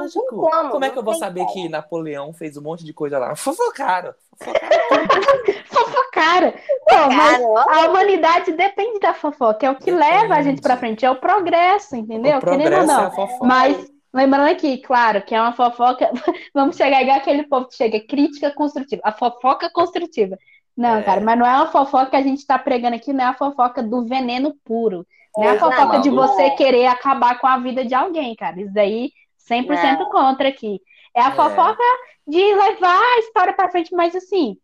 lógico. 0.02 0.26
como, 0.36 0.70
Como 0.70 0.84
é 0.84 0.88
não 0.88 0.92
que 0.92 0.98
eu 0.98 1.02
vou 1.04 1.14
saber 1.14 1.40
como. 1.40 1.52
que 1.52 1.68
Napoleão 1.68 2.32
fez 2.32 2.56
um 2.56 2.62
monte 2.62 2.84
de 2.84 2.92
coisa 2.92 3.18
lá? 3.18 3.34
Fofocaram. 3.36 4.12
Fofocaram. 4.40 5.64
Fofocara. 5.66 6.52
Pô, 6.88 6.96
mas 7.14 7.42
a 7.42 7.88
humanidade 7.90 8.52
depende 8.52 8.98
da 8.98 9.14
fofoca. 9.14 9.66
É 9.66 9.70
o 9.70 9.76
que 9.76 9.90
leva 9.90 10.34
a 10.34 10.42
gente 10.42 10.60
pra 10.60 10.76
frente. 10.76 11.04
É 11.04 11.10
o 11.10 11.16
progresso, 11.16 11.96
entendeu? 11.96 12.38
O 12.38 12.40
Querendo 12.40 12.60
ou 12.60 12.66
progresso 12.66 12.90
é 12.90 12.94
não. 12.94 13.06
a 13.06 13.10
fofoca. 13.10 13.46
Mas, 13.46 13.92
lembrando 14.12 14.48
aqui, 14.50 14.78
claro, 14.78 15.22
que 15.22 15.34
é 15.34 15.40
uma 15.40 15.52
fofoca. 15.52 16.10
Vamos 16.54 16.76
chegar 16.76 17.02
igual 17.02 17.16
aquele 17.18 17.44
povo 17.44 17.66
que 17.66 17.76
chega, 17.76 18.00
crítica 18.00 18.50
construtiva. 18.52 19.02
A 19.04 19.12
fofoca 19.12 19.70
construtiva. 19.72 20.36
Não, 20.76 20.96
É. 20.98 21.02
cara, 21.02 21.20
mas 21.20 21.38
não 21.38 21.46
é 21.46 21.54
uma 21.56 21.66
fofoca 21.70 22.06
que 22.10 22.16
a 22.16 22.22
gente 22.22 22.46
tá 22.46 22.58
pregando 22.58 22.96
aqui, 22.96 23.12
não 23.12 23.24
é 23.24 23.28
a 23.28 23.34
fofoca 23.34 23.82
do 23.82 24.04
veneno 24.06 24.54
puro. 24.64 25.06
Não 25.36 25.44
é 25.44 25.50
a 25.50 25.54
Exato. 25.54 25.72
fofoca 25.76 25.98
de 26.00 26.10
você 26.10 26.50
querer 26.50 26.86
acabar 26.86 27.38
com 27.38 27.46
a 27.46 27.56
vida 27.58 27.84
de 27.84 27.94
alguém, 27.94 28.34
cara. 28.34 28.60
Isso 28.60 28.72
daí, 28.72 29.12
100% 29.50 30.08
contra 30.10 30.48
aqui. 30.48 30.80
É 31.14 31.20
a 31.20 31.30
É. 31.30 31.36
fofoca 31.36 31.82
de 32.26 32.38
levar 32.54 33.00
a 33.00 33.18
história 33.18 33.52
pra 33.52 33.70
frente, 33.70 33.92
mas 33.94 34.14
assim. 34.14 34.56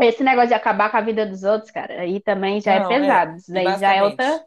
Esse 0.00 0.22
negócio 0.22 0.48
de 0.48 0.54
acabar 0.54 0.90
com 0.90 0.96
a 0.96 1.00
vida 1.00 1.26
dos 1.26 1.42
outros, 1.42 1.72
cara, 1.72 2.00
aí 2.02 2.20
também 2.20 2.60
já 2.60 2.74
Não, 2.74 2.84
é 2.84 2.86
é. 2.86 3.00
pesado. 3.00 3.36
Isso 3.36 3.50
E 3.50 3.54
daí 3.54 3.76
já 3.78 3.92
é 3.94 4.02
outra. 4.04 4.46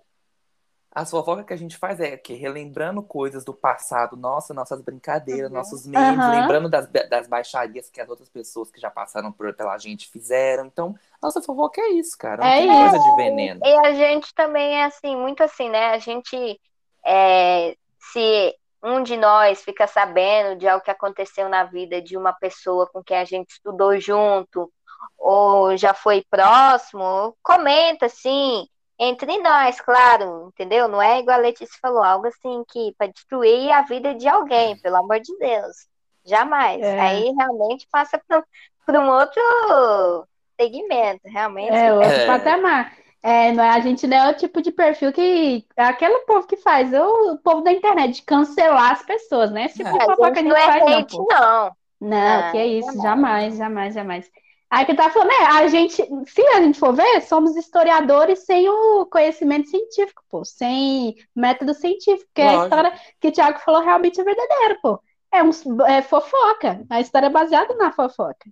As 0.94 1.10
fofocas 1.10 1.46
que 1.46 1.54
a 1.54 1.58
gente 1.58 1.78
faz 1.78 2.00
é 2.02 2.18
que 2.18 2.34
relembrando 2.34 3.02
coisas 3.02 3.46
do 3.46 3.54
passado, 3.54 4.18
nossa, 4.18 4.54
nossas 4.54 4.82
brincadeiras, 4.82 5.50
Uhum. 5.50 5.58
nossos 5.58 5.88
memes, 5.88 6.18
Aham. 6.18 6.32
lembrando 6.32 6.70
das, 6.70 6.88
das 6.88 7.28
baixarias 7.28 7.90
que 7.90 8.02
as 8.02 8.10
outras 8.10 8.28
pessoas 8.30 8.70
que 8.72 8.80
já 8.80 8.90
passaram 8.90 9.32
por, 9.32 9.54
pela 9.54 9.78
gente 9.78 10.10
fizeram. 10.10 10.66
Então, 10.66 10.94
nossa 11.22 11.42
fofoca 11.42 11.80
é 11.82 11.92
isso, 11.92 12.18
cara. 12.18 12.44
Não 12.44 12.52
É 12.52 12.60
tem 12.60 12.78
coisa 12.78 12.98
isso. 12.98 13.10
de 13.10 13.16
veneno. 13.16 13.62
E 13.64 13.88
a 13.88 13.94
gente 13.94 14.34
também 14.34 14.82
é 14.82 14.84
assim, 14.86 15.16
muito 15.16 15.42
assim, 15.44 15.70
né? 15.70 15.92
A 15.92 15.98
gente, 16.00 16.60
é, 17.06 17.76
se 18.00 18.56
um 18.84 19.04
de 19.04 19.16
nós 19.18 19.64
fica 19.64 19.86
sabendo 19.88 20.58
de 20.58 20.68
algo 20.68 20.84
que 20.84 20.92
aconteceu 20.92 21.48
na 21.48 21.64
vida 21.64 22.02
de 22.02 22.18
uma 22.18 22.34
pessoa 22.34 22.88
com 22.88 23.04
quem 23.04 23.18
a 23.18 23.26
gente 23.26 23.52
estudou 23.52 24.00
junto, 24.00 24.72
ou 25.18 25.78
já 25.78 25.94
foi 25.94 26.24
próximo, 26.30 27.36
comenta 27.44 28.08
assim, 28.08 28.68
entre 29.00 29.38
nós, 29.40 29.82
claro, 29.82 30.50
entendeu? 30.50 30.88
Não 30.88 31.02
é 31.02 31.20
igual 31.20 31.38
a 31.38 31.42
Letícia 31.42 31.78
falou, 31.82 32.04
algo 32.04 32.28
assim 32.28 32.64
que 32.70 32.94
para 32.98 33.08
destruir 33.08 33.72
a 33.72 33.82
vida 33.82 34.14
de 34.14 34.28
alguém, 34.28 34.78
pelo 34.78 34.98
amor 34.98 35.20
de 35.20 35.36
Deus. 35.38 35.88
Jamais. 36.24 36.82
É. 36.82 37.00
Aí 37.00 37.32
realmente 37.36 37.88
passa 37.92 38.22
para 38.28 39.00
um 39.00 39.10
outro 39.10 40.28
segmento, 40.60 41.22
realmente. 41.26 41.76
É 41.76 41.94
outro 41.94 42.10
É. 42.10 42.28
patamar. 42.28 43.01
É, 43.24 43.52
não 43.52 43.64
é, 43.64 43.70
a 43.70 43.80
gente 43.80 44.08
não 44.08 44.18
é 44.18 44.32
o 44.32 44.38
tipo 44.38 44.62
de 44.62 44.72
perfil 44.72 45.14
que. 45.14 45.66
é 45.78 45.84
Aquele 45.84 46.20
povo 46.26 46.48
que 46.48 46.58
faz, 46.58 46.92
é 46.94 47.02
o 47.04 47.38
povo 47.38 47.62
da 47.62 47.72
internet, 47.72 48.16
de 48.16 48.22
cancelar 48.24 48.94
as 48.94 49.04
pessoas, 49.06 49.52
né? 49.52 49.66
Esse 49.66 49.78
tipo 49.78 49.90
É, 49.90 49.92
de 49.92 49.94
A 50.14 50.16
fofoca 50.16 50.40
a 50.40 50.44
gente 50.44 50.44
não 50.44 50.56
é 50.56 50.66
faz, 50.66 50.86
não, 50.86 51.04
hate, 51.04 51.08
pô. 51.08 51.30
não. 51.30 51.76
Não, 52.00 52.44
Ah, 52.44 52.44
que 52.44 52.58
é 52.58 52.68
isso, 52.68 53.00
jamais. 53.02 53.02
jamais, 53.02 53.58
jamais, 53.58 53.94
jamais. 53.96 54.32
Aí 54.70 54.86
que 54.86 54.92
eu 54.94 54.96
tava 54.96 55.14
falando, 55.14 55.32
é, 55.32 55.46
a 55.64 55.68
gente, 55.68 55.96
se 56.28 56.42
a 56.48 56.62
gente 56.62 56.80
for 56.80 56.94
ver, 56.96 57.22
somos 57.24 57.56
historiadores 57.58 58.46
sem 58.46 58.70
o 58.70 59.06
conhecimento 59.08 59.70
científico, 59.70 60.24
pô, 60.30 60.46
sem 60.46 61.16
método 61.36 61.74
científico, 61.74 62.26
porque 62.28 62.42
a 62.42 62.56
Lógico. 62.56 62.58
história 62.58 62.94
que 63.20 63.28
o 63.30 63.32
Thiago 63.32 63.60
falou 63.60 63.82
realmente 63.84 64.20
é 64.22 64.24
verdadeira, 64.24 64.80
pô. 64.82 65.02
É, 65.32 65.44
um, 65.44 65.52
é 65.88 66.02
fofoca, 66.02 66.86
a 66.90 67.02
história 67.02 67.28
é 67.28 67.30
baseada 67.30 67.76
na 67.76 67.92
fofoca. 67.92 68.50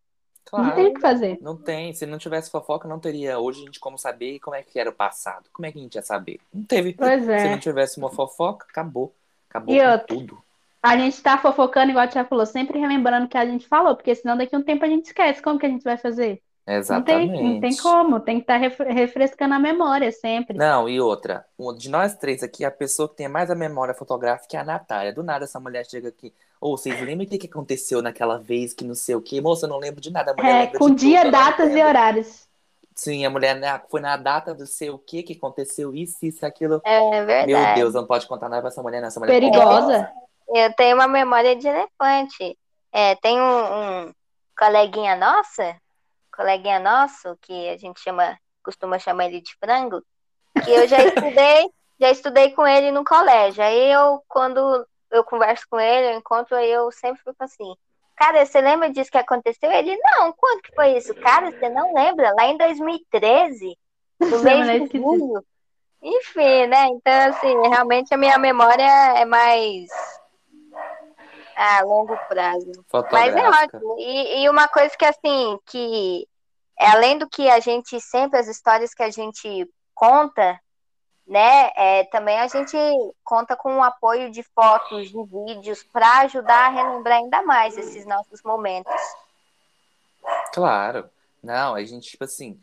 Não 0.55 0.65
Claro. 0.65 0.75
tem 0.75 0.87
o 0.87 0.93
que 0.93 1.01
fazer. 1.01 1.37
Não 1.41 1.55
tem. 1.57 1.93
Se 1.93 2.05
não 2.05 2.17
tivesse 2.17 2.49
fofoca, 2.51 2.87
não 2.87 2.99
teria 2.99 3.39
hoje 3.39 3.61
a 3.61 3.65
gente 3.65 3.79
como 3.79 3.97
saber 3.97 4.39
como 4.39 4.55
é 4.55 4.63
que 4.63 4.79
era 4.79 4.89
o 4.89 4.93
passado. 4.93 5.49
Como 5.53 5.65
é 5.65 5.71
que 5.71 5.79
a 5.79 5.81
gente 5.81 5.95
ia 5.95 6.01
saber? 6.01 6.39
Não 6.53 6.63
teve. 6.63 6.93
Pois 6.93 7.27
Se 7.39 7.47
é. 7.47 7.49
não 7.49 7.59
tivesse 7.59 7.97
uma 7.99 8.09
fofoca, 8.11 8.65
acabou. 8.69 9.13
Acabou 9.49 9.73
E 9.75 9.79
com 9.79 9.85
outra? 9.91 10.07
tudo. 10.07 10.43
A 10.81 10.97
gente 10.97 11.21
tá 11.21 11.37
fofocando, 11.37 11.91
igual 11.91 12.05
o 12.05 12.09
Thiago 12.09 12.29
falou, 12.29 12.45
sempre 12.45 12.79
relembrando 12.79 13.25
o 13.25 13.29
que 13.29 13.37
a 13.37 13.45
gente 13.45 13.67
falou, 13.67 13.95
porque 13.95 14.15
senão 14.15 14.37
daqui 14.37 14.55
a 14.55 14.59
um 14.59 14.63
tempo 14.63 14.85
a 14.85 14.87
gente 14.87 15.05
esquece. 15.07 15.41
Como 15.41 15.59
que 15.59 15.65
a 15.65 15.69
gente 15.69 15.83
vai 15.83 15.97
fazer? 15.97 16.41
Não 16.69 17.01
tem, 17.01 17.23
Exatamente. 17.23 17.43
não 17.43 17.59
tem 17.59 17.77
como, 17.77 18.19
tem 18.19 18.35
que 18.35 18.43
estar 18.43 18.57
refrescando 18.57 19.55
a 19.55 19.59
memória 19.59 20.11
sempre. 20.11 20.55
Não, 20.55 20.87
e 20.87 21.01
outra, 21.01 21.43
um- 21.57 21.73
de 21.73 21.89
nós 21.89 22.15
três 22.15 22.43
aqui, 22.43 22.63
a 22.63 22.69
pessoa 22.69 23.09
que 23.09 23.15
tem 23.15 23.27
mais 23.27 23.49
a 23.49 23.55
memória 23.55 23.95
fotográfica 23.95 24.55
é 24.55 24.59
a 24.59 24.63
Natália. 24.63 25.11
Do 25.11 25.23
nada 25.23 25.45
essa 25.45 25.59
mulher 25.59 25.83
chega 25.85 26.09
aqui. 26.09 26.31
Ou 26.61 26.77
vocês 26.77 26.99
lembram 27.01 27.25
o 27.25 27.29
que, 27.29 27.39
que 27.39 27.47
aconteceu 27.47 28.01
naquela 28.03 28.37
vez 28.37 28.73
que 28.73 28.83
não 28.83 28.93
sei 28.93 29.15
o 29.15 29.21
quê? 29.21 29.41
Moça, 29.41 29.65
eu 29.65 29.69
não 29.69 29.79
lembro 29.79 29.99
de 29.99 30.11
nada. 30.11 30.31
A 30.31 30.35
mulher 30.35 30.63
É, 30.63 30.77
com 30.77 30.93
dia, 30.93 31.21
tudo, 31.21 31.31
datas 31.31 31.73
e 31.73 31.83
horários. 31.83 32.47
Sim, 32.93 33.25
a 33.25 33.29
mulher 33.29 33.55
né, 33.55 33.81
foi 33.89 34.01
na 34.01 34.17
data 34.17 34.53
do 34.53 34.67
sei 34.67 34.89
o 34.89 34.99
quê 34.99 35.23
que 35.23 35.33
aconteceu 35.33 35.95
isso, 35.95 36.17
isso, 36.21 36.45
aquilo. 36.45 36.81
É 36.85 37.25
verdade. 37.25 37.47
Meu 37.47 37.75
Deus, 37.75 37.93
não 37.95 38.05
pode 38.05 38.27
contar 38.27 38.49
nada 38.49 38.61
pra 38.61 38.69
essa 38.69 38.83
mulher, 38.83 38.99
não. 38.99 39.07
Essa 39.07 39.19
mulher 39.19 39.35
é 39.35 39.39
Perigosa. 39.39 40.11
Eu 40.49 40.73
tenho 40.73 40.95
uma 40.95 41.07
memória 41.07 41.55
de 41.55 41.67
elefante. 41.67 42.57
É, 42.91 43.15
tem 43.15 43.39
um, 43.39 43.43
um 44.07 44.13
coleguinha 44.57 45.15
nossa, 45.15 45.75
coleguinha 46.39 46.79
nosso, 46.79 47.37
que 47.41 47.67
a 47.67 47.75
gente 47.75 47.99
chama, 47.99 48.39
costuma 48.63 48.97
chamar 48.97 49.25
ele 49.25 49.41
de 49.41 49.53
frango, 49.57 50.01
que 50.63 50.71
eu 50.71 50.87
já 50.87 51.03
estudei, 51.03 51.69
já 51.99 52.09
estudei 52.09 52.51
com 52.51 52.65
ele 52.65 52.91
no 52.91 53.03
colégio. 53.03 53.61
Aí 53.61 53.91
eu, 53.91 54.23
quando 54.25 54.87
eu 55.11 55.21
converso 55.25 55.65
com 55.69 55.77
ele, 55.77 56.13
eu 56.13 56.17
encontro, 56.17 56.55
aí 56.55 56.71
eu 56.71 56.89
sempre 56.93 57.21
fico 57.21 57.35
assim, 57.39 57.75
cara, 58.15 58.45
você 58.45 58.61
lembra 58.61 58.89
disso 58.89 59.11
que 59.11 59.17
aconteceu? 59.17 59.69
Ele, 59.69 59.97
não, 59.97 60.31
quando 60.31 60.61
que 60.61 60.73
foi 60.73 60.95
isso? 60.95 61.13
Cara, 61.15 61.51
você 61.51 61.67
não 61.67 61.93
lembra? 61.93 62.33
Lá 62.33 62.45
em 62.45 62.57
2013, 62.57 63.77
no 64.21 64.39
mês 64.41 64.89
de 64.89 64.97
julho. 64.97 65.43
Enfim, 66.01 66.67
né? 66.67 66.85
Então, 66.87 67.29
assim, 67.29 67.67
realmente 67.67 68.13
a 68.13 68.17
minha 68.17 68.37
memória 68.37 68.89
é 69.17 69.25
mais 69.25 69.89
a 71.59 71.81
longo 71.83 72.17
prazo. 72.27 72.71
Mas 73.11 73.35
é 73.35 73.49
ótimo. 73.49 73.95
E, 73.99 74.43
e, 74.43 74.49
uma 74.49 74.67
coisa 74.67 74.95
que, 74.97 75.05
assim, 75.05 75.59
que 75.65 76.27
é 76.79 76.87
além 76.87 77.17
do 77.17 77.27
que 77.27 77.49
a 77.49 77.59
gente 77.59 77.99
sempre, 77.99 78.39
as 78.39 78.47
histórias 78.47 78.93
que 78.93 79.03
a 79.03 79.09
gente 79.09 79.69
conta, 79.93 80.59
né? 81.27 81.69
É, 81.75 82.05
também 82.05 82.39
a 82.39 82.47
gente 82.47 82.77
conta 83.23 83.55
com 83.55 83.77
o 83.77 83.83
apoio 83.83 84.31
de 84.31 84.41
fotos, 84.41 85.09
de 85.09 85.23
vídeos, 85.23 85.83
para 85.83 86.19
ajudar 86.21 86.67
a 86.67 86.69
relembrar 86.69 87.17
ainda 87.17 87.43
mais 87.43 87.77
esses 87.77 88.05
nossos 88.05 88.41
momentos. 88.41 88.93
Claro. 90.53 91.09
Não, 91.43 91.75
a 91.75 91.83
gente, 91.83 92.09
tipo 92.09 92.23
assim, 92.23 92.59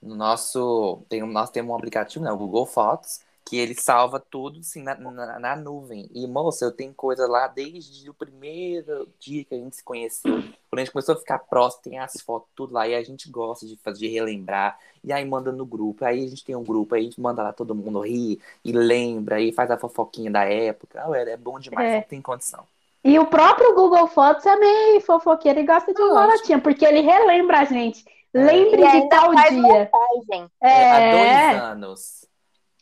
no 0.00 0.14
nosso. 0.14 1.04
Tem, 1.08 1.20
nós 1.22 1.50
temos 1.50 1.72
um 1.72 1.76
aplicativo, 1.76 2.24
né? 2.24 2.30
O 2.30 2.36
Google 2.36 2.66
Fotos, 2.66 3.20
que 3.46 3.56
ele 3.56 3.74
salva 3.74 4.18
tudo 4.18 4.58
assim, 4.58 4.82
na, 4.82 4.96
na, 4.96 5.38
na, 5.38 5.54
nuvem. 5.54 6.10
E, 6.12 6.26
moça, 6.26 6.64
eu 6.64 6.72
tenho 6.72 6.92
coisa 6.92 7.28
lá 7.28 7.46
desde 7.46 8.10
o 8.10 8.12
primeiro 8.12 9.08
dia 9.20 9.44
que 9.44 9.54
a 9.54 9.58
gente 9.58 9.76
se 9.76 9.84
conheceu. 9.84 10.32
Quando 10.68 10.78
a 10.78 10.80
gente 10.80 10.90
começou 10.90 11.14
a 11.14 11.18
ficar 11.18 11.38
próximo, 11.38 11.84
tem 11.84 11.98
as 12.00 12.20
fotos, 12.20 12.48
tudo 12.56 12.74
lá. 12.74 12.88
E 12.88 12.94
a 12.96 13.02
gente 13.04 13.30
gosta 13.30 13.64
de 13.64 13.76
fazer, 13.76 14.08
relembrar. 14.08 14.76
E 15.04 15.12
aí 15.12 15.24
manda 15.24 15.52
no 15.52 15.64
grupo. 15.64 16.04
Aí 16.04 16.24
a 16.24 16.28
gente 16.28 16.44
tem 16.44 16.56
um 16.56 16.64
grupo, 16.64 16.96
aí 16.96 17.02
a 17.02 17.04
gente 17.04 17.20
manda 17.20 17.40
lá 17.40 17.52
todo 17.52 17.72
mundo 17.72 18.00
rir 18.00 18.40
e 18.64 18.72
lembra, 18.72 19.40
e 19.40 19.52
faz 19.52 19.70
a 19.70 19.78
fofoquinha 19.78 20.30
da 20.30 20.42
época. 20.42 21.00
Ah, 21.00 21.16
é, 21.16 21.30
é 21.30 21.36
bom 21.36 21.60
demais, 21.60 21.88
é. 21.88 21.96
não 21.98 22.02
tem 22.02 22.20
condição. 22.20 22.64
E 23.04 23.16
o 23.16 23.26
próprio 23.26 23.76
Google 23.76 24.08
Fotos 24.08 24.44
é 24.44 24.56
meio 24.56 25.00
fofoqueiro 25.02 25.60
e 25.60 25.64
gosta 25.66 25.94
de 25.94 26.02
uma 26.02 26.26
latinha, 26.26 26.60
porque 26.60 26.84
ele 26.84 27.02
relembra 27.02 27.60
a 27.60 27.64
gente. 27.64 28.04
É. 28.34 28.44
Lembre 28.44 28.82
de 28.90 29.08
tal 29.08 29.32
dia. 29.32 29.52
Montagem. 29.52 30.50
É, 30.60 30.90
há 30.90 31.10
dois 31.12 31.62
anos. 31.62 32.25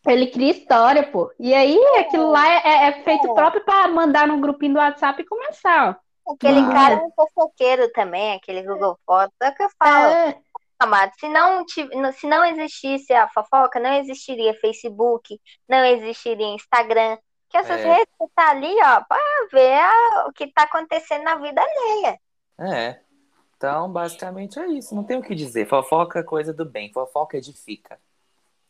Ele 0.06 0.26
cria 0.26 0.50
história, 0.50 1.02
pô. 1.02 1.32
E 1.38 1.54
aí, 1.54 1.78
aquilo 1.98 2.30
lá 2.30 2.46
é, 2.46 2.62
é, 2.64 2.86
é 2.88 2.92
feito 3.02 3.26
é. 3.26 3.34
próprio 3.34 3.64
para 3.64 3.88
mandar 3.88 4.26
no 4.26 4.40
grupinho 4.40 4.74
do 4.74 4.78
WhatsApp 4.78 5.22
e 5.22 5.26
começar, 5.26 5.98
ó. 6.26 6.32
Aquele 6.34 6.60
ah. 6.60 6.70
cara 6.70 6.94
é 6.94 6.98
um 6.98 7.10
fofoqueiro 7.10 7.90
também, 7.92 8.34
aquele 8.34 8.62
Google 8.62 8.98
Fotos. 9.04 9.36
É 9.42 9.50
o 9.50 9.54
que 9.54 9.62
eu 9.62 9.70
falo. 9.78 10.06
É. 10.06 10.38
Amado, 10.78 11.12
se 11.18 11.28
não, 11.28 11.64
se 12.12 12.26
não 12.26 12.44
existisse 12.44 13.12
a 13.12 13.28
fofoca, 13.28 13.78
não 13.78 13.92
existiria 13.94 14.54
Facebook, 14.54 15.40
não 15.68 15.84
existiria 15.84 16.54
Instagram. 16.54 17.16
Que 17.48 17.58
essas 17.58 17.80
é. 17.80 17.94
redes 17.94 18.12
tá 18.34 18.50
ali, 18.50 18.74
ó, 18.82 19.02
para 19.04 19.48
ver 19.52 19.78
a, 19.78 20.26
o 20.28 20.32
que 20.32 20.52
tá 20.52 20.64
acontecendo 20.64 21.22
na 21.22 21.36
vida 21.36 21.62
alheia. 21.62 22.18
É. 22.58 23.00
Então, 23.56 23.90
basicamente 23.90 24.58
é 24.58 24.66
isso. 24.66 24.94
Não 24.94 25.04
tem 25.04 25.16
o 25.16 25.22
que 25.22 25.34
dizer. 25.34 25.68
Fofoca 25.68 26.18
é 26.18 26.22
coisa 26.22 26.52
do 26.52 26.64
bem. 26.64 26.92
Fofoca 26.92 27.36
edifica. 27.36 27.98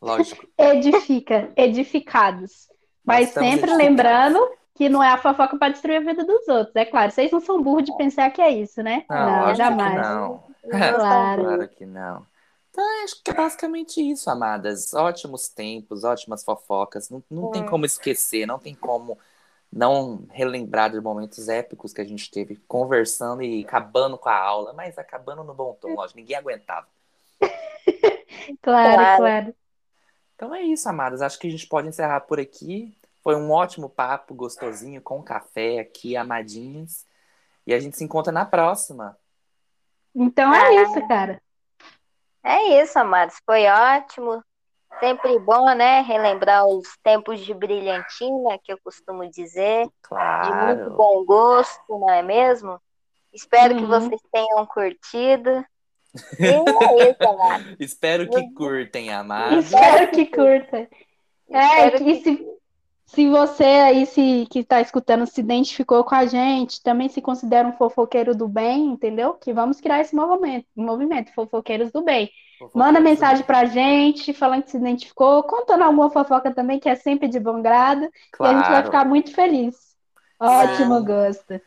Lógico. 0.05 0.47
Edifica, 0.55 1.51
edificados. 1.55 2.69
Mas 3.03 3.29
sempre 3.29 3.73
lembrando 3.75 4.39
que 4.75 4.87
não 4.87 5.01
é 5.01 5.09
a 5.09 5.17
fofoca 5.17 5.57
para 5.57 5.71
destruir 5.71 5.97
a 5.97 5.99
vida 6.01 6.23
dos 6.23 6.47
outros. 6.47 6.75
É 6.75 6.85
claro, 6.85 7.11
vocês 7.11 7.31
não 7.31 7.39
são 7.39 7.61
burros 7.61 7.85
de 7.85 7.97
pensar 7.97 8.29
que 8.29 8.41
é 8.41 8.51
isso, 8.51 8.83
né? 8.83 9.05
Não, 9.09 9.47
não 9.47 9.55
jamais. 9.55 9.95
não. 9.95 10.43
Claro. 10.65 11.43
claro 11.45 11.67
que 11.69 11.85
não. 11.85 12.25
Então, 12.71 12.83
acho 13.03 13.21
que 13.23 13.29
é 13.29 13.33
basicamente 13.35 14.01
isso, 14.01 14.29
amadas. 14.31 14.95
Ótimos 14.95 15.47
tempos, 15.47 16.03
ótimas 16.03 16.43
fofocas. 16.43 17.07
Não, 17.09 17.23
não 17.29 17.51
tem 17.51 17.63
como 17.63 17.85
esquecer, 17.85 18.47
não 18.47 18.57
tem 18.57 18.73
como 18.73 19.17
não 19.71 20.25
relembrar 20.31 20.89
de 20.89 20.99
momentos 20.99 21.47
épicos 21.47 21.93
que 21.93 22.01
a 22.01 22.03
gente 22.03 22.31
teve 22.31 22.55
conversando 22.67 23.43
e 23.43 23.63
acabando 23.63 24.17
com 24.17 24.29
a 24.29 24.37
aula, 24.37 24.73
mas 24.73 24.97
acabando 24.97 25.43
no 25.43 25.53
bom 25.53 25.77
tom, 25.79 25.93
lógico, 25.93 26.19
ninguém 26.19 26.35
aguentava. 26.35 26.87
claro, 28.61 28.95
claro, 28.95 29.17
claro. 29.17 29.55
Então 30.35 30.53
é 30.53 30.61
isso, 30.61 30.87
amadas. 30.89 31.21
Acho 31.21 31.39
que 31.39 31.47
a 31.47 31.51
gente 31.51 31.67
pode 31.67 31.87
encerrar 31.87 32.21
por 32.21 32.39
aqui. 32.39 32.95
Foi 33.23 33.35
um 33.35 33.51
ótimo 33.51 33.89
papo, 33.89 34.35
gostosinho, 34.35 35.01
com 35.01 35.23
café 35.23 35.79
aqui, 35.79 36.15
amadinhos. 36.15 37.05
E 37.65 37.73
a 37.73 37.79
gente 37.79 37.97
se 37.97 38.03
encontra 38.03 38.31
na 38.31 38.45
próxima. 38.45 39.17
Então 40.13 40.53
é 40.53 40.59
ah, 40.59 40.83
isso, 40.83 41.07
cara. 41.07 41.41
É 42.43 42.81
isso, 42.81 42.99
amados. 42.99 43.35
Foi 43.45 43.65
ótimo. 43.65 44.43
Sempre 44.99 45.39
bom, 45.39 45.73
né? 45.73 46.01
Relembrar 46.01 46.65
os 46.65 46.87
tempos 47.03 47.39
de 47.39 47.53
brilhantina, 47.53 48.57
que 48.63 48.71
eu 48.71 48.79
costumo 48.83 49.29
dizer. 49.29 49.89
Claro. 50.01 50.45
De 50.47 50.81
muito 50.83 50.95
bom 50.95 51.25
gosto, 51.25 51.99
não 51.99 52.09
é 52.09 52.21
mesmo? 52.21 52.79
Espero 53.33 53.73
uhum. 53.73 53.79
que 53.79 53.85
vocês 53.85 54.21
tenham 54.31 54.65
curtido. 54.65 55.65
Espero 57.79 58.29
que 58.29 58.53
curtem, 58.53 59.11
amado. 59.11 59.59
Espero 59.59 60.11
que 60.11 60.25
curtem. 60.25 60.87
É, 61.49 61.87
Espero 61.87 61.97
que, 61.97 62.03
que... 62.03 62.23
Se, 62.23 62.55
se 63.07 63.29
você 63.29 63.63
aí 63.63 64.05
se, 64.05 64.47
que 64.49 64.59
está 64.59 64.81
escutando 64.81 65.25
se 65.27 65.39
identificou 65.39 66.03
com 66.03 66.15
a 66.15 66.25
gente, 66.25 66.81
também 66.81 67.07
se 67.07 67.21
considera 67.21 67.67
um 67.67 67.73
fofoqueiro 67.73 68.35
do 68.35 68.47
bem, 68.47 68.87
entendeu? 68.87 69.33
Que 69.33 69.53
vamos 69.53 69.79
criar 69.79 70.01
esse 70.01 70.15
movimento, 70.15 70.65
movimento 70.75 71.33
Fofoqueiros 71.33 71.91
do 71.91 72.03
Bem. 72.03 72.29
Manda 72.73 72.99
mensagem 72.99 73.45
pra 73.45 73.65
gente, 73.65 74.33
falando 74.33 74.63
que 74.63 74.71
se 74.71 74.77
identificou, 74.77 75.43
contando 75.43 75.83
alguma 75.83 76.09
fofoca 76.09 76.53
também, 76.53 76.79
que 76.79 76.89
é 76.89 76.95
sempre 76.95 77.27
de 77.27 77.39
bom 77.39 77.61
grado. 77.61 78.09
Claro. 78.31 78.53
E 78.53 78.55
a 78.55 78.61
gente 78.61 78.71
vai 78.71 78.83
ficar 78.83 79.05
muito 79.05 79.33
feliz. 79.33 79.75
Ótimo 80.39 80.99
Sim. 80.99 81.05
gosto. 81.05 81.61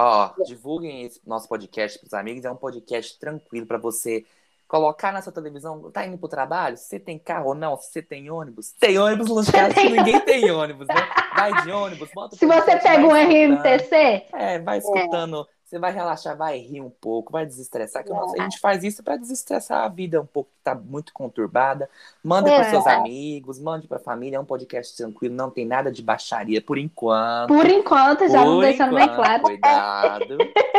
Ó, 0.00 0.32
divulguem 0.44 1.02
esse 1.02 1.20
nosso 1.26 1.48
podcast 1.48 1.98
pros 1.98 2.14
amigos. 2.14 2.44
É 2.44 2.50
um 2.50 2.56
podcast 2.56 3.18
tranquilo 3.18 3.66
para 3.66 3.78
você 3.78 4.24
colocar 4.68 5.12
na 5.12 5.20
sua 5.20 5.32
televisão. 5.32 5.90
Tá 5.90 6.06
indo 6.06 6.16
pro 6.16 6.28
trabalho? 6.28 6.76
Você 6.76 7.00
tem 7.00 7.18
carro 7.18 7.48
ou 7.48 7.54
não? 7.54 7.76
Você 7.76 8.00
tem 8.00 8.30
ônibus? 8.30 8.70
Tem 8.78 8.96
ônibus 8.96 9.28
nos 9.28 9.50
casos 9.50 9.74
que 9.74 9.88
ninguém 9.88 10.20
tem 10.24 10.48
ônibus, 10.52 10.86
né? 10.86 10.94
Vai 11.34 11.62
de 11.62 11.72
ônibus, 11.72 12.10
bota 12.14 12.36
Se 12.36 12.46
você 12.46 12.76
pega 12.76 13.04
um 13.04 13.10
RMTC? 13.10 14.26
É, 14.34 14.60
vai 14.60 14.78
escutando. 14.78 15.40
É 15.40 15.57
você 15.68 15.78
vai 15.78 15.92
relaxar, 15.92 16.34
vai 16.34 16.58
rir 16.58 16.80
um 16.80 16.88
pouco, 16.88 17.30
vai 17.30 17.44
desestressar. 17.44 18.02
Que 18.02 18.10
a 18.10 18.42
gente 18.42 18.58
faz 18.58 18.82
isso 18.82 19.02
para 19.02 19.18
desestressar 19.18 19.84
a 19.84 19.88
vida 19.88 20.18
um 20.18 20.24
pouco 20.24 20.48
que 20.50 20.62
tá 20.64 20.74
muito 20.74 21.12
conturbada. 21.12 21.90
Manda 22.24 22.50
é. 22.50 22.54
para 22.54 22.70
seus 22.70 22.86
amigos, 22.86 23.60
mande 23.60 23.86
para 23.86 23.98
a 23.98 24.00
família. 24.00 24.38
É 24.38 24.40
um 24.40 24.46
podcast 24.46 24.96
tranquilo, 24.96 25.34
não 25.34 25.50
tem 25.50 25.66
nada 25.66 25.92
de 25.92 26.02
baixaria 26.02 26.62
por 26.62 26.78
enquanto. 26.78 27.48
Por 27.48 27.66
enquanto, 27.68 28.26
já 28.28 28.42
não 28.42 28.60
deixando 28.60 28.94
bem 28.94 29.14
claro. 29.14 29.42
Cuidado. 29.42 30.38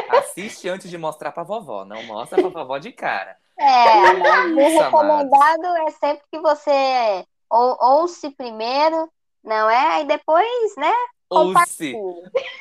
Assiste 0.09 0.67
antes 0.67 0.89
de 0.89 0.97
mostrar 0.97 1.31
para 1.33 1.43
vovó, 1.43 1.85
não 1.85 2.01
mostra 2.05 2.41
para 2.41 2.49
vovó 2.49 2.79
de 2.79 2.91
cara. 2.91 3.37
É, 3.59 4.13
o 4.13 4.83
recomendado 4.83 5.65
é 5.87 5.91
sempre 5.91 6.23
que 6.31 6.39
você 6.39 7.25
ou, 7.47 7.77
ouça 7.79 8.31
primeiro, 8.31 9.07
não 9.43 9.69
é? 9.69 9.97
Aí 9.97 10.07
depois, 10.07 10.75
né? 10.77 10.93
Ouça. 11.29 11.83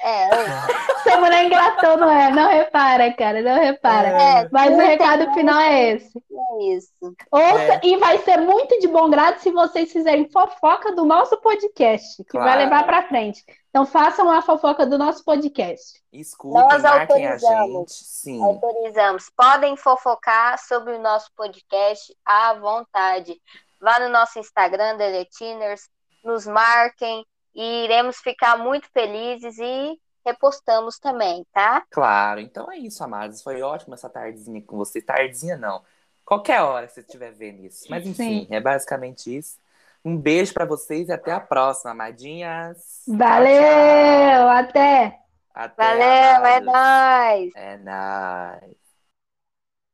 É, 0.03 0.29
Essa 0.29 1.19
mulher 1.19 1.49
não 1.97 2.11
é? 2.11 2.31
Não 2.31 2.51
repara, 2.51 3.13
cara, 3.15 3.41
não 3.41 3.59
repara. 3.59 4.09
É, 4.09 4.49
Mas 4.53 4.75
o 4.75 4.79
recado 4.79 5.33
final 5.33 5.59
é 5.59 5.93
esse. 5.93 6.19
É 6.19 6.65
isso. 6.75 6.93
Ouça, 7.31 7.75
é. 7.75 7.81
e 7.83 7.97
vai 7.97 8.19
ser 8.19 8.39
muito 8.39 8.79
de 8.79 8.87
bom 8.87 9.09
grado 9.09 9.39
se 9.39 9.51
vocês 9.51 9.91
fizerem 9.91 10.31
fofoca 10.31 10.95
do 10.95 11.05
nosso 11.05 11.37
podcast, 11.39 12.23
que 12.25 12.31
claro. 12.31 12.47
vai 12.47 12.59
levar 12.59 12.85
para 12.85 13.09
frente. 13.09 13.43
Então 13.71 13.87
façam 13.87 14.31
a 14.31 14.43
fofoca 14.43 14.85
do 14.85 14.99
nosso 14.99 15.25
podcast. 15.25 16.03
Escutem, 16.13 16.61
Nós 16.61 16.83
marquem 16.83 17.27
a 17.27 17.39
gente. 17.39 17.93
Sim. 17.93 18.43
Autorizamos. 18.43 19.31
Podem 19.35 19.77
fofocar 19.77 20.59
sobre 20.59 20.95
o 20.95 21.01
nosso 21.01 21.31
podcast 21.35 22.15
à 22.25 22.55
vontade. 22.55 23.41
Vá 23.81 24.01
no 24.01 24.09
nosso 24.09 24.39
Instagram, 24.39 24.97
Deletiners, 24.97 25.89
nos 26.25 26.47
marquem, 26.47 27.25
e 27.55 27.85
iremos 27.85 28.19
ficar 28.19 28.57
muito 28.59 28.89
felizes 28.93 29.59
e 29.59 30.01
repostamos 30.25 30.99
também, 30.99 31.45
tá? 31.53 31.85
Claro, 31.91 32.41
então 32.41 32.71
é 32.71 32.79
isso, 32.79 33.03
amados. 33.03 33.43
Foi 33.43 33.63
ótimo 33.63 33.95
essa 33.95 34.09
tardezinha 34.09 34.63
com 34.63 34.77
você. 34.77 35.01
Tardezinha 35.01 35.57
não. 35.57 35.83
Qualquer 36.25 36.61
hora 36.63 36.87
que 36.87 36.93
você 36.93 37.01
estiver 37.01 37.33
vendo 37.33 37.65
isso. 37.65 37.87
Mas 37.89 38.07
enfim, 38.07 38.47
Sim. 38.47 38.47
é 38.51 38.61
basicamente 38.61 39.35
isso. 39.35 39.59
Um 40.05 40.17
beijo 40.17 40.53
para 40.53 40.65
vocês 40.65 41.09
e 41.09 41.13
até 41.13 41.33
a 41.33 41.41
próxima, 41.41 41.91
amadinhas. 41.93 43.03
Valeu, 43.07 43.63
tchau, 43.63 44.49
tchau. 44.49 44.49
até. 44.49 45.19
Até. 45.55 45.83
Valeu, 45.83 46.37
amados. 46.37 46.47
é 46.47 46.61
nóis. 46.61 47.53
É 47.55 47.77
nóis. 47.79 48.88